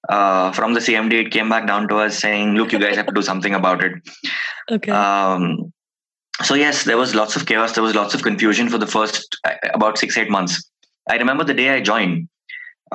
uh, 0.09 0.51
from 0.51 0.73
the 0.73 0.79
CMD, 0.79 1.13
it 1.13 1.31
came 1.31 1.49
back 1.49 1.67
down 1.67 1.87
to 1.89 1.97
us 1.97 2.17
saying, 2.17 2.55
"Look, 2.55 2.71
you 2.71 2.79
guys 2.79 2.95
have 2.95 3.07
to 3.07 3.13
do 3.13 3.21
something 3.21 3.53
about 3.53 3.83
it." 3.83 3.93
Okay. 4.69 4.91
Um, 4.91 5.73
so 6.43 6.53
yes, 6.53 6.83
there 6.85 6.95
was 6.95 7.13
lots 7.13 7.35
of 7.35 7.45
chaos. 7.45 7.73
There 7.73 7.83
was 7.83 7.95
lots 7.95 8.13
of 8.13 8.23
confusion 8.23 8.69
for 8.69 8.77
the 8.77 8.87
first 8.87 9.37
uh, 9.43 9.55
about 9.73 9.97
six 9.97 10.17
eight 10.17 10.29
months. 10.29 10.69
I 11.09 11.17
remember 11.17 11.43
the 11.43 11.53
day 11.53 11.71
I 11.71 11.81
joined. 11.81 12.29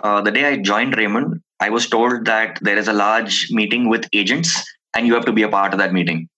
Uh, 0.02 0.22
the 0.22 0.30
day 0.30 0.44
I 0.44 0.56
joined 0.56 0.96
Raymond, 0.96 1.42
I 1.60 1.68
was 1.70 1.88
told 1.88 2.24
that 2.26 2.58
there 2.62 2.78
is 2.78 2.88
a 2.88 2.92
large 2.92 3.48
meeting 3.50 3.88
with 3.88 4.08
agents, 4.12 4.64
and 4.94 5.06
you 5.06 5.14
have 5.14 5.26
to 5.26 5.32
be 5.32 5.42
a 5.42 5.48
part 5.48 5.72
of 5.72 5.78
that 5.80 5.92
meeting. 5.92 6.28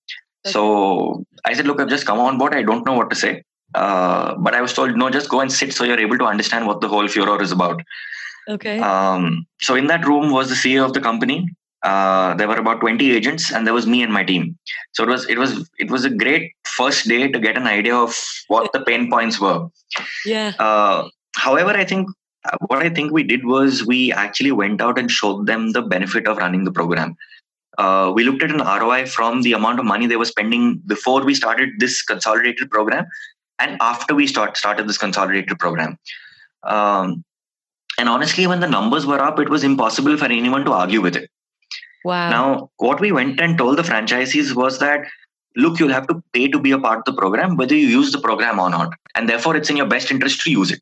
Okay. 0.45 0.53
So 0.53 1.25
I 1.45 1.53
said, 1.53 1.67
"Look, 1.67 1.81
I've 1.81 1.89
just 1.89 2.07
come 2.07 2.19
on 2.19 2.39
board. 2.39 2.55
I 2.55 2.63
don't 2.63 2.85
know 2.87 2.95
what 2.95 3.11
to 3.11 3.17
say." 3.17 3.43
Uh, 3.75 4.35
but 4.39 4.55
I 4.55 4.61
was 4.61 4.73
told, 4.73 4.97
"No, 4.97 5.11
just 5.11 5.29
go 5.29 5.41
and 5.41 5.53
sit, 5.53 5.73
so 5.73 5.85
you're 5.85 6.01
able 6.01 6.19
to 6.19 6.25
understand 6.25 6.67
what 6.67 6.81
the 6.81 6.89
whole 6.89 7.07
furor 7.07 7.41
is 7.43 7.53
about." 7.53 7.81
Okay. 8.49 8.79
Um, 8.79 9.47
so 9.61 9.75
in 9.75 9.87
that 9.89 10.07
room 10.07 10.31
was 10.31 10.49
the 10.49 10.55
CEO 10.55 10.85
of 10.85 10.93
the 10.93 11.01
company. 11.01 11.49
Uh, 11.83 12.35
there 12.35 12.49
were 12.49 12.57
about 12.57 12.81
20 12.81 13.13
agents, 13.13 13.53
and 13.53 13.67
there 13.67 13.75
was 13.75 13.87
me 13.87 14.03
and 14.03 14.13
my 14.13 14.25
team. 14.25 14.59
So 14.93 15.05
it 15.05 15.09
was 15.09 15.29
it 15.29 15.39
was 15.39 15.71
it 15.79 15.91
was 15.91 16.05
a 16.05 16.11
great 16.11 16.53
first 16.67 17.07
day 17.07 17.29
to 17.29 17.39
get 17.39 17.57
an 17.57 17.67
idea 17.67 17.95
of 17.95 18.19
what 18.49 18.73
the 18.73 18.81
pain 18.81 19.11
points 19.11 19.41
were. 19.41 19.69
Yeah. 20.25 20.53
Uh, 20.59 21.09
however, 21.37 21.71
I 21.71 21.85
think 21.85 22.09
what 22.67 22.81
I 22.81 22.89
think 22.89 23.13
we 23.13 23.23
did 23.23 23.45
was 23.45 23.87
we 23.87 24.13
actually 24.13 24.53
went 24.53 24.81
out 24.81 24.99
and 24.99 25.11
showed 25.11 25.47
them 25.47 25.73
the 25.73 25.83
benefit 25.83 26.27
of 26.27 26.39
running 26.39 26.65
the 26.65 26.73
program. 26.73 27.17
Uh, 27.77 28.11
we 28.13 28.25
looked 28.25 28.43
at 28.43 28.51
an 28.51 28.59
ROI 28.59 29.07
from 29.07 29.43
the 29.43 29.53
amount 29.53 29.79
of 29.79 29.85
money 29.85 30.07
they 30.07 30.17
were 30.17 30.25
spending 30.25 30.79
before 30.87 31.25
we 31.25 31.35
started 31.35 31.71
this 31.79 32.03
consolidated 32.03 32.71
program 32.71 33.07
and 33.61 33.77
after 33.81 34.15
we 34.15 34.27
start, 34.27 34.57
started 34.57 34.89
this 34.89 34.99
consolidated 34.99 35.59
program. 35.59 35.97
Um, 36.65 37.25
and 37.99 38.09
honestly, 38.09 38.47
when 38.47 38.61
the 38.61 38.69
numbers 38.69 39.05
were 39.05 39.21
up, 39.21 39.39
it 39.41 39.49
was 39.49 39.65
impossible 39.65 40.17
for 40.17 40.27
anyone 40.27 40.65
to 40.65 40.73
argue 40.73 41.01
with 41.01 41.17
it. 41.17 41.31
Wow. 42.05 42.31
Now, 42.31 42.71
what 42.77 43.01
we 43.01 43.11
went 43.13 43.41
and 43.41 43.59
told 43.59 43.77
the 43.77 43.83
franchisees 43.83 44.55
was 44.55 44.79
that, 44.79 45.07
look, 45.57 45.81
you'll 45.81 45.93
have 45.93 46.07
to 46.07 46.23
pay 46.33 46.49
to 46.49 46.61
be 46.61 46.71
a 46.71 46.79
part 46.79 47.01
of 47.01 47.05
the 47.05 47.21
program, 47.21 47.57
whether 47.57 47.75
you 47.75 47.89
use 47.89 48.13
the 48.13 48.21
program 48.21 48.61
or 48.61 48.71
not. 48.71 48.95
And 49.17 49.29
therefore, 49.29 49.57
it's 49.57 49.69
in 49.69 49.77
your 49.77 49.87
best 49.87 50.13
interest 50.13 50.41
to 50.43 50.51
use 50.51 50.71
it. 50.71 50.79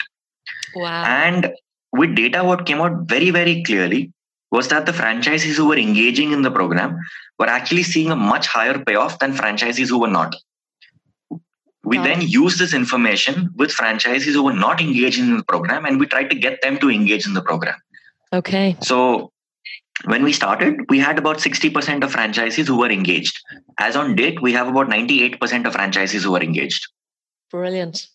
Wow. 0.74 1.04
And 1.04 1.52
with 1.92 2.14
data, 2.14 2.44
what 2.44 2.66
came 2.66 2.80
out 2.82 3.08
very, 3.08 3.30
very 3.30 3.62
clearly 3.62 4.12
was 4.50 4.68
that 4.68 4.86
the 4.86 4.92
franchisees 4.92 5.56
who 5.56 5.66
were 5.66 5.78
engaging 5.78 6.32
in 6.32 6.42
the 6.42 6.50
program 6.50 6.98
were 7.38 7.48
actually 7.48 7.82
seeing 7.82 8.10
a 8.10 8.16
much 8.16 8.46
higher 8.46 8.78
payoff 8.78 9.18
than 9.18 9.32
franchisees 9.32 9.88
who 9.88 9.98
were 9.98 10.08
not. 10.08 10.36
We 11.86 11.98
then 11.98 12.20
use 12.20 12.58
this 12.58 12.74
information 12.74 13.50
with 13.54 13.70
franchisees 13.70 14.32
who 14.32 14.42
were 14.42 14.52
not 14.52 14.80
engaged 14.80 15.20
in 15.20 15.36
the 15.36 15.44
program 15.44 15.84
and 15.84 16.00
we 16.00 16.06
tried 16.06 16.30
to 16.30 16.36
get 16.36 16.60
them 16.60 16.78
to 16.78 16.90
engage 16.90 17.26
in 17.26 17.34
the 17.34 17.42
program. 17.42 17.76
Okay. 18.32 18.76
So 18.80 19.32
when 20.04 20.24
we 20.24 20.32
started, 20.32 20.80
we 20.88 20.98
had 20.98 21.16
about 21.16 21.38
60% 21.38 22.02
of 22.02 22.12
franchisees 22.12 22.66
who 22.66 22.76
were 22.76 22.90
engaged. 22.90 23.38
As 23.78 23.94
on 23.94 24.16
date, 24.16 24.42
we 24.42 24.52
have 24.52 24.66
about 24.66 24.88
98% 24.88 25.38
of 25.66 25.74
franchisees 25.74 26.22
who 26.22 26.34
are 26.34 26.42
engaged. 26.42 26.88
Brilliant. 27.50 28.08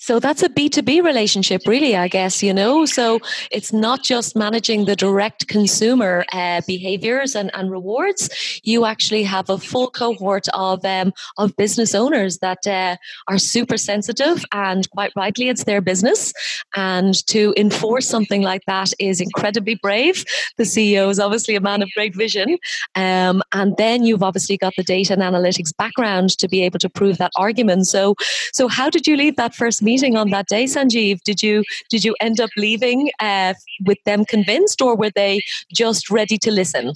So 0.00 0.20
that's 0.20 0.44
a 0.44 0.48
B2B 0.48 1.02
relationship, 1.02 1.62
really, 1.66 1.96
I 1.96 2.06
guess, 2.06 2.40
you 2.40 2.54
know. 2.54 2.86
So 2.86 3.18
it's 3.50 3.72
not 3.72 4.04
just 4.04 4.36
managing 4.36 4.84
the 4.84 4.94
direct 4.94 5.48
consumer 5.48 6.24
uh, 6.32 6.60
behaviors 6.68 7.34
and, 7.34 7.50
and 7.52 7.68
rewards. 7.68 8.30
You 8.62 8.84
actually 8.84 9.24
have 9.24 9.50
a 9.50 9.58
full 9.58 9.90
cohort 9.90 10.46
of, 10.54 10.84
um, 10.84 11.12
of 11.36 11.56
business 11.56 11.96
owners 11.96 12.38
that 12.38 12.64
uh, 12.64 12.96
are 13.26 13.38
super 13.38 13.76
sensitive, 13.76 14.44
and 14.52 14.88
quite 14.90 15.12
rightly, 15.16 15.48
it's 15.48 15.64
their 15.64 15.80
business. 15.80 16.32
And 16.76 17.14
to 17.26 17.52
enforce 17.56 18.06
something 18.06 18.42
like 18.42 18.62
that 18.66 18.92
is 19.00 19.20
incredibly 19.20 19.74
brave. 19.74 20.24
The 20.58 20.64
CEO 20.64 21.10
is 21.10 21.18
obviously 21.18 21.56
a 21.56 21.60
man 21.60 21.82
of 21.82 21.90
great 21.96 22.14
vision. 22.14 22.56
Um, 22.94 23.42
and 23.50 23.76
then 23.76 24.04
you've 24.04 24.22
obviously 24.22 24.58
got 24.58 24.74
the 24.76 24.84
data 24.84 25.14
and 25.14 25.22
analytics 25.22 25.76
background 25.76 26.38
to 26.38 26.46
be 26.46 26.62
able 26.62 26.78
to 26.78 26.88
prove 26.88 27.18
that 27.18 27.32
argument. 27.34 27.88
So, 27.88 28.14
so 28.52 28.68
how 28.68 28.88
did 28.90 29.08
you 29.08 29.16
leave 29.16 29.34
that 29.36 29.56
first 29.56 29.82
meeting 29.90 30.16
on 30.22 30.30
that 30.36 30.46
day, 30.54 30.64
Sanjeev? 30.74 31.20
Did 31.30 31.42
you 31.42 31.64
did 31.94 32.04
you 32.04 32.14
end 32.28 32.40
up 32.46 32.50
leaving 32.56 33.10
uh, 33.28 33.54
with 33.90 34.00
them 34.04 34.24
convinced, 34.34 34.82
or 34.88 34.96
were 35.02 35.14
they 35.20 35.34
just 35.82 36.10
ready 36.18 36.38
to 36.46 36.50
listen? 36.60 36.92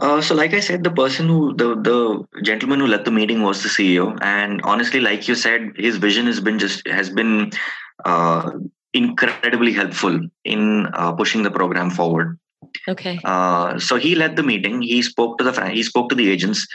Uh, 0.00 0.20
so, 0.26 0.34
like 0.34 0.54
I 0.54 0.60
said, 0.60 0.82
the 0.82 0.96
person 1.02 1.28
who 1.28 1.54
the 1.62 1.68
the 1.90 2.42
gentleman 2.50 2.80
who 2.80 2.90
led 2.92 3.04
the 3.04 3.16
meeting 3.20 3.42
was 3.42 3.62
the 3.62 3.72
CEO, 3.76 4.06
and 4.34 4.60
honestly, 4.74 5.00
like 5.00 5.28
you 5.28 5.34
said, 5.46 5.72
his 5.86 5.96
vision 6.06 6.26
has 6.26 6.40
been 6.40 6.58
just 6.58 6.86
has 6.98 7.10
been 7.10 7.34
uh, 8.04 8.50
incredibly 8.94 9.72
helpful 9.72 10.20
in 10.44 10.86
uh, 10.94 11.12
pushing 11.12 11.42
the 11.42 11.50
program 11.50 11.90
forward. 11.90 12.38
Okay. 12.88 13.18
Uh, 13.24 13.78
so 13.78 13.96
he 13.96 14.14
led 14.14 14.36
the 14.36 14.42
meeting. 14.42 14.80
He 14.82 15.02
spoke 15.02 15.38
to 15.38 15.44
the 15.44 15.68
he 15.70 15.82
spoke 15.82 16.08
to 16.10 16.14
the 16.14 16.30
agents. 16.30 16.66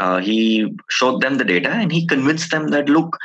Uh, 0.00 0.18
he 0.18 0.66
showed 0.90 1.20
them 1.20 1.38
the 1.38 1.44
data 1.44 1.70
and 1.70 1.92
he 1.92 2.04
convinced 2.04 2.50
them 2.50 2.68
that 2.68 2.88
look, 2.88 3.16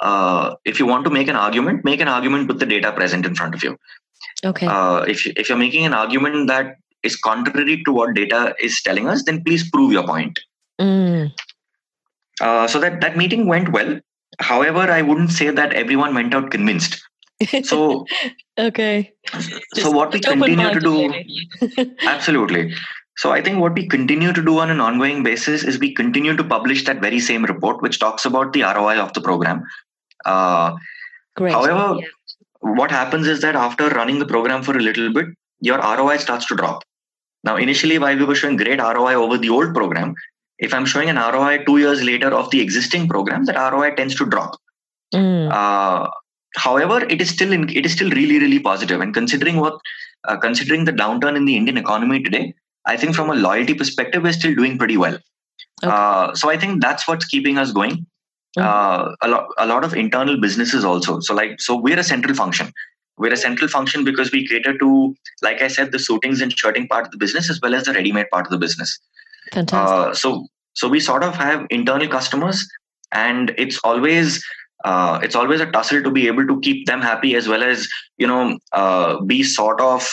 uh, 0.00 0.54
if 0.64 0.78
you 0.78 0.86
want 0.86 1.04
to 1.04 1.10
make 1.10 1.28
an 1.28 1.36
argument, 1.36 1.84
make 1.84 2.00
an 2.00 2.08
argument 2.08 2.48
with 2.48 2.58
the 2.60 2.66
data 2.66 2.92
present 2.92 3.26
in 3.26 3.34
front 3.34 3.54
of 3.54 3.62
you. 3.62 3.76
Okay. 4.44 4.66
Uh, 4.66 5.04
if 5.08 5.24
you, 5.24 5.32
if 5.36 5.48
you're 5.48 5.58
making 5.58 5.86
an 5.86 5.94
argument 5.94 6.48
that 6.48 6.76
is 7.02 7.16
contrary 7.16 7.82
to 7.84 7.92
what 7.92 8.14
data 8.14 8.54
is 8.60 8.82
telling 8.82 9.08
us, 9.08 9.24
then 9.24 9.42
please 9.44 9.68
prove 9.70 9.92
your 9.92 10.06
point. 10.06 10.40
Mm. 10.80 11.32
Uh, 12.40 12.66
so 12.66 12.80
that 12.80 13.00
that 13.00 13.16
meeting 13.16 13.46
went 13.46 13.72
well. 13.72 13.98
However, 14.38 14.80
I 14.80 15.02
wouldn't 15.02 15.30
say 15.30 15.50
that 15.50 15.72
everyone 15.72 16.14
went 16.14 16.34
out 16.34 16.50
convinced. 16.50 17.02
So 17.64 18.06
okay. 18.58 19.12
so 19.74 19.90
what 19.90 20.12
we 20.12 20.20
continue 20.20 20.72
to 20.72 20.80
do 20.80 21.94
absolutely 22.06 22.72
so 23.18 23.30
i 23.30 23.42
think 23.42 23.58
what 23.58 23.74
we 23.74 23.86
continue 23.86 24.32
to 24.32 24.42
do 24.42 24.58
on 24.58 24.70
an 24.70 24.80
ongoing 24.80 25.22
basis 25.22 25.62
is 25.62 25.78
we 25.78 25.92
continue 25.92 26.34
to 26.34 26.42
publish 26.42 26.84
that 26.86 27.02
very 27.02 27.20
same 27.20 27.44
report 27.44 27.82
which 27.82 27.98
talks 27.98 28.24
about 28.24 28.54
the 28.54 28.62
roi 28.62 28.98
of 28.98 29.12
the 29.12 29.20
program 29.20 29.62
uh, 30.24 30.74
Great. 31.36 31.52
however 31.52 31.86
Yeah. 32.00 32.06
what 32.60 32.90
happens 32.90 33.26
is 33.26 33.40
that 33.40 33.54
after 33.54 33.88
running 33.90 34.18
the 34.18 34.26
program 34.26 34.62
for 34.62 34.76
a 34.76 34.80
little 34.88 35.12
bit 35.12 35.26
your 35.60 35.78
roi 35.78 36.16
starts 36.16 36.46
to 36.46 36.56
drop 36.56 36.82
now 37.44 37.56
initially 37.56 37.98
while 37.98 38.16
we 38.16 38.24
were 38.24 38.34
showing 38.34 38.56
great 38.56 38.80
roi 38.80 39.14
over 39.14 39.38
the 39.38 39.48
old 39.50 39.74
program 39.74 40.14
if 40.58 40.72
i'm 40.74 40.86
showing 40.86 41.08
an 41.10 41.16
roi 41.36 41.58
two 41.64 41.78
years 41.78 42.02
later 42.02 42.30
of 42.40 42.50
the 42.50 42.60
existing 42.60 43.08
program 43.08 43.44
that 43.44 43.72
roi 43.72 43.90
tends 43.94 44.14
to 44.14 44.26
drop 44.26 44.54
Mm. 45.14 45.50
uh, 45.52 46.08
however, 46.56 47.04
it 47.08 47.20
is 47.20 47.30
still 47.30 47.52
in, 47.52 47.68
it 47.68 47.86
is 47.86 47.92
still 47.92 48.10
really 48.10 48.38
really 48.40 48.58
positive. 48.58 49.00
And 49.00 49.14
considering 49.14 49.58
what 49.58 49.78
uh, 50.24 50.36
considering 50.36 50.84
the 50.84 50.92
downturn 50.92 51.36
in 51.36 51.44
the 51.44 51.56
Indian 51.56 51.76
economy 51.76 52.22
today, 52.22 52.54
I 52.86 52.96
think 52.96 53.14
from 53.14 53.30
a 53.30 53.34
loyalty 53.34 53.74
perspective, 53.74 54.24
we're 54.24 54.32
still 54.32 54.54
doing 54.54 54.78
pretty 54.78 54.96
well. 54.96 55.14
Okay. 55.84 55.92
Uh, 55.92 56.34
so 56.34 56.50
I 56.50 56.56
think 56.56 56.82
that's 56.82 57.06
what's 57.06 57.24
keeping 57.26 57.56
us 57.56 57.70
going. 57.72 58.04
Mhm. 58.56 58.64
Uh, 58.64 59.14
a 59.22 59.28
lot 59.28 59.48
a 59.58 59.66
lot 59.66 59.84
of 59.84 59.94
internal 59.94 60.40
businesses 60.40 60.84
also. 60.84 61.20
So 61.20 61.34
like 61.34 61.60
so 61.60 61.76
we're 61.76 61.98
a 61.98 62.04
central 62.04 62.34
function. 62.34 62.72
We're 63.18 63.32
a 63.32 63.36
central 63.36 63.68
function 63.68 64.04
because 64.04 64.30
we 64.30 64.46
cater 64.46 64.76
to, 64.76 65.16
like 65.40 65.62
I 65.62 65.68
said, 65.68 65.90
the 65.90 65.98
suitings 65.98 66.42
and 66.42 66.56
shirting 66.56 66.86
part 66.86 67.06
of 67.06 67.12
the 67.12 67.16
business 67.16 67.48
as 67.48 67.60
well 67.62 67.74
as 67.74 67.84
the 67.84 67.94
ready-made 67.94 68.28
part 68.30 68.44
of 68.46 68.50
the 68.50 68.58
business. 68.58 68.98
Fantastic. 69.52 69.78
Uh, 69.78 70.14
so 70.14 70.46
so 70.74 70.88
we 70.88 71.00
sort 71.00 71.22
of 71.22 71.34
have 71.36 71.66
internal 71.70 72.08
customers, 72.08 72.68
and 73.12 73.54
it's 73.56 73.78
always 73.84 74.44
uh, 74.84 75.18
it's 75.22 75.34
always 75.34 75.60
a 75.60 75.70
tussle 75.70 76.02
to 76.02 76.10
be 76.10 76.26
able 76.26 76.46
to 76.46 76.60
keep 76.60 76.86
them 76.86 77.00
happy 77.00 77.34
as 77.34 77.48
well 77.48 77.62
as 77.62 77.88
you 78.18 78.26
know 78.26 78.58
uh, 78.72 79.20
be 79.22 79.42
sort 79.42 79.80
of 79.80 80.06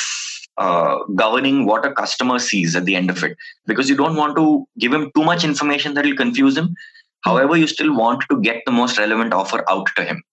uh, 0.58 0.98
governing 1.16 1.66
what 1.66 1.86
a 1.86 1.94
customer 1.94 2.40
sees 2.40 2.76
at 2.76 2.86
the 2.86 2.96
end 2.96 3.10
of 3.10 3.24
it 3.24 3.36
because 3.66 3.90
you 3.90 3.96
don't 3.96 4.16
want 4.16 4.36
to 4.36 4.66
give 4.80 4.94
him 4.94 5.12
too 5.16 5.24
much 5.24 5.44
information 5.44 5.94
that 5.94 6.06
will 6.06 6.16
confuse 6.16 6.58
him. 6.58 6.76
However, 7.24 7.58
you 7.58 7.68
still 7.68 7.96
want 7.96 8.24
to 8.30 8.42
get 8.42 8.64
the 8.66 8.72
most 8.72 8.98
relevant 8.98 9.34
offer 9.34 9.64
out 9.70 9.88
to 9.96 10.04
him. 10.04 10.24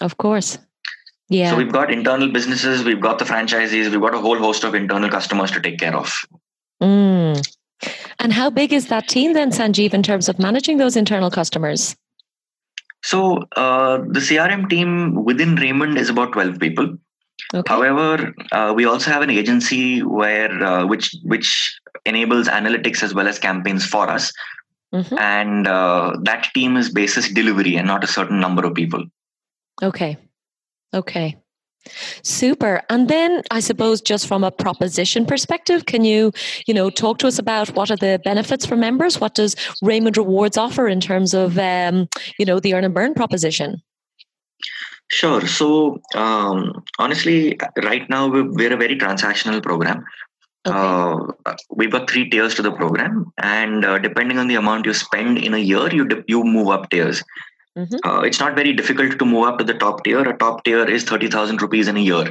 of 0.00 0.16
course. 0.18 0.58
Yeah. 1.28 1.50
So 1.50 1.56
we've 1.56 1.72
got 1.72 1.90
internal 1.90 2.30
businesses, 2.30 2.84
we've 2.84 3.00
got 3.00 3.18
the 3.18 3.24
franchisees, 3.24 3.90
we've 3.90 4.00
got 4.00 4.14
a 4.14 4.20
whole 4.20 4.38
host 4.38 4.62
of 4.62 4.74
internal 4.74 5.10
customers 5.10 5.50
to 5.52 5.60
take 5.60 5.78
care 5.78 5.96
of. 5.96 6.14
Mm. 6.80 7.42
And 8.20 8.32
how 8.32 8.48
big 8.50 8.72
is 8.72 8.88
that 8.88 9.08
team 9.08 9.32
then, 9.32 9.50
Sanjeev, 9.50 9.92
in 9.92 10.02
terms 10.02 10.28
of 10.28 10.38
managing 10.38 10.76
those 10.76 10.96
internal 10.96 11.30
customers? 11.30 11.96
So 13.02 13.44
uh, 13.56 13.98
the 13.98 14.20
CRM 14.20 14.68
team 14.68 15.24
within 15.24 15.56
Raymond 15.56 15.98
is 15.98 16.10
about 16.10 16.32
12 16.32 16.58
people. 16.58 16.96
Okay. 17.54 17.72
However, 17.72 18.34
uh, 18.52 18.72
we 18.74 18.84
also 18.84 19.10
have 19.10 19.22
an 19.22 19.30
agency 19.30 20.02
where 20.02 20.50
uh, 20.62 20.86
which 20.86 21.14
which 21.22 21.78
enables 22.04 22.48
analytics 22.48 23.02
as 23.02 23.14
well 23.14 23.28
as 23.28 23.38
campaigns 23.38 23.86
for 23.86 24.08
us, 24.08 24.32
Mhm. 24.94 25.18
and 25.18 25.66
uh, 25.66 26.16
that 26.22 26.48
team 26.54 26.76
is 26.76 26.90
basis 26.90 27.28
delivery 27.28 27.76
and 27.76 27.86
not 27.86 28.04
a 28.04 28.06
certain 28.06 28.40
number 28.40 28.64
of 28.64 28.74
people. 28.74 29.04
Okay. 29.82 30.16
Okay. 30.94 31.36
Super. 32.22 32.82
And 32.90 33.08
then 33.08 33.42
I 33.50 33.60
suppose 33.60 34.00
just 34.00 34.26
from 34.26 34.44
a 34.44 34.50
proposition 34.50 35.26
perspective, 35.26 35.86
can 35.86 36.04
you, 36.04 36.32
you 36.66 36.74
know, 36.74 36.90
talk 36.90 37.18
to 37.18 37.26
us 37.28 37.38
about 37.38 37.74
what 37.76 37.90
are 37.90 37.96
the 37.96 38.20
benefits 38.24 38.66
for 38.66 38.76
members? 38.76 39.20
What 39.20 39.34
does 39.34 39.54
Raymond 39.82 40.16
Rewards 40.16 40.56
offer 40.56 40.88
in 40.88 41.00
terms 41.00 41.34
of 41.34 41.58
um, 41.58 42.08
you 42.38 42.44
know, 42.44 42.60
the 42.60 42.74
earn 42.74 42.84
and 42.84 42.94
burn 42.94 43.14
proposition? 43.14 43.82
Sure. 45.08 45.46
So 45.46 46.00
um, 46.14 46.82
honestly, 46.98 47.58
right 47.82 48.08
now 48.10 48.28
we're, 48.28 48.50
we're 48.50 48.72
a 48.72 48.76
very 48.76 48.96
transactional 48.96 49.62
program. 49.62 50.04
Okay. 50.66 50.76
Uh, 50.76 51.54
we've 51.70 51.90
got 51.92 52.10
three 52.10 52.28
tiers 52.28 52.54
to 52.56 52.62
the 52.62 52.72
program, 52.72 53.32
and 53.38 53.84
uh, 53.84 53.98
depending 53.98 54.38
on 54.38 54.48
the 54.48 54.56
amount 54.56 54.86
you 54.86 54.94
spend 54.94 55.38
in 55.38 55.54
a 55.54 55.58
year, 55.58 55.88
you 55.94 56.06
dip- 56.06 56.28
you 56.28 56.42
move 56.44 56.68
up 56.68 56.90
tiers. 56.90 57.22
Mhm. 57.78 57.98
Uh, 58.04 58.20
it's 58.22 58.40
not 58.40 58.56
very 58.56 58.72
difficult 58.72 59.18
to 59.18 59.24
move 59.24 59.46
up 59.48 59.58
to 59.58 59.64
the 59.64 59.74
top 59.74 60.02
tier. 60.04 60.20
A 60.28 60.36
top 60.36 60.64
tier 60.64 60.84
is 60.98 61.04
thirty 61.04 61.28
thousand 61.28 61.62
rupees 61.62 61.88
in 61.88 61.96
a 61.96 62.00
year, 62.00 62.24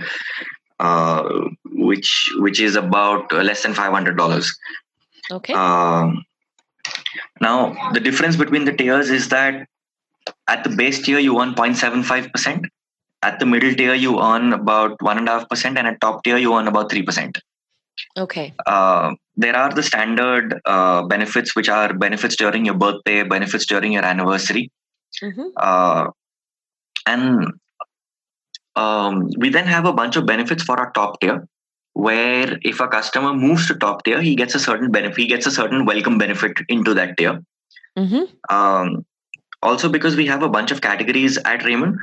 uh, 0.80 1.24
which 1.89 2.32
which 2.38 2.60
is 2.60 2.76
about 2.76 3.32
uh, 3.32 3.41
less 3.41 3.63
than 3.63 3.74
five 3.74 3.91
hundred 3.93 4.17
dollars. 4.17 4.54
okay. 5.32 5.54
Um, 5.54 6.26
now, 7.41 7.76
the 7.93 8.00
difference 8.00 8.36
between 8.36 8.65
the 8.65 8.71
tiers 8.74 9.10
is 9.10 9.30
that 9.30 9.67
at 10.48 10.63
the 10.63 10.69
base 10.69 11.02
tier 11.02 11.19
you 11.19 11.39
earn 11.39 11.54
0.75%, 11.56 12.65
at 13.24 13.39
the 13.39 13.45
middle 13.45 13.74
tier 13.74 13.93
you 13.93 14.19
earn 14.21 14.54
about 14.54 14.98
1.5%, 15.00 15.65
and 15.65 15.88
at 15.88 16.00
top 16.02 16.24
tier 16.24 16.38
you 16.38 16.54
earn 16.56 16.67
about 16.67 16.89
3%. 16.91 17.38
Okay. 18.17 18.53
Uh, 18.65 19.13
there 19.36 19.55
are 19.55 19.69
the 19.71 19.84
standard 19.84 20.60
uh, 20.65 21.03
benefits, 21.03 21.55
which 21.55 21.69
are 21.69 21.93
benefits 21.93 22.36
during 22.36 22.65
your 22.65 22.75
birthday, 22.75 23.23
benefits 23.23 23.65
during 23.65 23.93
your 23.93 24.03
anniversary. 24.05 24.71
Mhm. 25.21 25.51
Uh, 25.58 26.10
and 27.08 27.53
um, 28.75 29.29
we 29.38 29.49
then 29.49 29.65
have 29.65 29.86
a 29.86 29.93
bunch 29.93 30.15
of 30.15 30.25
benefits 30.25 30.63
for 30.63 30.77
our 30.79 30.91
top 30.91 31.19
tier 31.21 31.47
where 31.93 32.58
if 32.63 32.81
a 32.81 32.88
customer 32.88 33.34
moves 33.34 33.67
to 33.67 33.75
top 33.75 34.03
tier 34.03 34.21
he 34.21 34.36
gets 34.36 34.53
a 34.53 34.60
certain 34.60 34.91
benefit 34.91 35.17
he 35.17 35.27
gets 35.27 35.45
a 35.45 35.51
certain 35.51 35.86
welcome 35.86 36.17
benefit 36.17 36.58
into 36.67 36.93
that 36.93 37.15
tier 37.17 37.41
Mhm. 37.97 38.27
um, 38.49 39.05
also 39.63 39.88
because 39.88 40.17
we 40.17 40.25
have 40.25 40.43
a 40.43 40.49
bunch 40.49 40.71
of 40.71 40.81
categories 40.81 41.38
at 41.45 41.63
raymond 41.63 41.97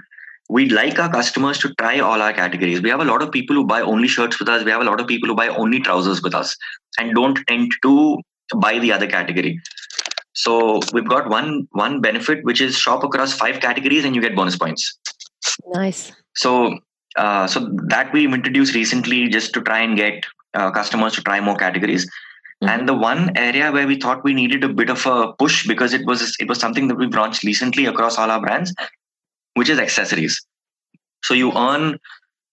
we'd 0.55 0.73
like 0.77 0.99
our 1.03 1.11
customers 1.11 1.59
to 1.59 1.73
try 1.81 1.99
all 2.07 2.21
our 2.21 2.33
categories. 2.39 2.83
We 2.87 2.91
have 2.91 3.01
a 3.01 3.05
lot 3.11 3.23
of 3.23 3.33
people 3.37 3.57
who 3.57 3.67
buy 3.67 3.81
only 3.81 4.09
shirts 4.09 4.39
with 4.39 4.49
us. 4.55 4.65
We 4.65 4.71
have 4.71 4.83
a 4.83 4.89
lot 4.91 5.01
of 5.01 5.07
people 5.07 5.29
who 5.31 5.35
buy 5.35 5.49
only 5.49 5.81
trousers 5.81 6.23
with 6.23 6.35
us 6.35 6.57
and 6.99 7.15
don't 7.15 7.39
tend 7.49 7.73
to 7.83 8.19
buy 8.65 8.79
the 8.79 8.93
other 8.93 9.07
category. 9.07 9.61
So 10.35 10.81
we've 10.93 11.09
got 11.09 11.29
one 11.29 11.69
one 11.73 12.01
benefit 12.01 12.45
which 12.45 12.61
is 12.61 12.77
shop 12.79 13.05
across 13.09 13.33
five 13.45 13.61
categories 13.61 14.05
and 14.05 14.15
you 14.15 14.23
get 14.27 14.37
bonus 14.37 14.57
points. 14.57 14.99
Nice. 15.75 16.13
so 16.43 16.79
uh, 17.17 17.47
so 17.47 17.69
that 17.89 18.13
we've 18.13 18.33
introduced 18.33 18.75
recently 18.75 19.29
just 19.29 19.53
to 19.55 19.63
try 19.71 19.81
and 19.81 19.97
get 19.97 20.25
uh, 20.55 20.71
customers 20.71 21.15
to 21.15 21.23
try 21.31 21.41
more 21.49 21.57
categories. 21.65 22.07
Mhm. 22.63 22.71
and 22.73 22.89
the 22.89 22.95
one 23.03 23.23
area 23.43 23.69
where 23.75 23.87
we 23.91 23.95
thought 24.03 24.27
we 24.27 24.33
needed 24.39 24.65
a 24.67 24.69
bit 24.81 24.91
of 24.95 25.05
a 25.13 25.15
push 25.41 25.57
because 25.71 25.95
it 25.97 26.05
was 26.11 26.21
it 26.43 26.51
was 26.51 26.61
something 26.65 26.91
that 26.91 26.99
we 27.01 27.07
launched 27.21 27.47
recently 27.49 27.87
across 27.93 28.19
all 28.25 28.35
our 28.35 28.43
brands 28.45 28.75
which 29.55 29.69
is 29.69 29.79
accessories. 29.79 30.41
So 31.25 31.35
you 31.35 31.53
earn 31.53 31.99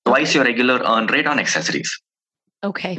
twice 0.05 0.33
your 0.33 0.43
regular 0.43 0.81
earn 0.85 1.07
rate 1.07 1.27
on 1.27 1.39
accessories. 1.39 1.99
Okay. 2.63 2.97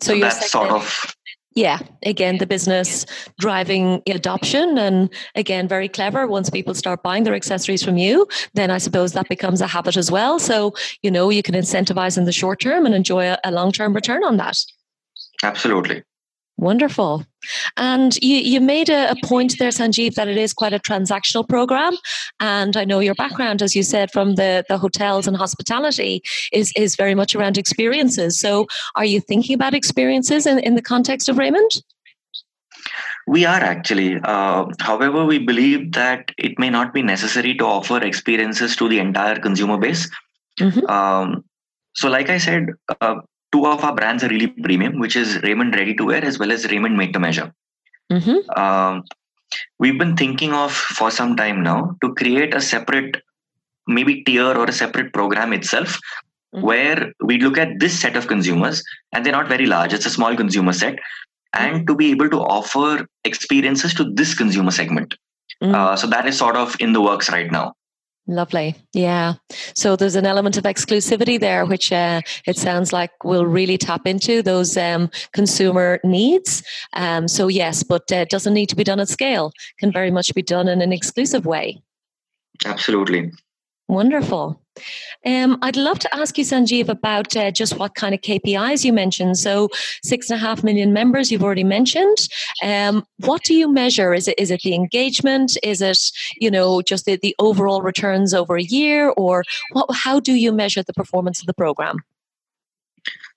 So, 0.00 0.08
so 0.08 0.12
you're 0.12 0.28
that's 0.28 0.50
sort 0.50 0.70
of 0.70 1.14
yeah 1.54 1.80
again 2.06 2.38
the 2.38 2.46
business 2.46 3.04
driving 3.38 4.02
adoption 4.08 4.78
and 4.78 5.12
again 5.34 5.68
very 5.68 5.88
clever. 5.88 6.26
Once 6.26 6.48
people 6.50 6.74
start 6.74 7.02
buying 7.02 7.24
their 7.24 7.34
accessories 7.34 7.82
from 7.82 7.98
you 7.98 8.26
then 8.54 8.70
i 8.70 8.78
suppose 8.78 9.12
that 9.12 9.28
becomes 9.28 9.60
a 9.60 9.66
habit 9.66 9.96
as 9.96 10.10
well. 10.10 10.38
So 10.38 10.74
you 11.02 11.10
know 11.10 11.30
you 11.30 11.42
can 11.42 11.54
incentivize 11.54 12.16
in 12.16 12.24
the 12.24 12.32
short 12.32 12.60
term 12.60 12.86
and 12.86 12.94
enjoy 12.94 13.26
a, 13.26 13.38
a 13.44 13.50
long-term 13.50 13.92
return 13.94 14.24
on 14.24 14.36
that. 14.38 14.58
Absolutely 15.42 16.02
wonderful 16.62 17.26
and 17.76 18.16
you, 18.22 18.36
you 18.36 18.60
made 18.60 18.88
a, 18.88 19.10
a 19.10 19.16
point 19.26 19.58
there 19.58 19.70
sanjeev 19.70 20.14
that 20.14 20.28
it 20.28 20.36
is 20.36 20.52
quite 20.52 20.72
a 20.72 20.78
transactional 20.78 21.46
program 21.46 21.94
and 22.40 22.76
i 22.76 22.84
know 22.84 23.00
your 23.00 23.14
background 23.14 23.62
as 23.62 23.76
you 23.76 23.82
said 23.82 24.10
from 24.10 24.36
the, 24.36 24.64
the 24.68 24.78
hotels 24.78 25.26
and 25.26 25.36
hospitality 25.36 26.22
is, 26.52 26.72
is 26.76 26.96
very 26.96 27.14
much 27.14 27.34
around 27.34 27.58
experiences 27.58 28.40
so 28.40 28.66
are 28.94 29.04
you 29.04 29.20
thinking 29.20 29.54
about 29.54 29.74
experiences 29.74 30.46
in, 30.46 30.58
in 30.60 30.74
the 30.74 30.82
context 30.82 31.28
of 31.28 31.38
raymond 31.38 31.82
We 33.26 33.44
are 33.44 33.60
actually. 33.60 34.18
Uh, 34.22 34.66
however, 34.80 35.24
we 35.24 35.38
believe 35.38 35.92
that 35.92 36.32
it 36.46 36.58
may 36.58 36.70
not 36.70 36.92
be 36.92 37.02
necessary 37.02 37.54
to 37.58 37.64
offer 37.64 37.98
experiences 38.02 38.74
to 38.76 38.88
the 38.88 38.98
entire 38.98 39.38
consumer 39.38 39.78
base. 39.78 40.10
Mhm. 40.60 40.88
Um, 40.90 41.44
so, 41.94 42.08
like 42.08 42.28
I 42.28 42.38
said, 42.38 42.66
uh, 43.00 43.16
two 43.52 43.66
of 43.66 43.84
our 43.84 43.94
brands 43.94 44.24
are 44.24 44.28
really 44.28 44.48
premium, 44.48 44.98
which 44.98 45.16
is 45.16 45.42
Raymond 45.42 45.74
Ready 45.74 45.94
to 45.94 46.04
Wear 46.04 46.24
as 46.24 46.38
well 46.38 46.52
as 46.52 46.70
Raymond 46.70 46.96
Made 46.96 47.12
to 47.12 47.20
Measure. 47.20 47.52
hmm 48.10 48.38
Um, 48.56 49.04
we've 49.78 49.98
been 49.98 50.16
thinking 50.16 50.52
of 50.52 50.72
for 50.72 51.10
some 51.10 51.36
time 51.36 51.62
now 51.62 51.96
to 52.02 52.14
create 52.14 52.54
a 52.54 52.60
separate, 52.60 53.16
maybe 53.86 54.22
tier 54.24 54.52
or 54.62 54.64
a 54.64 54.72
separate 54.72 55.12
program 55.12 55.52
itself 55.52 55.98
mm-hmm. 56.54 56.62
where 56.62 57.12
we 57.22 57.38
look 57.38 57.58
at 57.58 57.78
this 57.78 57.98
set 57.98 58.16
of 58.16 58.28
consumers, 58.28 58.82
and 59.12 59.24
they're 59.24 59.32
not 59.40 59.48
very 59.48 59.66
large, 59.66 59.92
it's 59.92 60.06
a 60.06 60.10
small 60.10 60.36
consumer 60.36 60.72
set, 60.72 60.98
and 61.52 61.76
mm-hmm. 61.76 61.84
to 61.86 61.94
be 61.94 62.10
able 62.10 62.30
to 62.30 62.40
offer 62.40 63.06
experiences 63.24 63.94
to 63.94 64.10
this 64.14 64.34
consumer 64.34 64.70
segment. 64.70 65.14
Mm. 65.62 65.74
Uh, 65.74 65.96
so 65.96 66.06
that 66.06 66.26
is 66.26 66.36
sort 66.38 66.56
of 66.56 66.74
in 66.80 66.92
the 66.92 67.00
works 67.00 67.30
right 67.30 67.50
now. 67.50 67.74
Lovely. 68.28 68.76
Yeah. 68.92 69.34
So 69.74 69.96
there's 69.96 70.14
an 70.14 70.26
element 70.26 70.56
of 70.56 70.62
exclusivity 70.62 71.40
there, 71.40 71.66
which 71.66 71.92
uh, 71.92 72.20
it 72.46 72.56
sounds 72.56 72.92
like 72.92 73.10
will 73.24 73.46
really 73.46 73.76
tap 73.76 74.06
into 74.06 74.42
those 74.42 74.76
um, 74.76 75.10
consumer 75.32 75.98
needs. 76.04 76.62
Um, 76.92 77.26
so, 77.26 77.48
yes, 77.48 77.82
but 77.82 78.12
uh, 78.12 78.16
it 78.16 78.30
doesn't 78.30 78.54
need 78.54 78.68
to 78.68 78.76
be 78.76 78.84
done 78.84 79.00
at 79.00 79.08
scale, 79.08 79.52
can 79.78 79.90
very 79.90 80.12
much 80.12 80.32
be 80.34 80.42
done 80.42 80.68
in 80.68 80.80
an 80.80 80.92
exclusive 80.92 81.46
way. 81.46 81.82
Absolutely. 82.64 83.32
Wonderful. 83.92 84.58
Um, 85.26 85.58
I'd 85.60 85.76
love 85.76 85.98
to 85.98 86.14
ask 86.14 86.38
you, 86.38 86.44
Sanjeev, 86.44 86.88
about 86.88 87.36
uh, 87.36 87.50
just 87.50 87.78
what 87.78 87.94
kind 87.94 88.14
of 88.14 88.22
KPIs 88.22 88.86
you 88.86 88.92
mentioned. 88.92 89.36
So, 89.36 89.68
six 90.02 90.30
and 90.30 90.40
a 90.40 90.40
half 90.40 90.64
million 90.64 90.94
members 90.94 91.30
you've 91.30 91.44
already 91.44 91.62
mentioned. 91.62 92.16
Um, 92.62 93.04
what 93.18 93.42
do 93.42 93.52
you 93.52 93.70
measure? 93.70 94.14
Is 94.14 94.28
it 94.28 94.38
is 94.38 94.50
it 94.50 94.62
the 94.62 94.74
engagement? 94.74 95.58
Is 95.62 95.82
it 95.82 96.10
you 96.40 96.50
know 96.50 96.80
just 96.80 97.04
the, 97.04 97.18
the 97.20 97.36
overall 97.38 97.82
returns 97.82 98.32
over 98.32 98.56
a 98.56 98.62
year, 98.62 99.10
or 99.10 99.44
what, 99.72 99.94
how 99.94 100.18
do 100.20 100.32
you 100.32 100.52
measure 100.52 100.82
the 100.82 100.94
performance 100.94 101.42
of 101.42 101.46
the 101.46 101.54
program? 101.54 101.98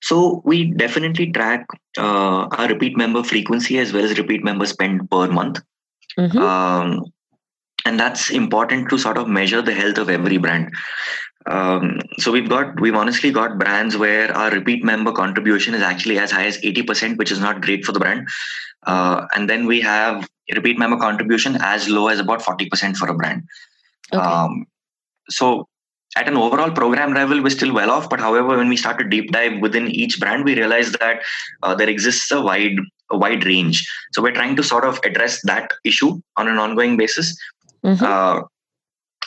So 0.01 0.41
we 0.45 0.71
definitely 0.71 1.33
track 1.33 1.65
uh, 1.97 2.47
our 2.49 2.69
repeat 2.69 2.95
member 2.95 3.23
frequency 3.23 3.77
as 3.77 3.91
well 3.91 4.05
as 4.05 4.17
repeat 4.17 4.45
member 4.45 4.65
spend 4.65 5.11
per 5.11 5.27
month. 5.27 5.61
Mm-hmm. 6.17 6.37
Um, 6.37 7.03
and 7.85 7.99
that's 7.99 8.29
important 8.29 8.89
to 8.89 8.97
sort 8.97 9.17
of 9.17 9.27
measure 9.27 9.61
the 9.61 9.73
health 9.73 9.97
of 9.97 10.09
every 10.09 10.37
brand. 10.37 10.73
Um, 11.47 11.99
so 12.17 12.31
we've 12.31 12.49
got 12.49 12.79
we've 12.81 12.95
honestly 12.95 13.31
got 13.31 13.59
brands 13.59 13.95
where 13.95 14.35
our 14.35 14.49
repeat 14.49 14.83
member 14.83 15.11
contribution 15.11 15.75
is 15.75 15.81
actually 15.81 16.17
as 16.17 16.31
high 16.31 16.45
as 16.47 16.57
80% 16.57 17.17
which 17.17 17.31
is 17.31 17.39
not 17.39 17.61
great 17.61 17.85
for 17.85 17.91
the 17.91 17.99
brand. 17.99 18.27
Uh, 18.83 19.27
and 19.35 19.47
then 19.47 19.67
we 19.67 19.79
have 19.81 20.27
repeat 20.53 20.79
member 20.79 20.97
contribution 20.97 21.57
as 21.61 21.87
low 21.87 22.07
as 22.07 22.19
about 22.19 22.41
40% 22.41 22.97
for 22.97 23.07
a 23.07 23.13
brand. 23.13 23.43
Okay. 24.13 24.23
um, 24.23 24.65
so 25.29 25.67
at 26.15 26.27
an 26.27 26.37
overall 26.37 26.71
program 26.71 27.13
level 27.13 27.41
we're 27.41 27.49
still 27.49 27.73
well 27.73 27.89
off 27.91 28.09
but 28.09 28.19
however 28.19 28.57
when 28.57 28.69
we 28.69 28.77
start 28.77 28.99
to 28.99 29.03
deep 29.03 29.31
dive 29.31 29.59
within 29.59 29.87
each 29.87 30.19
brand 30.19 30.45
we 30.45 30.55
realize 30.55 30.91
that 30.93 31.23
uh, 31.63 31.73
there 31.73 31.89
exists 31.89 32.31
a 32.31 32.39
wide 32.41 32.77
a 33.11 33.17
wide 33.17 33.45
range. 33.45 33.87
So 34.13 34.21
we're 34.21 34.33
trying 34.33 34.55
to 34.55 34.63
sort 34.63 34.85
of 34.85 34.99
address 35.03 35.41
that 35.43 35.71
issue 35.83 36.21
on 36.37 36.47
an 36.47 36.57
ongoing 36.57 36.97
basis 36.97 37.37
Mm-hmm. 37.85 38.03
Uh, 38.03 38.41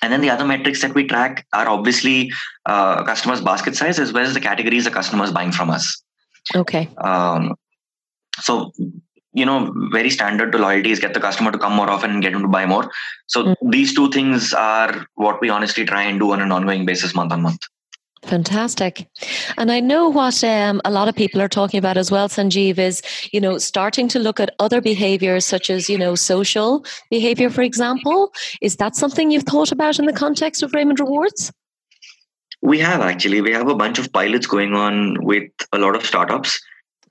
and 0.03 0.13
then 0.13 0.21
the 0.21 0.31
other 0.31 0.45
metrics 0.45 0.81
that 0.83 0.95
we 0.95 1.07
track 1.07 1.47
are 1.53 1.69
obviously 1.69 2.31
uh, 2.67 3.05
customers' 3.05 3.41
basket 3.41 3.75
size 3.75 3.99
as 3.99 4.13
well 4.13 4.25
as 4.25 4.35
the 4.35 4.41
categories 4.41 4.85
the 4.85 4.91
customers 4.91 5.33
buying 5.33 5.53
from 5.53 5.71
us. 5.71 6.03
Okay. 6.55 6.89
Um, 6.99 7.57
so, 8.41 8.73
you 9.33 9.45
know, 9.45 9.73
very 9.93 10.11
standard 10.11 10.53
to 10.53 10.59
loyalty 10.59 10.91
is 10.91 11.01
get 11.01 11.15
the 11.15 11.21
customer 11.21 11.51
to 11.51 11.59
come 11.59 11.75
more 11.75 11.91
often 11.91 12.11
and 12.11 12.23
get 12.23 12.33
them 12.33 12.43
to 12.43 12.49
buy 12.49 12.65
more. 12.67 12.91
So 13.27 13.45
mm-hmm. 13.45 13.71
these 13.71 13.95
two 13.95 14.11
things 14.11 14.53
are 14.53 15.07
what 15.15 15.41
we 15.41 15.49
honestly 15.49 15.85
try 15.85 16.03
and 16.03 16.19
do 16.19 16.33
on 16.33 16.41
an 16.41 16.53
ongoing 16.53 16.87
basis, 16.87 17.15
month 17.15 17.33
on 17.33 17.43
month. 17.43 17.61
Fantastic. 18.25 19.09
And 19.57 19.71
I 19.71 19.81
know 19.81 20.09
what 20.09 20.43
um, 20.43 20.81
a 20.85 20.91
lot 20.91 21.09
of 21.09 21.15
people 21.15 21.41
are 21.41 21.49
talking 21.49 21.79
about 21.79 21.97
as 21.97 22.11
well, 22.11 22.29
Sanjeev, 22.29 22.79
is, 22.79 23.03
you 23.33 23.41
know, 23.41 23.59
starting 23.59 24.09
to 24.09 24.19
look 24.19 24.41
at 24.41 24.55
other 24.59 24.81
behaviors 24.81 25.47
such 25.47 25.71
as, 25.71 25.89
you 25.89 25.97
know, 25.97 26.15
social 26.15 26.85
behavior, 27.11 27.49
for 27.49 27.63
example. 27.63 28.33
Is 28.61 28.77
that 28.77 28.97
something 28.97 29.31
you've 29.31 29.45
thought 29.45 29.73
about 29.73 29.99
in 29.99 30.07
the 30.07 30.13
context 30.13 30.63
of 30.63 30.75
Raymond 30.75 31.01
Rewards? 31.01 31.53
We 32.61 32.81
have 32.81 33.01
actually. 33.01 33.41
We 33.41 33.53
have 33.53 33.69
a 33.69 33.75
bunch 33.75 33.99
of 34.01 34.13
pilots 34.13 34.47
going 34.47 34.75
on 34.75 35.23
with 35.25 35.51
a 35.73 35.79
lot 35.79 35.95
of 35.95 36.05
startups, 36.05 36.61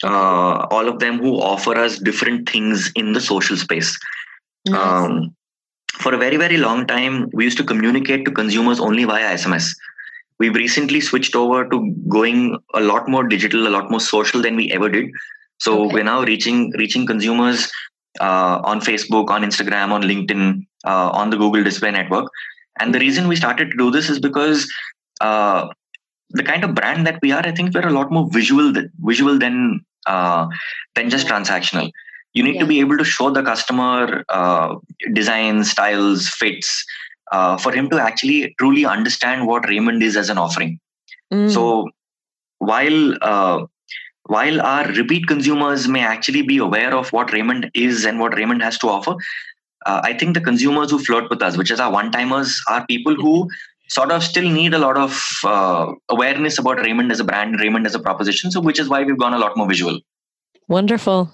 uh, 0.04 0.68
all 0.70 0.90
of 0.90 1.00
them 1.00 1.20
who 1.20 1.40
offer 1.40 1.76
us 1.78 2.00
different 2.00 2.50
things 2.50 2.92
in 2.96 3.14
the 3.14 3.22
social 3.22 3.56
space. 3.56 3.98
Nice. 4.68 4.76
Um, 4.78 5.36
for 5.94 6.14
a 6.14 6.18
very, 6.18 6.36
very 6.36 6.58
long 6.58 6.86
time, 6.86 7.30
we 7.34 7.46
used 7.46 7.58
to 7.58 7.64
communicate 7.64 8.26
to 8.26 8.32
consumers 8.32 8.80
only 8.80 9.06
via 9.06 9.36
SMS 9.36 9.74
we've 10.40 10.56
recently 10.56 11.02
switched 11.02 11.36
over 11.36 11.68
to 11.70 11.94
going 12.08 12.58
a 12.74 12.80
lot 12.80 13.08
more 13.08 13.24
digital 13.28 13.68
a 13.68 13.74
lot 13.78 13.90
more 13.90 14.00
social 14.00 14.42
than 14.42 14.56
we 14.56 14.72
ever 14.72 14.90
did 14.90 15.10
so 15.60 15.86
okay. 15.86 15.96
we're 15.96 16.04
now 16.04 16.24
reaching 16.24 16.72
reaching 16.78 17.06
consumers 17.06 17.72
uh, 18.20 18.62
on 18.64 18.80
facebook 18.80 19.30
on 19.30 19.44
instagram 19.44 19.92
on 19.92 20.02
linkedin 20.04 20.66
uh, 20.86 21.10
on 21.10 21.30
the 21.30 21.38
google 21.38 21.64
display 21.64 21.92
network 21.92 22.30
and 22.80 22.94
the 22.94 23.00
reason 23.00 23.28
we 23.28 23.36
started 23.36 23.72
to 23.72 23.78
do 23.78 23.90
this 23.92 24.10
is 24.10 24.20
because 24.20 24.72
uh, 25.22 25.68
the 26.32 26.44
kind 26.44 26.64
of 26.64 26.76
brand 26.76 27.08
that 27.08 27.20
we 27.22 27.32
are 27.32 27.46
i 27.46 27.52
think 27.52 27.74
we're 27.74 27.88
a 27.88 28.00
lot 28.00 28.12
more 28.12 28.30
visual 28.32 28.72
than, 28.72 28.92
visual 29.00 29.38
than 29.38 29.84
uh, 30.06 30.48
than 30.96 31.10
just 31.10 31.28
transactional 31.28 31.92
you 32.34 32.44
need 32.44 32.56
yeah. 32.56 32.62
to 32.62 32.68
be 32.68 32.80
able 32.80 32.98
to 32.98 33.04
show 33.04 33.30
the 33.32 33.42
customer 33.42 34.24
uh, 34.30 34.76
designs 35.14 35.72
styles 35.72 36.30
fits 36.30 36.86
uh, 37.32 37.58
for 37.58 37.72
him 37.72 37.90
to 37.90 38.02
actually 38.02 38.56
truly 38.60 38.86
understand 38.86 39.48
what 39.48 39.68
Raymond 39.68 40.04
is 40.04 40.16
as 40.16 40.30
an 40.30 40.38
offering. 40.38 40.80
Mm. 41.34 41.52
So 41.52 41.90
while 42.60 43.18
uh, 43.22 43.66
while 44.24 44.62
our 44.62 44.88
repeat 44.92 45.28
consumers 45.28 45.88
may 45.88 46.02
actually 46.02 46.42
be 46.42 46.58
aware 46.58 46.94
of 46.94 47.12
what 47.14 47.32
Raymond 47.32 47.72
is 47.74 48.06
and 48.06 48.20
what 48.20 48.36
Raymond 48.36 48.62
has 48.62 48.78
to 48.80 48.90
offer, 48.90 49.16
uh, 49.86 50.02
I 50.04 50.14
think 50.14 50.34
the 50.34 50.42
consumers 50.42 50.92
who 50.92 51.00
flirt 51.00 51.30
with 51.30 51.42
us, 51.42 51.58
which 51.58 51.72
is 51.72 51.80
our 51.80 51.92
one 51.92 52.12
timers, 52.12 52.62
are 52.68 52.86
people 52.88 53.16
who 53.16 53.48
sort 53.90 54.12
of 54.12 54.22
still 54.22 54.50
need 54.50 54.74
a 54.74 54.80
lot 54.80 54.98
of 54.98 55.18
uh, 55.46 55.94
awareness 56.10 56.58
about 56.58 56.82
Raymond 56.82 57.12
as 57.12 57.22
a 57.22 57.24
brand, 57.24 57.60
Raymond 57.60 57.86
as 57.86 57.96
a 57.96 58.00
proposition. 58.00 58.52
So, 58.52 58.60
which 58.60 58.80
is 58.80 58.90
why 58.90 59.04
we've 59.04 59.18
gone 59.18 59.34
a 59.34 59.40
lot 59.40 59.56
more 59.56 59.68
visual. 59.68 60.00
Wonderful. 60.68 61.32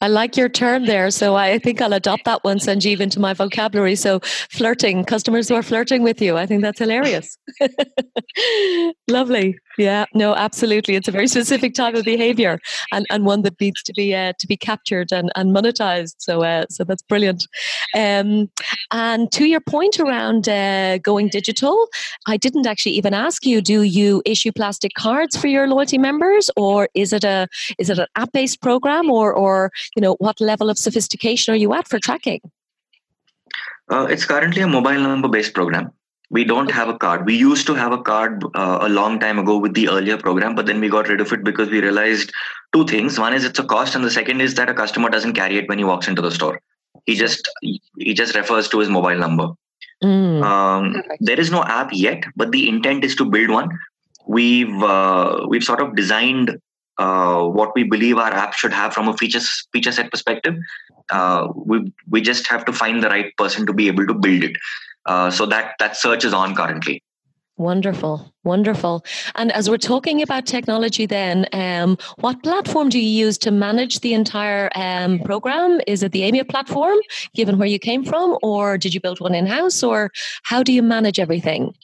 I 0.00 0.08
like 0.08 0.36
your 0.36 0.48
term 0.48 0.86
there. 0.86 1.10
So 1.10 1.34
I 1.34 1.58
think 1.58 1.82
I'll 1.82 1.92
adopt 1.92 2.24
that 2.26 2.44
one, 2.44 2.58
Sanjeev, 2.58 3.00
into 3.00 3.18
my 3.18 3.34
vocabulary. 3.34 3.96
So 3.96 4.20
flirting, 4.50 5.04
customers 5.04 5.48
who 5.48 5.56
are 5.56 5.62
flirting 5.62 6.02
with 6.02 6.22
you. 6.22 6.36
I 6.36 6.46
think 6.46 6.62
that's 6.62 6.78
hilarious. 6.78 7.36
Lovely. 9.08 9.58
Yeah, 9.78 10.06
no, 10.12 10.34
absolutely. 10.34 10.96
It's 10.96 11.06
a 11.06 11.12
very 11.12 11.28
specific 11.28 11.72
type 11.72 11.94
of 11.94 12.04
behavior 12.04 12.58
and, 12.90 13.06
and 13.10 13.24
one 13.24 13.42
that 13.42 13.60
needs 13.60 13.80
to 13.84 13.92
be 13.92 14.12
uh, 14.12 14.32
to 14.40 14.46
be 14.48 14.56
captured 14.56 15.12
and, 15.12 15.30
and 15.36 15.54
monetized. 15.54 16.16
So 16.18 16.42
uh, 16.42 16.64
so 16.68 16.82
that's 16.82 17.02
brilliant. 17.02 17.46
Um, 17.96 18.50
and 18.90 19.30
to 19.32 19.44
your 19.44 19.60
point 19.60 20.00
around 20.00 20.48
uh, 20.48 20.98
going 20.98 21.28
digital, 21.28 21.86
I 22.26 22.36
didn't 22.36 22.66
actually 22.66 22.96
even 22.96 23.14
ask 23.14 23.46
you, 23.46 23.62
do 23.62 23.82
you 23.82 24.20
issue 24.26 24.50
plastic 24.50 24.94
cards 24.94 25.36
for 25.36 25.46
your 25.46 25.68
loyalty 25.68 25.96
members 25.96 26.50
or 26.56 26.88
is 26.94 27.12
it 27.12 27.22
a 27.22 27.46
is 27.78 27.88
it 27.88 28.00
an 28.00 28.08
app-based 28.16 28.60
program 28.60 29.08
or 29.08 29.32
or 29.32 29.70
you 29.94 30.02
know 30.02 30.16
what 30.18 30.40
level 30.40 30.70
of 30.70 30.76
sophistication 30.76 31.54
are 31.54 31.56
you 31.56 31.72
at 31.72 31.86
for 31.86 32.00
tracking? 32.00 32.40
Uh, 33.88 34.08
it's 34.10 34.24
currently 34.24 34.60
a 34.60 34.66
mobile 34.66 35.00
number 35.00 35.28
based 35.28 35.54
program 35.54 35.92
we 36.30 36.44
don't 36.44 36.70
have 36.70 36.88
a 36.88 36.96
card. 36.96 37.24
We 37.24 37.36
used 37.36 37.66
to 37.68 37.74
have 37.74 37.92
a 37.92 38.02
card 38.02 38.44
uh, 38.54 38.78
a 38.82 38.88
long 38.88 39.18
time 39.18 39.38
ago 39.38 39.58
with 39.58 39.74
the 39.74 39.88
earlier 39.88 40.18
program 40.18 40.54
but 40.54 40.66
then 40.66 40.80
we 40.80 40.88
got 40.88 41.08
rid 41.08 41.20
of 41.20 41.32
it 41.32 41.42
because 41.42 41.70
we 41.70 41.80
realized 41.80 42.32
two 42.72 42.86
things. 42.86 43.18
One 43.18 43.32
is 43.32 43.44
it's 43.44 43.58
a 43.58 43.64
cost 43.64 43.94
and 43.94 44.04
the 44.04 44.10
second 44.10 44.40
is 44.40 44.54
that 44.54 44.68
a 44.68 44.74
customer 44.74 45.08
doesn't 45.08 45.32
carry 45.34 45.56
it 45.56 45.68
when 45.68 45.78
he 45.78 45.84
walks 45.84 46.08
into 46.08 46.22
the 46.22 46.30
store. 46.30 46.60
He 47.06 47.14
just 47.14 47.48
he 47.98 48.12
just 48.14 48.34
refers 48.36 48.68
to 48.68 48.78
his 48.78 48.88
mobile 48.88 49.16
number. 49.16 49.48
Mm. 50.02 50.44
um, 50.44 51.02
there 51.18 51.40
is 51.40 51.50
no 51.50 51.64
app 51.64 51.88
yet 51.92 52.22
but 52.36 52.52
the 52.52 52.68
intent 52.68 53.04
is 53.04 53.16
to 53.16 53.24
build 53.24 53.50
one. 53.50 53.68
We've 54.26 54.82
uh, 54.82 55.46
we've 55.48 55.64
sort 55.64 55.80
of 55.80 55.96
designed 55.96 56.56
uh, 56.98 57.42
what 57.42 57.74
we 57.74 57.82
believe 57.82 58.18
our 58.18 58.32
app 58.32 58.52
should 58.52 58.72
have 58.72 58.92
from 58.92 59.08
a 59.08 59.16
features 59.16 59.66
feature 59.72 59.90
set 59.90 60.10
perspective. 60.10 60.56
Uh, 61.10 61.48
we 61.54 61.92
we 62.10 62.20
just 62.20 62.46
have 62.46 62.64
to 62.66 62.72
find 62.72 63.02
the 63.02 63.08
right 63.08 63.34
person 63.38 63.66
to 63.66 63.72
be 63.72 63.88
able 63.88 64.06
to 64.06 64.14
build 64.14 64.44
it 64.44 64.56
uh, 65.08 65.30
so 65.30 65.46
that 65.46 65.74
that 65.80 65.96
search 65.96 66.24
is 66.24 66.32
on 66.32 66.54
currently. 66.54 67.02
Wonderful, 67.56 68.32
wonderful. 68.44 69.04
And 69.34 69.50
as 69.50 69.68
we're 69.68 69.78
talking 69.78 70.22
about 70.22 70.46
technology, 70.46 71.06
then, 71.06 71.44
um, 71.52 71.98
what 72.20 72.40
platform 72.44 72.88
do 72.88 73.00
you 73.00 73.26
use 73.26 73.36
to 73.38 73.50
manage 73.50 73.98
the 73.98 74.14
entire 74.14 74.70
um, 74.76 75.18
program? 75.20 75.80
Is 75.88 76.04
it 76.04 76.12
the 76.12 76.20
Aimia 76.20 76.48
platform, 76.48 76.98
given 77.34 77.58
where 77.58 77.66
you 77.66 77.80
came 77.80 78.04
from, 78.04 78.38
or 78.44 78.78
did 78.78 78.94
you 78.94 79.00
build 79.00 79.18
one 79.18 79.34
in 79.34 79.44
house, 79.46 79.82
or 79.82 80.12
how 80.44 80.62
do 80.62 80.72
you 80.72 80.84
manage 80.84 81.18
everything? 81.18 81.74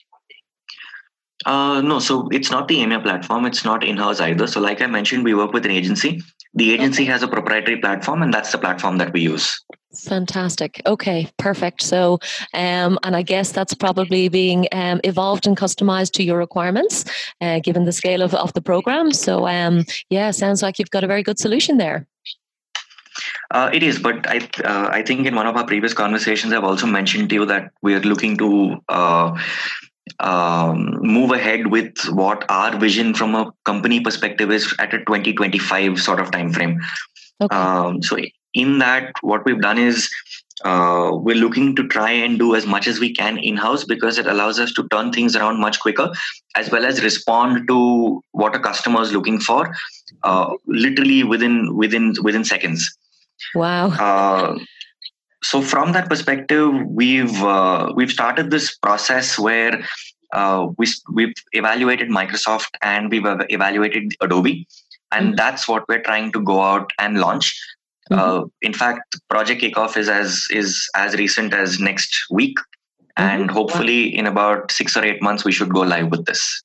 Uh, 1.44 1.80
no, 1.82 1.98
so 1.98 2.28
it's 2.32 2.50
not 2.50 2.68
the 2.68 2.76
Aimia 2.76 3.02
platform. 3.02 3.44
It's 3.44 3.64
not 3.64 3.84
in 3.84 3.96
house 3.96 4.20
either. 4.20 4.46
So, 4.46 4.60
like 4.60 4.80
I 4.80 4.86
mentioned, 4.86 5.24
we 5.24 5.34
work 5.34 5.52
with 5.52 5.64
an 5.64 5.70
agency. 5.70 6.22
The 6.54 6.72
agency 6.72 7.02
okay. 7.02 7.12
has 7.12 7.22
a 7.22 7.28
proprietary 7.28 7.78
platform, 7.80 8.22
and 8.22 8.32
that's 8.32 8.52
the 8.52 8.58
platform 8.58 8.98
that 8.98 9.12
we 9.12 9.20
use. 9.20 9.60
Fantastic. 9.94 10.80
Okay, 10.86 11.28
perfect. 11.38 11.82
So, 11.82 12.18
um, 12.52 12.98
and 13.02 13.14
I 13.14 13.22
guess 13.22 13.52
that's 13.52 13.74
probably 13.74 14.28
being 14.28 14.66
um, 14.72 15.00
evolved 15.04 15.46
and 15.46 15.56
customized 15.56 16.12
to 16.12 16.24
your 16.24 16.38
requirements, 16.38 17.04
uh, 17.40 17.60
given 17.60 17.84
the 17.84 17.92
scale 17.92 18.22
of, 18.22 18.34
of 18.34 18.52
the 18.54 18.62
program. 18.62 19.12
So, 19.12 19.46
um, 19.46 19.84
yeah, 20.10 20.30
sounds 20.30 20.62
like 20.62 20.78
you've 20.78 20.90
got 20.90 21.04
a 21.04 21.06
very 21.06 21.22
good 21.22 21.38
solution 21.38 21.76
there. 21.78 22.06
Uh, 23.50 23.70
it 23.72 23.82
is, 23.82 23.98
but 23.98 24.28
I 24.28 24.38
uh, 24.64 24.88
I 24.90 25.02
think 25.02 25.26
in 25.26 25.36
one 25.36 25.46
of 25.46 25.56
our 25.56 25.64
previous 25.64 25.94
conversations, 25.94 26.52
I've 26.52 26.64
also 26.64 26.86
mentioned 26.86 27.28
to 27.28 27.34
you 27.36 27.46
that 27.46 27.70
we 27.82 27.94
are 27.94 28.00
looking 28.00 28.36
to 28.38 28.78
uh, 28.88 29.38
um, 30.20 30.98
move 31.02 31.30
ahead 31.30 31.68
with 31.68 31.96
what 32.10 32.44
our 32.48 32.76
vision 32.78 33.14
from 33.14 33.34
a 33.34 33.52
company 33.64 34.00
perspective 34.00 34.50
is 34.50 34.74
at 34.78 34.94
a 34.94 34.98
2025 34.98 35.98
sort 36.00 36.20
of 36.20 36.30
time 36.30 36.52
frame. 36.52 36.80
Okay. 37.40 37.56
Um, 37.56 38.02
so 38.02 38.18
in 38.54 38.78
that, 38.78 39.12
what 39.22 39.44
we've 39.44 39.60
done 39.60 39.78
is 39.78 40.08
uh, 40.64 41.10
we're 41.12 41.36
looking 41.36 41.74
to 41.74 41.86
try 41.88 42.10
and 42.10 42.38
do 42.38 42.54
as 42.54 42.64
much 42.64 42.86
as 42.86 43.00
we 43.00 43.12
can 43.12 43.38
in 43.38 43.56
house 43.56 43.84
because 43.84 44.18
it 44.18 44.26
allows 44.26 44.60
us 44.60 44.72
to 44.72 44.86
turn 44.88 45.12
things 45.12 45.34
around 45.34 45.60
much 45.60 45.80
quicker, 45.80 46.10
as 46.54 46.70
well 46.70 46.84
as 46.84 47.02
respond 47.02 47.66
to 47.66 48.22
what 48.32 48.54
a 48.54 48.60
customer 48.60 49.02
is 49.02 49.12
looking 49.12 49.40
for, 49.40 49.74
uh, 50.22 50.54
literally 50.66 51.24
within 51.24 51.76
within 51.76 52.14
within 52.22 52.44
seconds. 52.44 52.96
Wow. 53.54 53.88
Uh, 53.88 54.58
so 55.44 55.60
from 55.60 55.92
that 55.92 56.08
perspective, 56.08 56.72
we've 56.86 57.42
uh, 57.42 57.92
we've 57.94 58.10
started 58.10 58.50
this 58.50 58.74
process 58.78 59.38
where 59.38 59.84
uh, 60.32 60.68
we 60.78 60.86
we've 61.12 61.34
evaluated 61.52 62.08
Microsoft 62.08 62.70
and 62.80 63.10
we've 63.10 63.26
evaluated 63.50 64.14
Adobe, 64.22 64.66
and 65.12 65.26
mm-hmm. 65.26 65.36
that's 65.36 65.68
what 65.68 65.84
we're 65.86 66.02
trying 66.02 66.32
to 66.32 66.40
go 66.40 66.62
out 66.62 66.90
and 66.98 67.18
launch. 67.18 67.54
Mm-hmm. 68.10 68.20
Uh, 68.20 68.44
in 68.62 68.72
fact, 68.72 69.20
project 69.28 69.60
kickoff 69.60 69.98
is 69.98 70.08
as 70.08 70.46
is 70.50 70.88
as 70.96 71.14
recent 71.14 71.52
as 71.52 71.78
next 71.78 72.16
week, 72.30 72.56
mm-hmm. 72.58 73.22
and 73.28 73.50
hopefully 73.50 74.16
in 74.16 74.26
about 74.26 74.72
six 74.72 74.96
or 74.96 75.04
eight 75.04 75.20
months 75.20 75.44
we 75.44 75.52
should 75.52 75.74
go 75.74 75.82
live 75.82 76.10
with 76.10 76.24
this. 76.24 76.62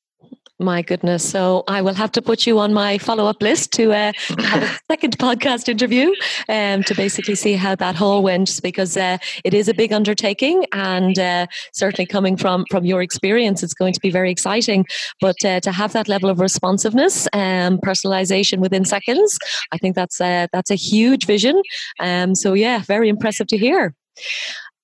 My 0.62 0.82
goodness. 0.82 1.28
So 1.28 1.64
I 1.70 1.82
will 1.82 1.93
have 1.93 2.12
to 2.12 2.22
put 2.22 2.45
you 2.45 2.60
on 2.60 2.74
my 2.74 2.97
follow 2.97 3.28
up 3.28 3.41
list 3.41 3.72
to, 3.74 3.93
uh, 3.93 4.12
have 4.39 4.64
a 4.64 4.80
second 4.91 5.18
podcast 5.18 5.70
interview 5.70 6.14
um, 6.49 6.84
to 6.84 6.93
basically 6.95 7.36
see 7.36 7.53
how 7.53 7.76
that 7.76 7.95
whole 7.95 8.22
went 8.22 8.60
because 8.62 8.97
uh, 8.97 9.20
it 9.45 9.53
is 9.53 9.70
a 9.70 9.74
big 9.74 9.93
undertaking 9.93 10.66
and 10.74 11.18
uh, 11.18 11.47
certainly 11.72 12.05
coming 12.05 12.36
from, 12.36 12.66
from 12.70 12.84
your 12.84 13.01
experience, 13.01 13.64
it's 13.64 13.74
going 13.74 13.93
to 13.93 14.01
be 14.01 14.12
very 14.12 14.30
exciting. 14.30 14.86
But 15.22 15.38
uh, 15.45 15.62
to 15.62 15.72
have 15.72 15.93
that 15.93 16.10
level 16.10 16.30
of 16.30 16.41
responsiveness 16.41 17.26
and 17.28 17.76
um, 17.76 17.80
personalization 17.80 18.60
within 18.60 18.84
seconds, 18.84 19.39
I 19.72 19.78
think 19.78 19.95
that's, 19.95 20.20
uh, 20.20 20.47
that's 20.51 20.72
a 20.72 20.76
huge 20.76 21.26
vision. 21.26 21.62
Um, 22.01 22.36
so, 22.36 22.51
yeah, 22.51 22.82
very 22.82 23.07
impressive 23.07 23.47
to 23.47 23.57
hear. 23.57 23.95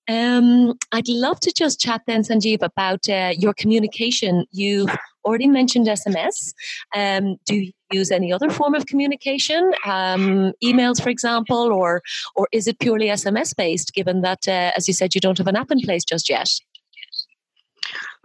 Um, 0.07 0.75
I'd 0.93 1.09
love 1.09 1.39
to 1.41 1.51
just 1.51 1.81
chat 1.81 2.01
then, 2.07 2.21
Sanjeev, 2.21 2.61
about 2.61 3.09
uh, 3.09 3.33
your 3.37 3.53
communication. 3.53 4.45
You 4.51 4.87
already 5.25 5.47
mentioned 5.47 5.87
SMS. 5.87 6.53
Um, 6.95 7.37
do 7.45 7.55
you 7.55 7.71
use 7.91 8.11
any 8.11 8.31
other 8.31 8.49
form 8.49 8.75
of 8.75 8.85
communication, 8.85 9.73
um, 9.85 10.53
emails, 10.63 11.01
for 11.01 11.09
example, 11.09 11.73
or 11.73 12.01
or 12.35 12.47
is 12.51 12.67
it 12.67 12.79
purely 12.79 13.07
SMS 13.07 13.55
based? 13.55 13.93
Given 13.93 14.21
that, 14.21 14.47
uh, 14.47 14.71
as 14.77 14.87
you 14.87 14.93
said, 14.93 15.15
you 15.15 15.21
don't 15.21 15.37
have 15.37 15.47
an 15.47 15.55
app 15.55 15.71
in 15.71 15.81
place 15.81 16.03
just 16.03 16.29
yet. 16.29 16.49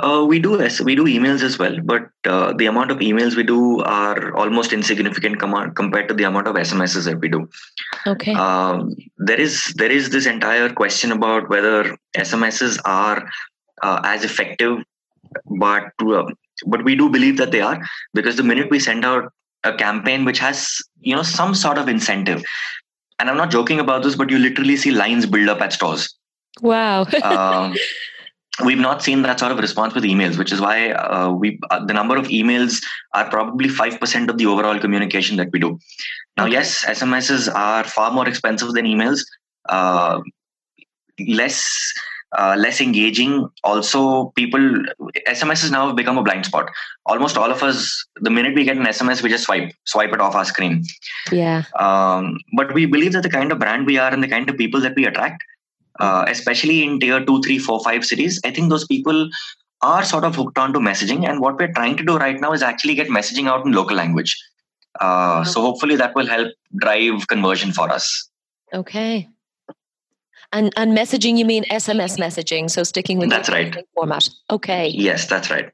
Uh, 0.02 0.24
we 0.24 0.38
do 0.38 0.52
we 0.84 0.94
do 0.94 1.04
emails 1.04 1.42
as 1.42 1.58
well, 1.58 1.76
but 1.84 2.08
uh, 2.24 2.54
the 2.54 2.66
amount 2.66 2.90
of 2.90 2.98
emails 2.98 3.36
we 3.36 3.42
do 3.42 3.80
are 3.80 4.34
almost 4.34 4.72
insignificant 4.72 5.38
com- 5.38 5.74
compared 5.74 6.08
to 6.08 6.14
the 6.14 6.24
amount 6.24 6.46
of 6.46 6.54
SMSs 6.54 7.04
that 7.04 7.20
we 7.20 7.28
do. 7.28 7.46
Okay. 8.06 8.32
Um, 8.32 8.94
there 9.18 9.38
is 9.38 9.74
there 9.76 9.90
is 9.90 10.08
this 10.08 10.26
entire 10.26 10.70
question 10.72 11.12
about 11.12 11.50
whether 11.50 11.96
SMSs 12.16 12.78
are 12.86 13.28
uh, 13.82 14.00
as 14.04 14.24
effective, 14.24 14.78
but 15.58 15.92
uh, 16.00 16.24
but 16.66 16.84
we 16.84 16.94
do 16.94 17.08
believe 17.08 17.36
that 17.38 17.50
they 17.50 17.60
are 17.60 17.80
because 18.14 18.36
the 18.36 18.42
minute 18.42 18.70
we 18.70 18.78
send 18.78 19.04
out 19.04 19.32
a 19.64 19.74
campaign 19.74 20.24
which 20.24 20.38
has 20.38 20.78
you 21.00 21.14
know 21.14 21.22
some 21.22 21.54
sort 21.54 21.78
of 21.78 21.88
incentive, 21.88 22.42
and 23.18 23.28
I'm 23.28 23.36
not 23.36 23.50
joking 23.50 23.80
about 23.80 24.02
this, 24.02 24.16
but 24.16 24.30
you 24.30 24.38
literally 24.38 24.76
see 24.76 24.90
lines 24.90 25.26
build 25.26 25.48
up 25.48 25.60
at 25.60 25.72
stores. 25.72 26.14
Wow. 26.60 27.06
um, 27.22 27.74
we've 28.64 28.78
not 28.78 29.02
seen 29.02 29.22
that 29.22 29.38
sort 29.38 29.52
of 29.52 29.58
response 29.58 29.94
with 29.94 30.04
emails 30.04 30.36
which 30.36 30.52
is 30.52 30.60
why 30.60 30.90
uh, 30.90 31.30
we 31.30 31.58
uh, 31.70 31.84
the 31.84 31.94
number 31.94 32.16
of 32.16 32.26
emails 32.26 32.82
are 33.14 33.28
probably 33.30 33.68
5% 33.68 34.28
of 34.28 34.38
the 34.38 34.46
overall 34.46 34.78
communication 34.78 35.36
that 35.36 35.50
we 35.52 35.58
do 35.58 35.78
now 36.36 36.44
okay. 36.44 36.52
yes 36.54 36.84
smss 36.84 37.52
are 37.54 37.84
far 37.84 38.10
more 38.10 38.28
expensive 38.28 38.72
than 38.72 38.84
emails 38.84 39.20
uh, 39.68 40.20
less 41.28 41.92
uh, 42.38 42.54
less 42.56 42.80
engaging 42.80 43.48
also 43.64 44.32
people 44.36 44.60
sms 45.28 45.62
has 45.62 45.70
now 45.70 45.92
become 45.92 46.16
a 46.16 46.22
blind 46.22 46.46
spot 46.46 46.70
almost 47.06 47.36
all 47.36 47.50
of 47.50 47.62
us 47.62 48.06
the 48.20 48.30
minute 48.30 48.54
we 48.54 48.64
get 48.64 48.76
an 48.76 48.84
sms 48.84 49.22
we 49.22 49.28
just 49.28 49.44
swipe 49.44 49.72
swipe 49.84 50.12
it 50.12 50.20
off 50.20 50.34
our 50.34 50.44
screen 50.44 50.84
yeah 51.32 51.64
um, 51.78 52.38
but 52.56 52.72
we 52.72 52.86
believe 52.86 53.12
that 53.12 53.22
the 53.22 53.28
kind 53.38 53.50
of 53.50 53.58
brand 53.58 53.84
we 53.84 53.98
are 53.98 54.12
and 54.12 54.22
the 54.22 54.28
kind 54.28 54.48
of 54.48 54.56
people 54.56 54.80
that 54.80 54.94
we 54.94 55.06
attract 55.06 55.42
uh, 56.00 56.24
especially 56.28 56.82
in 56.82 56.98
tier 56.98 57.24
two, 57.24 57.40
three, 57.42 57.58
four, 57.58 57.82
five 57.82 58.04
cities, 58.04 58.40
I 58.44 58.50
think 58.50 58.70
those 58.70 58.86
people 58.86 59.28
are 59.82 60.04
sort 60.04 60.24
of 60.24 60.34
hooked 60.34 60.58
onto 60.58 60.80
messaging. 60.80 61.28
And 61.28 61.40
what 61.40 61.58
we're 61.58 61.72
trying 61.72 61.96
to 61.96 62.04
do 62.04 62.16
right 62.16 62.40
now 62.40 62.52
is 62.52 62.62
actually 62.62 62.94
get 62.94 63.08
messaging 63.08 63.48
out 63.48 63.64
in 63.66 63.72
local 63.72 63.96
language. 63.96 64.36
Uh, 65.00 65.44
so 65.44 65.60
hopefully 65.60 65.96
that 65.96 66.14
will 66.14 66.26
help 66.26 66.48
drive 66.76 67.28
conversion 67.28 67.72
for 67.72 67.90
us. 67.90 68.28
Okay. 68.72 69.28
And 70.52 70.72
and 70.76 70.96
messaging, 70.96 71.38
you 71.38 71.44
mean 71.44 71.64
SMS 71.70 72.18
messaging? 72.18 72.70
So 72.70 72.82
sticking 72.82 73.18
with 73.18 73.30
that's 73.30 73.48
right 73.48 73.76
format. 73.94 74.28
Okay. 74.50 74.88
Yes, 74.88 75.26
that's 75.26 75.50
right. 75.50 75.70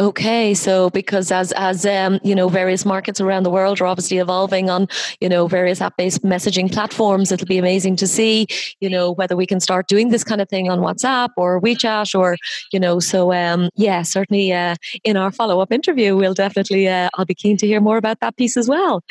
Okay, 0.00 0.54
so 0.54 0.88
because 0.88 1.30
as 1.30 1.52
as 1.52 1.84
um, 1.84 2.20
you 2.24 2.34
know, 2.34 2.48
various 2.48 2.86
markets 2.86 3.20
around 3.20 3.42
the 3.42 3.50
world 3.50 3.82
are 3.82 3.86
obviously 3.86 4.16
evolving 4.16 4.70
on 4.70 4.88
you 5.20 5.28
know 5.28 5.46
various 5.46 5.82
app-based 5.82 6.22
messaging 6.22 6.72
platforms. 6.72 7.30
It'll 7.30 7.46
be 7.46 7.58
amazing 7.58 7.96
to 7.96 8.06
see 8.06 8.46
you 8.80 8.88
know 8.88 9.12
whether 9.12 9.36
we 9.36 9.44
can 9.44 9.60
start 9.60 9.88
doing 9.88 10.08
this 10.08 10.24
kind 10.24 10.40
of 10.40 10.48
thing 10.48 10.70
on 10.70 10.78
WhatsApp 10.78 11.28
or 11.36 11.60
WeChat 11.60 12.18
or 12.18 12.38
you 12.72 12.80
know. 12.80 12.98
So 12.98 13.34
um, 13.34 13.68
yeah, 13.76 14.00
certainly 14.00 14.54
uh, 14.54 14.76
in 15.04 15.18
our 15.18 15.30
follow-up 15.30 15.70
interview, 15.70 16.16
we'll 16.16 16.32
definitely 16.32 16.88
uh, 16.88 17.10
I'll 17.18 17.26
be 17.26 17.34
keen 17.34 17.58
to 17.58 17.66
hear 17.66 17.82
more 17.82 17.98
about 17.98 18.20
that 18.20 18.38
piece 18.38 18.56
as 18.56 18.70
well. 18.70 19.04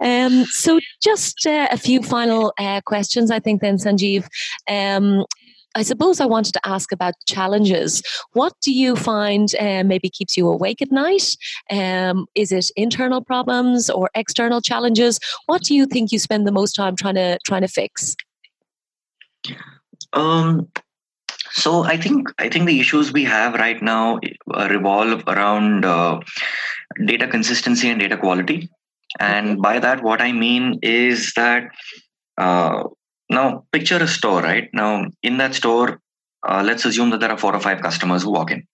Um, 0.00 0.46
so 0.46 0.80
just 1.00 1.46
uh, 1.46 1.68
a 1.70 1.78
few 1.78 2.02
final 2.02 2.52
uh, 2.58 2.80
questions, 2.80 3.30
I 3.30 3.38
think. 3.38 3.60
Then 3.60 3.76
Sanjeev, 3.76 4.26
um, 4.68 5.24
I 5.74 5.82
suppose 5.82 6.20
I 6.20 6.26
wanted 6.26 6.54
to 6.54 6.66
ask 6.66 6.92
about 6.92 7.14
challenges. 7.26 8.02
What 8.32 8.54
do 8.62 8.72
you 8.72 8.96
find 8.96 9.54
uh, 9.60 9.84
maybe 9.84 10.08
keeps 10.08 10.36
you 10.36 10.48
awake 10.48 10.82
at 10.82 10.90
night? 10.90 11.36
Um, 11.70 12.26
is 12.34 12.52
it 12.52 12.70
internal 12.76 13.22
problems 13.22 13.90
or 13.90 14.10
external 14.14 14.60
challenges? 14.60 15.20
What 15.46 15.62
do 15.62 15.74
you 15.74 15.86
think 15.86 16.10
you 16.10 16.18
spend 16.18 16.46
the 16.46 16.52
most 16.52 16.74
time 16.74 16.96
trying 16.96 17.16
to 17.16 17.38
trying 17.44 17.62
to 17.62 17.68
fix? 17.68 18.16
Um, 20.12 20.68
so 21.52 21.84
I 21.84 21.96
think 21.96 22.28
I 22.38 22.48
think 22.48 22.66
the 22.66 22.80
issues 22.80 23.12
we 23.12 23.24
have 23.24 23.54
right 23.54 23.80
now 23.82 24.20
uh, 24.52 24.68
revolve 24.70 25.22
around 25.26 25.84
uh, 25.84 26.20
data 27.04 27.26
consistency 27.26 27.88
and 27.88 28.00
data 28.00 28.16
quality, 28.16 28.68
and 29.20 29.60
by 29.60 29.78
that 29.78 30.02
what 30.02 30.20
I 30.20 30.32
mean 30.32 30.78
is 30.82 31.32
that 31.34 31.68
uh, 32.36 32.84
now, 33.30 33.64
picture 33.72 33.96
a 33.96 34.08
store, 34.08 34.42
right? 34.42 34.68
Now, 34.72 35.06
in 35.22 35.36
that 35.38 35.54
store, 35.54 36.00
uh, 36.48 36.62
let's 36.64 36.84
assume 36.84 37.10
that 37.10 37.20
there 37.20 37.30
are 37.30 37.38
four 37.38 37.54
or 37.54 37.60
five 37.60 37.82
customers 37.82 38.22
who 38.22 38.30
walk 38.30 38.50
in. 38.50 38.66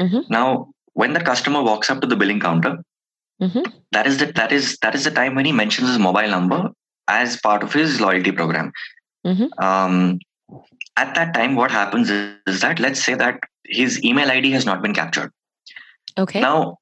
Mm-hmm. 0.00 0.20
Now, 0.28 0.72
when 0.94 1.12
the 1.12 1.20
customer 1.20 1.62
walks 1.62 1.88
up 1.88 2.00
to 2.00 2.06
the 2.06 2.16
billing 2.16 2.40
counter, 2.40 2.78
mm-hmm. 3.40 3.62
that 3.92 4.06
is 4.06 4.18
the 4.18 4.26
that 4.32 4.52
is 4.52 4.78
that 4.82 4.94
is 4.94 5.04
the 5.04 5.10
time 5.10 5.34
when 5.34 5.44
he 5.44 5.52
mentions 5.52 5.88
his 5.88 5.98
mobile 5.98 6.28
number 6.28 6.70
as 7.08 7.36
part 7.40 7.62
of 7.62 7.72
his 7.72 8.00
loyalty 8.00 8.32
program. 8.32 8.72
Mm-hmm. 9.24 9.64
Um, 9.64 10.18
at 10.96 11.14
that 11.14 11.32
time, 11.32 11.54
what 11.54 11.70
happens 11.70 12.10
is, 12.10 12.34
is 12.46 12.60
that 12.60 12.80
let's 12.80 13.02
say 13.02 13.14
that 13.14 13.40
his 13.64 14.02
email 14.04 14.30
ID 14.30 14.50
has 14.50 14.66
not 14.66 14.82
been 14.82 14.94
captured. 14.94 15.32
Okay. 16.18 16.40
Now, 16.40 16.78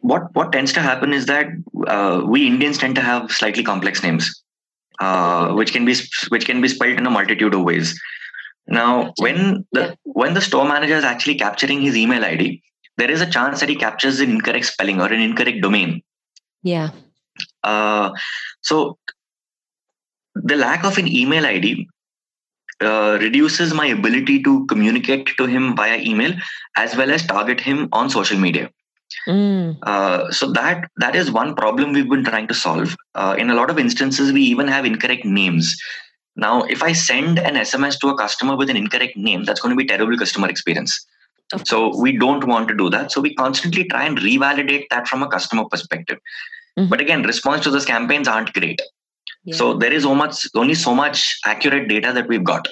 what 0.00 0.34
what 0.34 0.52
tends 0.52 0.72
to 0.72 0.80
happen 0.80 1.12
is 1.12 1.26
that 1.26 1.46
uh, 1.86 2.22
we 2.24 2.46
Indians 2.46 2.78
tend 2.78 2.94
to 2.94 3.02
have 3.02 3.30
slightly 3.30 3.62
complex 3.62 4.02
names 4.02 4.41
uh, 5.02 5.52
which 5.58 5.72
can 5.72 5.84
be 5.84 5.94
which 6.28 6.46
can 6.46 6.60
be 6.64 6.68
spelled 6.68 6.98
in 6.98 7.06
a 7.06 7.14
multitude 7.18 7.54
of 7.54 7.62
ways. 7.68 8.00
Now, 8.66 9.12
when 9.18 9.66
the 9.72 9.96
when 10.04 10.34
the 10.34 10.44
store 10.48 10.66
manager 10.72 10.96
is 10.96 11.08
actually 11.12 11.36
capturing 11.44 11.80
his 11.82 11.96
email 11.96 12.24
ID, 12.24 12.62
there 12.98 13.10
is 13.10 13.20
a 13.20 13.30
chance 13.36 13.60
that 13.60 13.68
he 13.68 13.76
captures 13.76 14.20
an 14.20 14.30
incorrect 14.30 14.66
spelling 14.66 15.00
or 15.00 15.12
an 15.12 15.20
incorrect 15.20 15.60
domain. 15.60 16.02
Yeah. 16.62 16.90
Uh, 17.64 18.10
so 18.60 18.98
the 20.34 20.56
lack 20.56 20.84
of 20.84 20.98
an 20.98 21.08
email 21.08 21.46
ID 21.46 21.88
uh, 22.80 23.18
reduces 23.20 23.74
my 23.74 23.86
ability 23.86 24.42
to 24.42 24.66
communicate 24.66 25.26
to 25.38 25.46
him 25.46 25.74
via 25.74 25.98
email 25.98 26.32
as 26.76 26.96
well 26.96 27.10
as 27.10 27.26
target 27.26 27.60
him 27.60 27.88
on 27.92 28.10
social 28.10 28.38
media. 28.38 28.70
Mm. 29.28 29.78
Uh, 29.82 30.30
so 30.30 30.50
that 30.52 30.90
that 30.96 31.14
is 31.14 31.30
one 31.30 31.54
problem 31.54 31.92
we've 31.92 32.08
been 32.08 32.24
trying 32.24 32.48
to 32.48 32.54
solve. 32.54 32.96
Uh, 33.14 33.34
in 33.38 33.50
a 33.50 33.54
lot 33.54 33.70
of 33.70 33.78
instances, 33.78 34.32
we 34.32 34.42
even 34.42 34.68
have 34.68 34.84
incorrect 34.84 35.24
names. 35.24 35.76
Now, 36.34 36.62
if 36.62 36.82
I 36.82 36.92
send 36.92 37.38
an 37.38 37.54
SMS 37.54 37.98
to 38.00 38.08
a 38.08 38.16
customer 38.16 38.56
with 38.56 38.70
an 38.70 38.76
incorrect 38.76 39.16
name, 39.16 39.44
that's 39.44 39.60
going 39.60 39.70
to 39.70 39.76
be 39.76 39.84
terrible 39.84 40.16
customer 40.16 40.48
experience. 40.48 41.06
So 41.64 41.94
we 42.00 42.16
don't 42.16 42.46
want 42.46 42.68
to 42.68 42.74
do 42.74 42.88
that. 42.90 43.12
So 43.12 43.20
we 43.20 43.34
constantly 43.34 43.84
try 43.84 44.04
and 44.06 44.16
revalidate 44.18 44.86
that 44.90 45.06
from 45.06 45.22
a 45.22 45.28
customer 45.28 45.66
perspective. 45.66 46.18
Mm-hmm. 46.78 46.88
But 46.88 47.00
again, 47.00 47.22
response 47.22 47.64
to 47.64 47.70
those 47.70 47.84
campaigns 47.84 48.26
aren't 48.26 48.52
great. 48.54 48.80
Yeah. 49.44 49.56
So 49.56 49.74
there 49.74 49.92
is 49.92 50.04
so 50.04 50.14
much, 50.14 50.46
only 50.54 50.74
so 50.74 50.94
much 50.94 51.38
accurate 51.44 51.88
data 51.88 52.12
that 52.12 52.28
we've 52.28 52.44
got. 52.44 52.68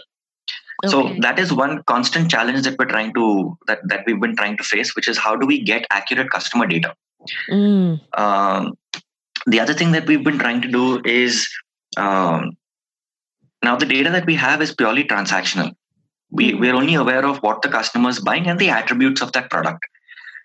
Okay. 0.85 0.91
So 0.91 1.15
that 1.21 1.39
is 1.39 1.53
one 1.53 1.83
constant 1.85 2.31
challenge 2.31 2.63
that 2.63 2.79
we're 2.79 2.87
trying 2.87 3.13
to 3.15 3.57
that 3.67 3.81
that 3.89 4.05
we've 4.07 4.21
been 4.21 4.37
trying 4.37 4.57
to 4.57 4.65
face, 4.65 4.97
which 4.97 5.09
is 5.09 5.19
how 5.19 5.37
do 5.37 5.47
we 5.47 5.61
get 5.61 5.87
accurate 5.91 6.31
customer 6.31 6.67
data. 6.67 6.95
Mm. 7.51 8.01
Um, 8.19 8.75
the 9.47 9.61
other 9.61 9.75
thing 9.75 9.93
that 9.93 10.07
we've 10.07 10.25
been 10.25 10.39
trying 10.39 10.63
to 10.63 10.69
do 10.69 11.03
is 11.05 11.49
um, 11.97 12.57
now 13.63 13.77
the 13.77 13.87
data 13.87 14.11
that 14.11 14.27
we 14.27 14.35
have 14.37 14.63
is 14.63 14.75
purely 14.75 15.05
transactional. 15.05 15.75
We 16.31 16.53
mm. 16.53 16.61
we're 16.61 16.75
only 16.75 16.95
aware 16.95 17.27
of 17.27 17.39
what 17.39 17.63
the 17.63 17.69
customer 17.69 18.09
is 18.09 18.21
buying 18.21 18.47
and 18.47 18.59
the 18.59 18.71
attributes 18.71 19.21
of 19.21 19.33
that 19.33 19.51
product. 19.51 19.85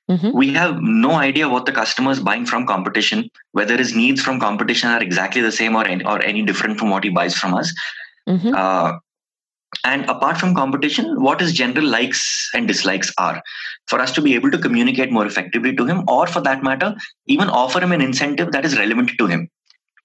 Mm-hmm. 0.10 0.38
We 0.38 0.54
have 0.54 0.82
no 0.82 1.14
idea 1.14 1.50
what 1.50 1.66
the 1.66 1.72
customer 1.72 2.12
is 2.12 2.20
buying 2.20 2.46
from 2.46 2.68
competition, 2.68 3.30
whether 3.54 3.76
his 3.76 3.96
needs 3.96 4.22
from 4.22 4.40
competition 4.40 4.90
are 4.90 5.02
exactly 5.02 5.42
the 5.42 5.52
same 5.52 5.76
or 5.76 5.84
any, 5.88 6.06
or 6.06 6.22
any 6.22 6.44
different 6.44 6.78
from 6.78 6.92
what 6.92 7.04
he 7.04 7.10
buys 7.10 7.36
from 7.36 7.56
us. 7.56 7.74
Mm-hmm. 8.30 8.54
Uh, 8.56 9.00
and 9.84 10.10
apart 10.10 10.38
from 10.38 10.56
competition, 10.56 11.22
what 11.22 11.42
his 11.42 11.54
general 11.54 11.86
likes 11.86 12.50
and 12.54 12.68
dislikes 12.68 13.12
are 13.18 13.42
for 13.88 14.00
us 14.00 14.12
to 14.14 14.22
be 14.22 14.36
able 14.36 14.52
to 14.52 14.58
communicate 14.58 15.12
more 15.12 15.26
effectively 15.26 15.76
to 15.76 15.86
him, 15.86 16.04
or 16.08 16.28
for 16.28 16.42
that 16.42 16.64
matter, 16.64 16.96
even 17.28 17.50
offer 17.50 17.80
him 17.80 17.92
an 17.92 18.02
incentive 18.02 18.52
that 18.52 18.66
is 18.66 18.78
relevant 18.78 19.12
to 19.18 19.28
him. 19.28 19.50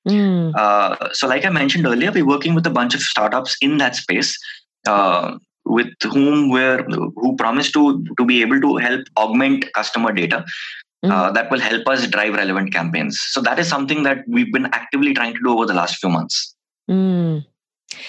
Mm. 0.08 0.54
Uh, 0.56 1.12
so, 1.12 1.26
like 1.28 1.44
I 1.44 1.50
mentioned 1.50 1.86
earlier, 1.86 2.10
we're 2.10 2.26
working 2.26 2.54
with 2.54 2.66
a 2.66 2.70
bunch 2.70 2.94
of 2.94 3.00
startups 3.00 3.56
in 3.60 3.78
that 3.78 3.96
space. 3.96 4.38
Uh, 4.86 5.38
with 5.66 5.92
whom 6.02 6.50
we're 6.50 6.82
who 6.84 7.36
promise 7.36 7.70
to 7.70 8.04
to 8.18 8.24
be 8.24 8.40
able 8.42 8.60
to 8.60 8.76
help 8.76 9.02
augment 9.16 9.64
customer 9.74 10.12
data 10.12 10.44
mm. 11.04 11.10
uh, 11.10 11.30
that 11.30 11.50
will 11.50 11.60
help 11.60 11.86
us 11.86 12.06
drive 12.06 12.34
relevant 12.34 12.72
campaigns 12.72 13.20
so 13.30 13.40
that 13.40 13.58
is 13.58 13.68
something 13.68 14.02
that 14.02 14.24
we've 14.26 14.52
been 14.52 14.66
actively 14.72 15.12
trying 15.12 15.34
to 15.34 15.40
do 15.44 15.52
over 15.52 15.66
the 15.66 15.74
last 15.74 15.96
few 15.96 16.08
months 16.08 16.54
mm. 16.90 17.44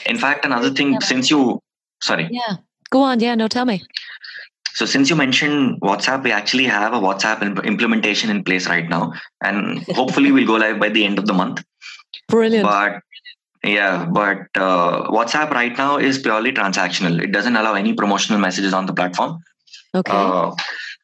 In 0.06 0.18
fact 0.18 0.46
another 0.46 0.70
thing 0.70 1.00
since 1.02 1.30
you 1.30 1.62
sorry 2.02 2.28
yeah 2.32 2.58
go 2.90 3.02
on 3.02 3.20
yeah 3.20 3.36
no 3.36 3.48
tell 3.48 3.66
me 3.66 3.82
so 4.74 4.86
since 4.86 5.10
you 5.10 5.16
mentioned 5.16 5.80
whatsapp 5.82 6.24
we 6.24 6.32
actually 6.32 6.66
have 6.66 6.94
a 6.94 7.00
whatsapp 7.00 7.42
imp- 7.42 7.66
implementation 7.66 8.30
in 8.30 8.44
place 8.44 8.68
right 8.68 8.90
now 8.90 9.14
and 9.44 9.84
hopefully 10.00 10.32
we'll 10.32 10.48
go 10.48 10.56
live 10.56 10.80
by 10.80 10.90
the 10.90 11.06
end 11.06 11.20
of 11.20 11.26
the 11.26 11.34
month 11.34 11.64
brilliant 12.28 12.64
but 12.64 13.02
yeah, 13.64 14.06
but 14.06 14.48
uh, 14.56 15.08
WhatsApp 15.10 15.52
right 15.52 15.76
now 15.78 15.98
is 15.98 16.18
purely 16.18 16.52
transactional. 16.52 17.22
It 17.22 17.32
doesn't 17.32 17.56
allow 17.56 17.76
any 17.76 17.94
promotional 17.94 18.40
messages 18.40 18.74
on 18.74 18.88
the 18.88 18.94
platform. 18.94 19.44
Okay. 19.94 20.12
Uh, 20.12 20.56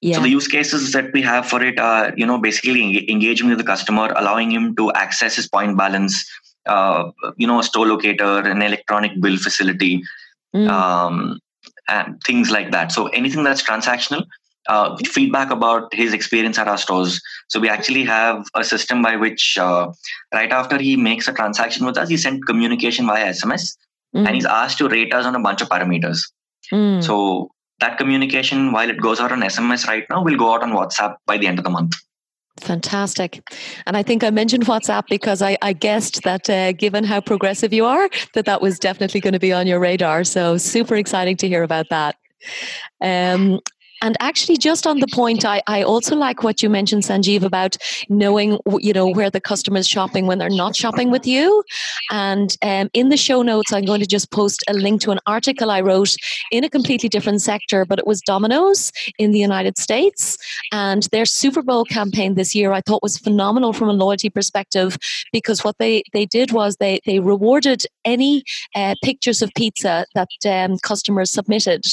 yeah. 0.02 0.16
So 0.16 0.22
the 0.22 0.30
use 0.30 0.48
cases 0.48 0.92
that 0.94 1.12
we 1.14 1.22
have 1.22 1.48
for 1.48 1.62
it 1.64 1.80
are, 1.80 2.14
you 2.16 2.26
know, 2.26 2.40
basically 2.40 3.10
engaging 3.12 3.50
with 3.50 3.58
the 3.60 3.64
customer, 3.64 4.12
allowing 4.16 4.52
him 4.52 4.76
to 4.78 4.92
access 4.94 5.36
his 5.36 5.48
point 5.48 5.78
balance, 5.78 6.26
uh, 6.68 7.12
you 7.38 7.48
know, 7.48 7.60
a 7.60 7.64
store 7.64 7.88
locator, 7.88 8.40
an 8.40 8.62
electronic 8.62 9.20
bill 9.22 9.38
facility, 9.38 10.04
mm. 10.56 10.70
um, 10.70 11.40
and 11.88 12.22
things 12.24 12.52
like 12.52 12.72
that. 12.72 12.92
So 12.92 13.08
anything 13.08 13.44
that's 13.44 13.64
transactional, 13.64 14.26
uh, 14.68 14.98
feedback 15.06 15.50
about 15.50 15.94
his 15.94 16.14
experience 16.14 16.58
at 16.58 16.68
our 16.68 16.78
stores. 16.78 17.22
So 17.48 17.60
we 17.60 17.70
actually 17.70 18.04
have 18.04 18.46
a 18.54 18.64
system 18.64 19.02
by 19.02 19.16
which, 19.16 19.58
uh, 19.58 19.92
right 20.34 20.52
after 20.52 20.78
he 20.78 20.98
makes 20.98 21.28
a 21.28 21.34
transaction 21.34 21.86
with 21.86 21.98
us, 21.98 22.10
he 22.10 22.18
sent 22.18 22.46
communication 22.46 23.08
via 23.08 23.28
SMS, 23.28 23.78
mm. 24.16 24.26
and 24.26 24.36
he's 24.36 24.46
asked 24.46 24.78
to 24.80 24.90
rate 24.90 25.14
us 25.14 25.26
on 25.26 25.36
a 25.36 25.40
bunch 25.40 25.62
of 25.62 25.70
parameters. 25.70 26.20
Mm. 26.74 27.04
So 27.04 27.52
that 27.80 27.98
communication, 27.98 28.72
while 28.72 28.90
it 28.90 29.00
goes 29.00 29.20
out 29.20 29.32
on 29.32 29.42
SMS 29.42 29.88
right 29.88 30.06
now, 30.10 30.24
will 30.24 30.38
go 30.38 30.54
out 30.54 30.64
on 30.64 30.72
WhatsApp 30.72 31.16
by 31.26 31.38
the 31.38 31.48
end 31.48 31.60
of 31.60 31.64
the 31.64 31.70
month. 31.70 31.96
Fantastic. 32.60 33.42
And 33.86 33.96
I 33.96 34.04
think 34.04 34.24
I 34.24 34.30
mentioned 34.30 34.66
WhatsApp 34.66 35.04
because 35.10 35.42
I, 35.42 35.58
I 35.62 35.74
guessed 35.74 36.24
that 36.24 36.50
uh, 36.50 36.72
given 36.72 37.04
how 37.04 37.22
progressive 37.22 37.72
you 37.72 37.86
are, 37.86 38.10
that 38.34 38.46
that 38.46 38.62
was 38.62 38.80
definitely 38.80 39.22
going 39.22 39.34
to 39.34 39.40
be 39.40 39.54
on 39.54 39.68
your 39.68 39.80
radar. 39.80 40.24
So 40.24 40.58
super 40.58 40.96
exciting 40.96 41.38
to 41.38 41.48
hear 41.48 41.64
about 41.64 41.88
that. 41.90 42.16
Um, 43.02 43.60
and 44.02 44.16
actually, 44.20 44.58
just 44.58 44.86
on 44.86 45.00
the 45.00 45.08
point, 45.08 45.44
I, 45.44 45.62
I 45.66 45.82
also 45.82 46.16
like 46.16 46.44
what 46.44 46.62
you 46.62 46.70
mentioned, 46.70 47.04
Sanjeev, 47.04 47.42
about 47.42 47.78
knowing 48.10 48.60
you 48.80 48.94
know 48.94 49.08
where 49.08 49.32
the 49.32 49.42
customer 49.42 49.78
is 49.78 49.88
shopping 49.88 50.28
when 50.28 50.38
they're 50.38 50.50
not 50.50 50.76
shopping 50.76 51.10
with 51.10 51.26
you. 51.26 51.64
And 52.12 52.56
um, 52.62 52.90
in 52.94 53.10
the 53.10 53.18
show 53.18 53.42
notes, 53.42 53.74
I'm 53.74 53.86
going 53.86 54.02
to 54.02 54.06
just 54.06 54.30
post 54.30 54.64
a 54.68 54.74
link 54.74 55.02
to 55.02 55.12
an 55.12 55.20
article 55.26 55.72
I 55.72 55.82
wrote 55.82 56.16
in 56.52 56.64
a 56.64 56.70
completely 56.70 57.10
different 57.10 57.42
sector, 57.42 57.86
but 57.86 57.98
it 57.98 58.06
was 58.06 58.22
Domino's 58.22 58.92
in 59.18 59.32
the 59.32 59.40
United 59.40 59.80
States, 59.80 60.38
and 60.72 61.04
their 61.12 61.26
Super 61.26 61.64
Bowl 61.64 61.84
campaign 61.84 62.36
this 62.36 62.54
year 62.54 62.74
I 62.74 62.82
thought 62.82 63.02
was 63.02 63.18
phenomenal 63.18 63.74
from 63.74 63.90
a 63.90 63.94
loyalty 63.94 64.30
perspective 64.30 64.98
because 65.34 65.64
what 65.64 65.78
they 65.80 66.04
they 66.14 66.26
did 66.26 66.52
was 66.52 66.78
they 66.78 67.00
they 67.08 67.20
rewarded 67.20 67.84
any 68.06 68.44
uh, 68.76 68.94
pictures 69.04 69.42
of 69.42 69.50
pizza 69.56 70.06
that 70.14 70.30
um, 70.48 70.78
customers 70.80 71.32
submitted. 71.32 71.84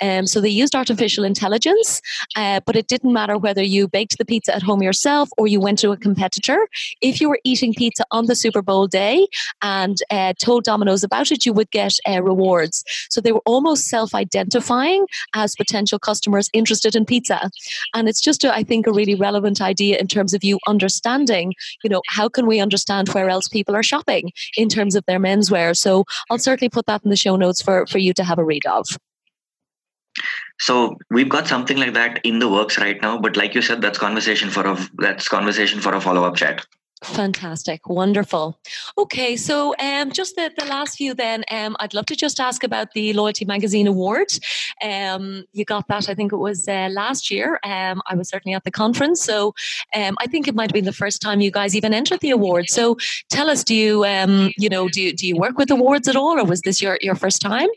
Um, 0.00 0.26
so 0.26 0.40
they 0.40 0.48
used 0.48 0.74
artificial 0.74 1.24
intelligence 1.24 1.51
intelligence, 1.52 2.00
uh, 2.36 2.60
but 2.64 2.76
it 2.76 2.88
didn't 2.88 3.12
matter 3.12 3.36
whether 3.36 3.62
you 3.62 3.88
baked 3.88 4.18
the 4.18 4.24
pizza 4.24 4.54
at 4.54 4.62
home 4.62 4.82
yourself 4.82 5.28
or 5.36 5.46
you 5.46 5.60
went 5.60 5.78
to 5.78 5.92
a 5.92 5.96
competitor. 5.96 6.66
If 7.00 7.20
you 7.20 7.28
were 7.28 7.40
eating 7.44 7.74
pizza 7.74 8.04
on 8.10 8.26
the 8.26 8.34
Super 8.34 8.62
Bowl 8.62 8.86
day 8.86 9.26
and 9.60 9.98
uh, 10.10 10.32
told 10.40 10.64
Domino's 10.64 11.04
about 11.04 11.30
it, 11.30 11.44
you 11.44 11.52
would 11.52 11.70
get 11.70 11.94
uh, 12.08 12.22
rewards. 12.22 12.84
So 13.10 13.20
they 13.20 13.32
were 13.32 13.42
almost 13.44 13.88
self 13.88 14.14
identifying 14.14 15.06
as 15.34 15.54
potential 15.54 15.98
customers 15.98 16.48
interested 16.52 16.94
in 16.96 17.04
pizza. 17.04 17.50
And 17.94 18.08
it's 18.08 18.20
just, 18.20 18.44
a, 18.44 18.54
I 18.54 18.62
think, 18.62 18.86
a 18.86 18.92
really 18.92 19.14
relevant 19.14 19.60
idea 19.60 19.98
in 19.98 20.08
terms 20.08 20.34
of 20.34 20.44
you 20.44 20.58
understanding, 20.66 21.54
you 21.84 21.90
know, 21.90 22.02
how 22.08 22.28
can 22.28 22.46
we 22.46 22.60
understand 22.60 23.08
where 23.10 23.28
else 23.28 23.48
people 23.48 23.76
are 23.76 23.82
shopping 23.82 24.32
in 24.56 24.68
terms 24.68 24.94
of 24.94 25.04
their 25.06 25.20
menswear? 25.20 25.76
So 25.76 26.04
I'll 26.30 26.38
certainly 26.38 26.70
put 26.70 26.86
that 26.86 27.02
in 27.04 27.10
the 27.10 27.16
show 27.16 27.36
notes 27.36 27.60
for, 27.60 27.86
for 27.86 27.98
you 27.98 28.12
to 28.14 28.24
have 28.24 28.38
a 28.38 28.44
read 28.44 28.66
of. 28.66 28.86
So 30.62 30.96
we've 31.10 31.28
got 31.28 31.48
something 31.48 31.76
like 31.76 31.94
that 31.94 32.20
in 32.22 32.38
the 32.38 32.48
works 32.48 32.78
right 32.78 33.00
now. 33.02 33.18
But 33.18 33.36
like 33.36 33.52
you 33.56 33.62
said, 33.62 33.82
that's 33.82 33.98
conversation 33.98 34.48
for 34.48 34.64
a 34.64 34.78
that's 34.98 35.28
conversation 35.28 35.80
for 35.80 35.92
a 35.92 36.00
follow 36.00 36.24
up 36.24 36.36
chat. 36.36 36.64
Fantastic, 37.02 37.88
wonderful. 37.88 38.60
Okay, 38.96 39.34
so 39.34 39.74
um, 39.80 40.12
just 40.12 40.36
the, 40.36 40.52
the 40.56 40.64
last 40.66 40.96
few 40.96 41.14
then, 41.14 41.42
um, 41.50 41.76
I'd 41.80 41.94
love 41.94 42.06
to 42.06 42.14
just 42.14 42.38
ask 42.38 42.62
about 42.62 42.92
the 42.92 43.12
Loyalty 43.12 43.44
Magazine 43.44 43.88
Award. 43.88 44.28
Um, 44.80 45.42
you 45.52 45.64
got 45.64 45.88
that, 45.88 46.08
I 46.08 46.14
think 46.14 46.32
it 46.32 46.36
was 46.36 46.68
uh, 46.68 46.88
last 46.92 47.28
year. 47.28 47.58
Um, 47.64 48.02
I 48.06 48.14
was 48.14 48.28
certainly 48.28 48.54
at 48.54 48.62
the 48.62 48.70
conference, 48.70 49.20
so 49.20 49.52
um, 49.96 50.16
I 50.20 50.28
think 50.28 50.46
it 50.46 50.54
might 50.54 50.70
have 50.70 50.74
been 50.74 50.84
the 50.84 50.92
first 50.92 51.20
time 51.20 51.40
you 51.40 51.50
guys 51.50 51.74
even 51.74 51.92
entered 51.92 52.20
the 52.20 52.30
award. 52.30 52.66
So 52.68 52.96
tell 53.30 53.50
us, 53.50 53.64
do 53.64 53.74
you, 53.74 54.04
um, 54.04 54.52
you 54.56 54.68
know, 54.68 54.88
do 54.88 55.02
you, 55.02 55.12
do 55.12 55.26
you 55.26 55.36
work 55.36 55.58
with 55.58 55.72
awards 55.72 56.06
at 56.06 56.14
all, 56.14 56.38
or 56.38 56.44
was 56.44 56.60
this 56.60 56.80
your, 56.80 56.98
your 57.02 57.16
first 57.16 57.42
time? 57.42 57.68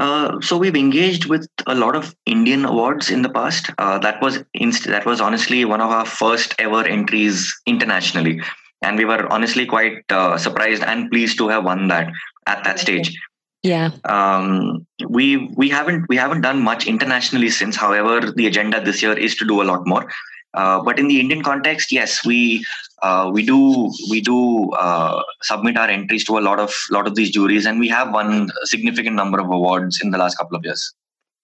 Uh, 0.00 0.40
so 0.40 0.56
we've 0.56 0.76
engaged 0.76 1.26
with 1.26 1.46
a 1.66 1.74
lot 1.74 1.94
of 1.94 2.16
Indian 2.24 2.64
awards 2.64 3.10
in 3.10 3.20
the 3.20 3.28
past. 3.28 3.70
Uh, 3.76 3.98
that 3.98 4.20
was 4.22 4.42
inst- 4.54 4.86
that 4.86 5.04
was 5.04 5.20
honestly 5.20 5.66
one 5.66 5.82
of 5.82 5.90
our 5.90 6.06
first 6.06 6.54
ever 6.58 6.82
entries 6.86 7.54
internationally, 7.66 8.40
and 8.80 8.96
we 8.96 9.04
were 9.04 9.30
honestly 9.30 9.66
quite 9.66 10.02
uh, 10.08 10.38
surprised 10.38 10.82
and 10.82 11.10
pleased 11.10 11.36
to 11.36 11.48
have 11.48 11.64
won 11.64 11.88
that 11.88 12.10
at 12.46 12.64
that 12.64 12.78
stage. 12.78 13.14
Yeah. 13.62 13.90
Um, 14.04 14.86
we 15.06 15.52
we 15.56 15.68
haven't 15.68 16.08
we 16.08 16.16
haven't 16.16 16.40
done 16.40 16.62
much 16.62 16.86
internationally 16.86 17.50
since. 17.50 17.76
However, 17.76 18.32
the 18.32 18.46
agenda 18.46 18.82
this 18.82 19.02
year 19.02 19.12
is 19.12 19.36
to 19.36 19.46
do 19.46 19.60
a 19.60 19.68
lot 19.68 19.86
more. 19.86 20.08
Uh, 20.54 20.82
but 20.82 20.98
in 20.98 21.08
the 21.08 21.20
Indian 21.20 21.42
context, 21.42 21.92
yes, 21.92 22.24
we 22.24 22.64
uh, 23.02 23.30
we 23.32 23.44
do 23.44 23.92
we 24.10 24.20
do 24.20 24.70
uh, 24.72 25.22
submit 25.42 25.76
our 25.76 25.88
entries 25.88 26.24
to 26.24 26.38
a 26.38 26.40
lot 26.40 26.58
of 26.58 26.74
lot 26.90 27.06
of 27.06 27.14
these 27.14 27.30
juries, 27.30 27.66
and 27.66 27.78
we 27.78 27.88
have 27.88 28.12
won 28.12 28.50
a 28.62 28.66
significant 28.66 29.16
number 29.16 29.40
of 29.40 29.46
awards 29.46 30.00
in 30.02 30.10
the 30.10 30.18
last 30.18 30.36
couple 30.36 30.56
of 30.56 30.64
years. 30.64 30.92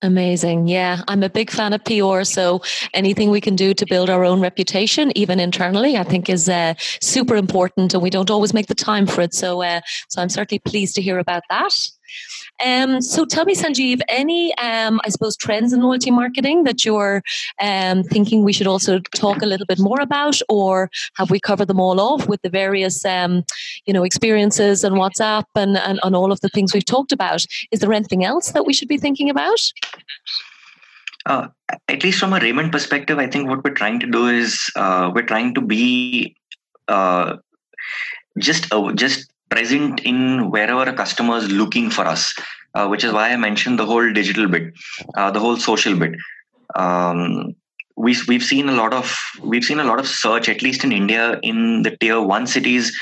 Amazing. 0.03 0.69
Yeah, 0.69 1.03
I'm 1.09 1.23
a 1.23 1.31
big 1.31 1.51
fan 1.51 1.73
of 1.73 1.83
PR. 1.85 2.23
So 2.23 2.61
anything 2.93 3.31
we 3.31 3.41
can 3.41 3.57
do 3.57 3.73
to 3.73 3.87
build 3.87 4.11
our 4.11 4.25
own 4.25 4.41
reputation, 4.41 5.11
even 5.17 5.41
internally, 5.41 5.97
I 5.97 6.05
think 6.05 6.29
is 6.29 6.51
uh, 6.51 6.75
super 7.01 7.35
important, 7.35 7.95
and 7.95 8.03
we 8.03 8.11
don't 8.11 8.31
always 8.31 8.53
make 8.53 8.67
the 8.67 8.75
time 8.75 9.07
for 9.07 9.23
it. 9.23 9.33
So, 9.33 9.63
uh, 9.63 9.81
so 10.11 10.21
I'm 10.21 10.29
certainly 10.29 10.59
pleased 10.59 10.97
to 10.97 11.03
hear 11.03 11.19
about 11.19 11.45
that. 11.49 11.73
Um, 12.65 13.01
so 13.01 13.25
tell 13.25 13.45
me, 13.45 13.55
Sanjeev, 13.55 14.01
any, 14.09 14.57
um, 14.59 15.01
I 15.05 15.09
suppose, 15.09 15.37
trends 15.37 15.73
in 15.73 15.81
loyalty 15.81 16.11
marketing 16.11 16.65
that 16.65 16.85
you're 16.85 17.23
um, 17.61 18.03
thinking 18.03 18.43
we 18.43 18.53
should 18.53 18.67
also 18.67 18.99
talk 19.15 19.43
a 19.43 19.47
little 19.47 19.67
bit 19.67 19.79
more 19.79 20.01
about, 20.01 20.41
or 20.49 20.91
have 21.17 21.31
we 21.31 21.41
covered 21.41 21.69
them 21.69 21.81
all 21.81 22.01
off 22.01 22.29
with 22.29 22.43
the 22.43 22.51
various, 22.51 23.05
um, 23.05 23.45
you 23.87 23.93
know, 23.93 24.05
experiences 24.05 24.85
and 24.85 24.97
WhatsApp 24.97 25.45
and, 25.55 25.77
and, 25.77 26.01
and 26.03 26.17
all 26.17 26.33
of 26.33 26.41
the 26.41 26.49
things 26.49 26.73
we've 26.73 26.85
talked 26.85 27.13
about? 27.13 27.45
Is 27.71 27.81
there 27.81 27.93
anything 27.93 28.25
else 28.25 28.53
that 28.53 28.67
we 28.67 28.73
should 28.73 28.89
be 28.89 28.99
thinking 28.99 29.31
about? 29.31 29.61
Uh, 31.27 31.49
at 31.89 32.05
least 32.05 32.21
from 32.21 32.33
a 32.33 32.39
Raymond 32.39 32.71
perspective, 32.71 33.19
I 33.19 33.27
think 33.27 33.49
what 33.49 33.65
we're 33.65 33.75
trying 33.75 33.99
to 34.01 34.07
do 34.07 34.29
is 34.29 34.71
uh, 34.77 35.11
we're 35.13 35.27
trying 35.27 35.55
to 35.55 35.61
be 35.61 36.37
uh, 36.87 37.37
just 38.39 38.73
uh, 38.73 38.93
just 38.93 39.29
present 39.51 40.01
in 40.01 40.51
wherever 40.51 40.83
a 40.83 40.93
customer 40.93 41.37
is 41.39 41.51
looking 41.51 41.91
for 41.91 42.05
us, 42.05 42.35
uh, 42.75 42.87
which 42.89 43.05
is 43.05 43.13
why 43.13 43.31
I 43.31 43.37
mentioned 43.37 43.79
the 43.79 43.87
whole 43.87 44.13
digital 44.13 44.49
bit, 44.49 44.73
uh, 45.17 45.31
the 45.31 45.41
whole 45.41 45.57
social 45.57 45.97
bit. 45.97 46.13
Um, 46.75 47.55
we, 47.97 48.17
we've 48.29 48.43
seen 48.43 48.69
a 48.69 48.73
lot 48.73 48.93
of 48.93 49.19
we've 49.43 49.65
seen 49.65 49.81
a 49.81 49.85
lot 49.85 49.99
of 49.99 50.07
search, 50.07 50.49
at 50.49 50.63
least 50.63 50.85
in 50.85 50.93
India, 50.93 51.39
in 51.43 51.83
the 51.83 51.97
tier 51.97 52.21
one 52.21 52.47
cities. 52.47 52.93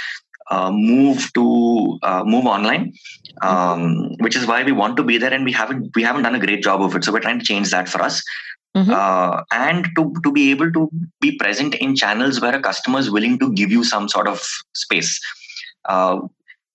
uh, 0.50 0.70
move 0.70 1.32
to 1.32 1.98
uh, 2.02 2.22
move 2.24 2.46
online, 2.46 2.92
um, 3.42 4.14
which 4.20 4.36
is 4.36 4.46
why 4.46 4.62
we 4.62 4.72
want 4.72 4.96
to 4.96 5.02
be 5.02 5.18
there, 5.18 5.32
and 5.32 5.44
we 5.44 5.52
haven't 5.52 5.90
we 5.94 6.02
haven't 6.02 6.22
done 6.22 6.34
a 6.34 6.38
great 6.38 6.62
job 6.62 6.82
of 6.82 6.94
it. 6.94 7.04
So 7.04 7.12
we're 7.12 7.20
trying 7.20 7.38
to 7.38 7.44
change 7.44 7.70
that 7.70 7.88
for 7.88 8.02
us. 8.02 8.22
Mm-hmm. 8.76 8.90
Uh, 8.90 9.42
and 9.52 9.88
to, 9.96 10.12
to 10.24 10.32
be 10.32 10.50
able 10.50 10.72
to 10.72 10.90
be 11.20 11.36
present 11.36 11.76
in 11.76 11.94
channels 11.94 12.40
where 12.40 12.56
a 12.56 12.60
customer 12.60 12.98
is 12.98 13.08
willing 13.08 13.38
to 13.38 13.52
give 13.52 13.70
you 13.70 13.84
some 13.84 14.08
sort 14.08 14.26
of 14.26 14.44
space. 14.74 15.20
Uh, 15.86 16.20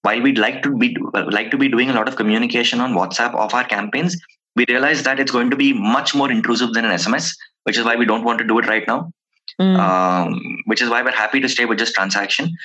while 0.02 0.22
we'd 0.22 0.38
like 0.38 0.64
to 0.64 0.76
be 0.78 0.96
like 1.14 1.52
to 1.52 1.58
be 1.58 1.68
doing 1.68 1.90
a 1.90 1.94
lot 1.94 2.08
of 2.08 2.16
communication 2.16 2.80
on 2.80 2.94
WhatsApp 2.94 3.36
of 3.36 3.54
our 3.54 3.66
campaigns, 3.66 4.18
we 4.56 4.66
realize 4.68 5.04
that 5.04 5.20
it's 5.20 5.32
going 5.32 5.50
to 5.50 5.58
be 5.58 5.74
much 5.74 6.16
more 6.16 6.32
intrusive 6.32 6.74
than 6.74 6.86
an 6.86 6.92
SMS, 6.92 7.36
which 7.64 7.78
is 7.78 7.84
why 7.84 7.96
we 7.96 8.06
don't 8.06 8.24
want 8.24 8.40
to 8.40 8.46
do 8.46 8.60
it 8.60 8.68
right 8.68 8.88
now. 8.88 9.12
Mm. 9.60 9.78
Um, 9.78 10.60
which 10.66 10.82
is 10.82 10.90
why 10.90 11.02
we're 11.02 11.12
happy 11.12 11.40
to 11.42 11.50
stay 11.50 11.66
with 11.66 11.80
just 11.80 11.94
transaction. 11.94 12.56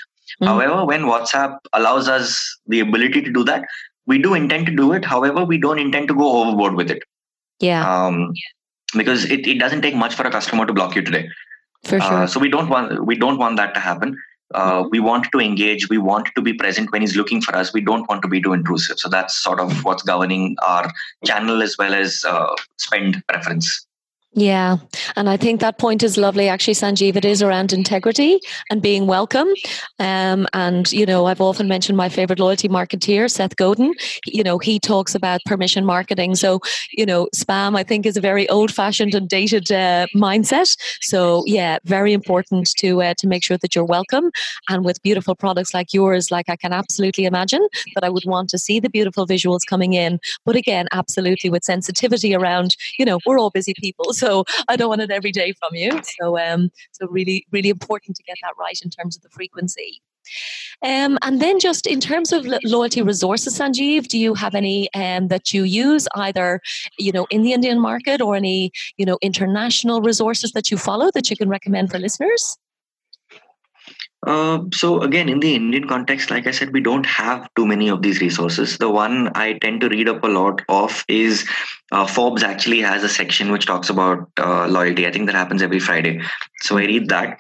Mm. 0.41 0.47
However, 0.47 0.85
when 0.85 1.03
WhatsApp 1.03 1.59
allows 1.73 2.09
us 2.09 2.59
the 2.67 2.81
ability 2.81 3.23
to 3.23 3.33
do 3.33 3.43
that, 3.45 3.65
we 4.07 4.19
do 4.19 4.35
intend 4.35 4.67
to 4.67 4.73
do 4.73 4.93
it. 4.93 5.05
However, 5.05 5.45
we 5.45 5.59
don't 5.59 5.79
intend 5.79 6.09
to 6.09 6.15
go 6.15 6.43
overboard 6.43 6.75
with 6.75 6.91
it. 6.91 7.03
Yeah. 7.61 7.83
Um, 7.89 8.33
because 8.97 9.25
it, 9.25 9.47
it 9.47 9.59
doesn't 9.59 9.83
take 9.83 9.95
much 9.95 10.15
for 10.15 10.27
a 10.27 10.31
customer 10.31 10.67
to 10.67 10.73
block 10.73 10.95
you 10.95 11.03
today. 11.03 11.29
For 11.85 12.01
sure. 12.01 12.13
Uh, 12.13 12.27
so 12.27 12.41
we 12.41 12.49
don't 12.49 12.69
want 12.69 13.05
we 13.05 13.17
don't 13.17 13.39
want 13.39 13.57
that 13.57 13.75
to 13.75 13.81
happen. 13.81 14.17
Uh, 14.55 14.85
we 14.91 15.01
want 15.01 15.27
to 15.33 15.41
engage. 15.41 15.89
We 15.89 15.99
want 15.99 16.29
to 16.37 16.41
be 16.41 16.55
present 16.55 16.93
when 16.93 17.03
he's 17.03 17.17
looking 17.17 17.41
for 17.41 17.55
us. 17.57 17.73
We 17.73 17.81
don't 17.81 18.09
want 18.09 18.23
to 18.23 18.29
be 18.29 18.41
too 18.41 18.53
intrusive. 18.53 18.99
So 18.99 19.09
that's 19.09 19.35
sort 19.35 19.61
of 19.61 19.85
what's 19.85 20.03
governing 20.03 20.57
our 20.65 20.91
channel 21.25 21.63
as 21.63 21.77
well 21.77 21.93
as 21.93 22.25
uh, 22.25 22.55
spend 22.79 23.23
preference. 23.29 23.87
Yeah. 24.37 24.79
And 25.15 25.31
I 25.31 25.37
think 25.37 25.61
that 25.61 25.79
point 25.79 26.03
is 26.03 26.17
lovely. 26.17 26.49
Actually, 26.49 26.75
Sanjeev, 26.75 27.15
it 27.15 27.25
is 27.25 27.41
around 27.41 27.73
integrity 27.73 28.41
and 28.69 28.83
being 28.83 29.07
welcome. 29.07 29.47
Um, 30.01 30.49
and, 30.53 30.91
you 30.93 31.07
know, 31.07 31.27
I've 31.27 31.41
often 31.41 31.69
mentioned 31.69 31.97
my 31.97 32.09
favorite 32.09 32.41
loyalty 32.41 32.69
marketeer, 32.69 33.31
Seth 33.31 33.55
Godin. 33.55 33.95
You 34.27 34.43
know, 34.43 34.59
he 34.59 34.81
talks 34.81 35.15
about 35.15 35.41
permission 35.47 35.85
marketing. 35.85 36.35
So, 36.35 36.59
you 36.93 37.07
know, 37.07 37.29
spam, 37.35 37.77
I 37.77 37.85
think, 37.85 38.07
is 38.07 38.17
a 38.17 38.21
very 38.21 38.49
old 38.49 38.73
fashioned 38.75 39.15
and 39.15 39.29
dated 39.29 39.71
uh, 39.71 40.07
mindset. 40.17 40.77
So, 41.01 41.45
yeah, 41.47 41.79
very 41.85 42.13
important 42.13 42.75
to, 42.79 43.03
uh, 43.03 43.15
to 43.19 43.29
make 43.29 43.45
sure 43.45 43.59
that 43.59 43.77
you're 43.77 43.85
welcome. 43.85 44.33
And 44.69 44.85
with 44.85 45.01
beautiful 45.03 45.37
products 45.37 45.73
like 45.75 45.95
yours, 45.95 46.33
like 46.33 46.49
I 46.49 46.57
can 46.57 46.73
absolutely 46.73 47.25
imagine 47.25 47.65
that 47.95 48.03
I 48.03 48.09
would 48.09 48.25
want 48.27 48.51
to 48.51 48.59
see 48.59 48.81
the 48.81 48.91
beautiful 48.91 49.29
visuals 49.29 49.61
coming 49.69 49.93
in. 49.93 50.19
But 50.45 50.57
again, 50.57 50.89
absolutely 50.91 51.51
with 51.51 51.63
sensitivity 51.63 52.35
around, 52.35 52.75
you 52.99 53.05
know, 53.05 53.21
we're 53.25 53.39
all 53.39 53.51
busy 53.51 53.75
people. 53.81 54.07
So, 54.24 54.24
so 54.25 54.45
I 54.69 54.77
don't 54.77 54.89
want 54.89 55.03
it 55.03 55.11
every 55.11 55.33
day 55.33 55.53
from 55.61 55.75
you. 55.75 55.91
So 56.19 56.39
um, 56.39 56.71
so 56.93 57.07
really, 57.09 57.47
really 57.53 57.69
important 57.69 58.17
to 58.17 58.23
get 58.23 58.37
that 58.43 58.55
right 58.59 58.79
in 58.83 58.91
terms 58.91 59.17
of 59.17 59.23
the 59.23 59.29
frequency. 59.31 60.03
Um, 60.83 61.19
and 61.23 61.41
then 61.41 61.61
just 61.61 61.87
in 61.87 62.01
terms 62.01 62.33
of 62.33 62.47
loyalty 62.65 63.03
resources, 63.03 63.59
Sanjeev, 63.59 64.09
do 64.09 64.19
you 64.19 64.35
have 64.35 64.55
any 64.55 64.93
um, 64.95 65.29
that 65.29 65.53
you 65.53 65.65
use 65.65 66.09
either, 66.15 66.61
you 66.99 67.13
know, 67.13 67.27
in 67.31 67.43
the 67.43 67.53
Indian 67.53 67.81
market 67.81 68.23
or 68.23 68.35
any, 68.35 68.73
you 68.97 69.05
know, 69.05 69.19
international 69.21 70.01
resources 70.01 70.53
that 70.53 70.71
you 70.71 70.79
follow 70.79 71.11
that 71.13 71.31
you 71.31 71.37
can 71.37 71.49
recommend 71.51 71.91
for 71.91 71.99
listeners? 71.99 72.57
Uh, 74.27 74.61
so 74.73 75.01
again, 75.03 75.29
in 75.29 75.41
the 75.41 75.55
Indian 75.55 75.87
context, 75.87 76.31
like 76.31 76.47
I 76.47 76.51
said, 76.51 76.73
we 76.73 76.81
don't 76.81 77.05
have 77.05 77.49
too 77.55 77.67
many 77.67 77.89
of 77.89 78.01
these 78.01 78.21
resources. 78.21 78.79
The 78.79 78.89
one 78.91 79.31
I 79.35 79.59
tend 79.59 79.83
to 79.83 79.89
read 79.89 80.09
up 80.09 80.25
a 80.25 80.29
lot 80.29 80.63
of 80.69 81.05
is 81.09 81.47
uh, 81.93 82.07
Forbes 82.07 82.43
actually 82.43 82.81
has 82.81 83.03
a 83.05 83.09
section 83.09 83.53
which 83.53 83.67
talks 83.67 83.91
about 83.91 84.29
uh, 84.39 84.67
loyalty. 84.67 85.07
I 85.07 85.11
think 85.11 85.27
that 85.27 85.35
happens 85.35 85.63
every 85.63 85.81
Friday. 85.81 86.23
So 86.63 86.79
I 86.79 86.87
read 86.87 87.09
that. 87.09 87.39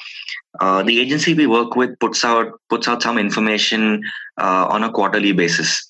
Uh, 0.61 0.83
the 0.83 1.01
agency 1.01 1.35
we 1.35 1.47
work 1.47 1.75
with 1.75 1.99
puts 1.99 2.25
out 2.25 2.61
puts 2.69 2.87
out 2.87 3.03
some 3.03 3.19
information 3.19 4.03
uh, 4.39 4.67
on 4.69 4.85
a 4.85 4.93
quarterly 4.93 5.33
basis. 5.33 5.89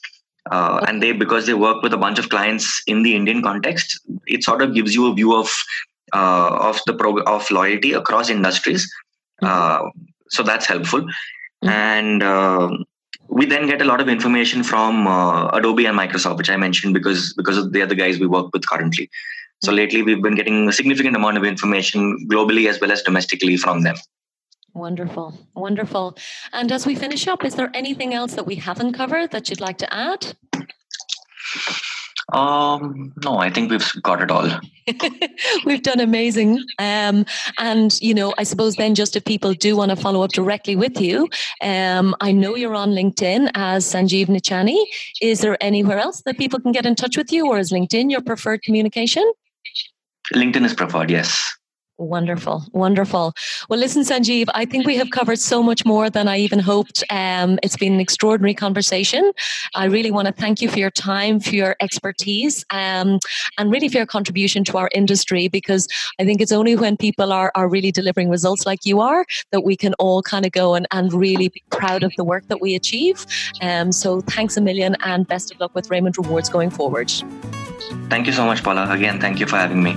and 0.51 1.03
they 1.03 1.13
because 1.13 1.47
they 1.47 1.55
work 1.55 1.83
with 1.83 1.93
a 1.93 1.97
bunch 1.97 2.19
of 2.19 2.29
clients 2.29 2.83
in 2.87 3.03
the 3.03 3.17
Indian 3.17 3.43
context, 3.43 4.01
it 4.27 4.45
sort 4.45 4.63
of 4.63 4.75
gives 4.75 4.95
you 4.95 5.07
a 5.11 5.15
view 5.15 5.35
of 5.35 5.51
of 6.13 6.81
the 6.87 6.95
pro- 6.95 7.25
of 7.25 7.51
loyalty 7.51 7.93
across 7.93 8.31
industries. 8.31 8.89
Mm-hmm 9.43 9.89
so 10.29 10.43
that's 10.43 10.67
helpful. 10.67 11.03
Mm-hmm. 11.03 11.69
and 11.69 12.23
uh, 12.23 12.69
we 13.29 13.47
then 13.47 13.67
get 13.67 13.81
a 13.81 13.85
lot 13.85 14.01
of 14.01 14.09
information 14.09 14.63
from 14.63 15.07
uh, 15.07 15.49
adobe 15.49 15.87
and 15.87 15.99
microsoft 15.99 16.37
which 16.37 16.51
i 16.51 16.57
mentioned 16.57 16.93
because 16.93 17.33
because 17.35 17.71
they're 17.71 17.87
the 17.87 17.95
guys 17.95 18.19
we 18.19 18.27
work 18.27 18.51
with 18.53 18.67
currently. 18.67 19.09
So 19.63 19.71
mm-hmm. 19.71 19.77
lately 19.77 20.03
we've 20.03 20.23
been 20.23 20.35
getting 20.35 20.69
a 20.69 20.73
significant 20.73 21.17
amount 21.17 21.39
of 21.39 21.45
information 21.45 22.29
globally 22.31 22.69
as 22.69 22.81
well 22.81 22.93
as 22.93 23.03
domestically 23.03 23.57
from 23.57 23.83
them. 23.83 23.97
Wonderful. 24.75 25.39
Wonderful. 25.55 26.19
And 26.53 26.73
as 26.73 26.85
we 26.85 26.97
finish 26.97 27.29
up 27.29 27.45
is 27.45 27.55
there 27.55 27.71
anything 27.75 28.13
else 28.13 28.35
that 28.35 28.47
we 28.47 28.57
haven't 28.57 28.93
covered 28.93 29.31
that 29.31 29.49
you'd 29.49 29.61
like 29.61 29.79
to 29.79 29.95
add 29.95 30.35
um, 32.35 33.13
no, 33.23 33.39
I 33.39 33.49
think 33.49 33.71
we've 33.71 33.93
got 34.03 34.21
it 34.21 34.31
all. 34.31 34.51
we've 35.65 35.83
done 35.83 36.01
amazing. 36.01 36.59
Um, 36.81 37.25
and, 37.59 38.01
you 38.03 38.13
know, 38.13 38.35
I 38.37 38.43
suppose 38.43 38.75
then 38.75 38.97
just 38.97 39.15
if 39.15 39.25
people 39.25 39.55
do 39.55 39.77
want 39.77 39.91
to 39.91 39.97
follow 39.97 40.23
up 40.23 40.33
directly 40.33 40.75
with 40.75 41.01
you, 41.01 41.29
um, 41.63 42.17
I 42.21 42.33
know 42.33 42.57
you're 42.57 42.75
on 42.75 42.91
LinkedIn 42.91 43.53
as 43.55 43.87
Sanjeev 43.87 44.27
Nichani. 44.27 44.83
Is 45.23 45.43
there 45.43 45.57
anywhere 45.63 45.99
else 45.99 46.23
that 46.27 46.37
people 46.37 46.59
can 46.59 46.73
get 46.73 46.87
in 46.87 46.97
touch 46.97 47.17
with 47.17 47.33
you 47.33 47.47
or 47.47 47.59
is 47.59 47.71
LinkedIn 47.71 48.11
your 48.11 48.21
preferred 48.21 48.63
communication? 48.63 49.33
LinkedIn 50.35 50.65
is 50.65 50.75
preferred, 50.75 51.11
yes. 51.11 51.57
Wonderful, 51.97 52.65
wonderful. 52.73 53.35
Well, 53.69 53.79
listen, 53.79 54.03
Sanjeev, 54.03 54.47
I 54.53 54.65
think 54.65 54.85
we 54.85 54.97
have 54.97 55.11
covered 55.11 55.39
so 55.39 55.63
much 55.63 55.87
more 55.87 56.11
than 56.11 56.27
I 56.27 56.39
even 56.39 56.59
hoped. 56.59 57.05
Um, 57.09 57.61
it's 57.63 57.77
been 57.77 57.95
an 57.95 58.01
extraordinary 58.01 58.53
conversation. 58.53 59.31
I 59.77 59.85
really 59.85 60.11
want 60.11 60.27
to 60.27 60.35
thank 60.35 60.61
you 60.61 60.69
for 60.69 60.81
your 60.81 60.91
time, 60.91 61.39
for 61.39 61.55
your 61.55 61.77
expertise, 61.81 62.65
um, 62.71 63.21
and 63.59 63.71
really 63.71 63.89
for 63.89 63.99
your 63.99 64.07
contribution 64.07 64.65
to 64.65 64.79
our 64.79 64.91
industry 64.93 65.47
because 65.47 65.87
I 66.19 66.25
think 66.25 66.41
it's 66.41 66.51
only 66.51 66.75
when 66.75 66.97
people 66.97 67.33
are, 67.33 67.53
are 67.55 67.69
really 67.69 67.93
delivering 67.93 68.29
results 68.29 68.67
like 68.67 68.85
you 68.85 68.99
are 68.99 69.25
that 69.53 69.61
we 69.61 69.77
can 69.77 69.95
all 70.01 70.21
kind 70.21 70.45
of 70.45 70.51
go 70.51 70.75
and, 70.75 70.89
and 70.91 71.13
really 71.13 71.49
be 71.49 71.63
proud 71.71 72.03
of 72.03 72.13
the 72.17 72.25
work 72.25 72.49
that 72.49 72.61
we 72.61 72.75
achieve. 72.75 73.25
Um, 73.61 73.93
so 73.93 74.21
thanks 74.21 74.57
a 74.57 74.61
million 74.61 74.97
and 75.05 75.29
best 75.29 75.53
of 75.53 75.61
luck 75.61 75.73
with 75.77 75.89
Raymond 75.91 76.19
Rewards 76.19 76.49
going 76.49 76.71
forward. 76.71 77.13
Thank 78.11 78.27
you 78.27 78.33
so 78.33 78.45
much, 78.45 78.65
Paula. 78.65 78.91
Again, 78.91 79.21
thank 79.21 79.39
you 79.39 79.47
for 79.47 79.57
having 79.57 79.81
me. 79.81 79.97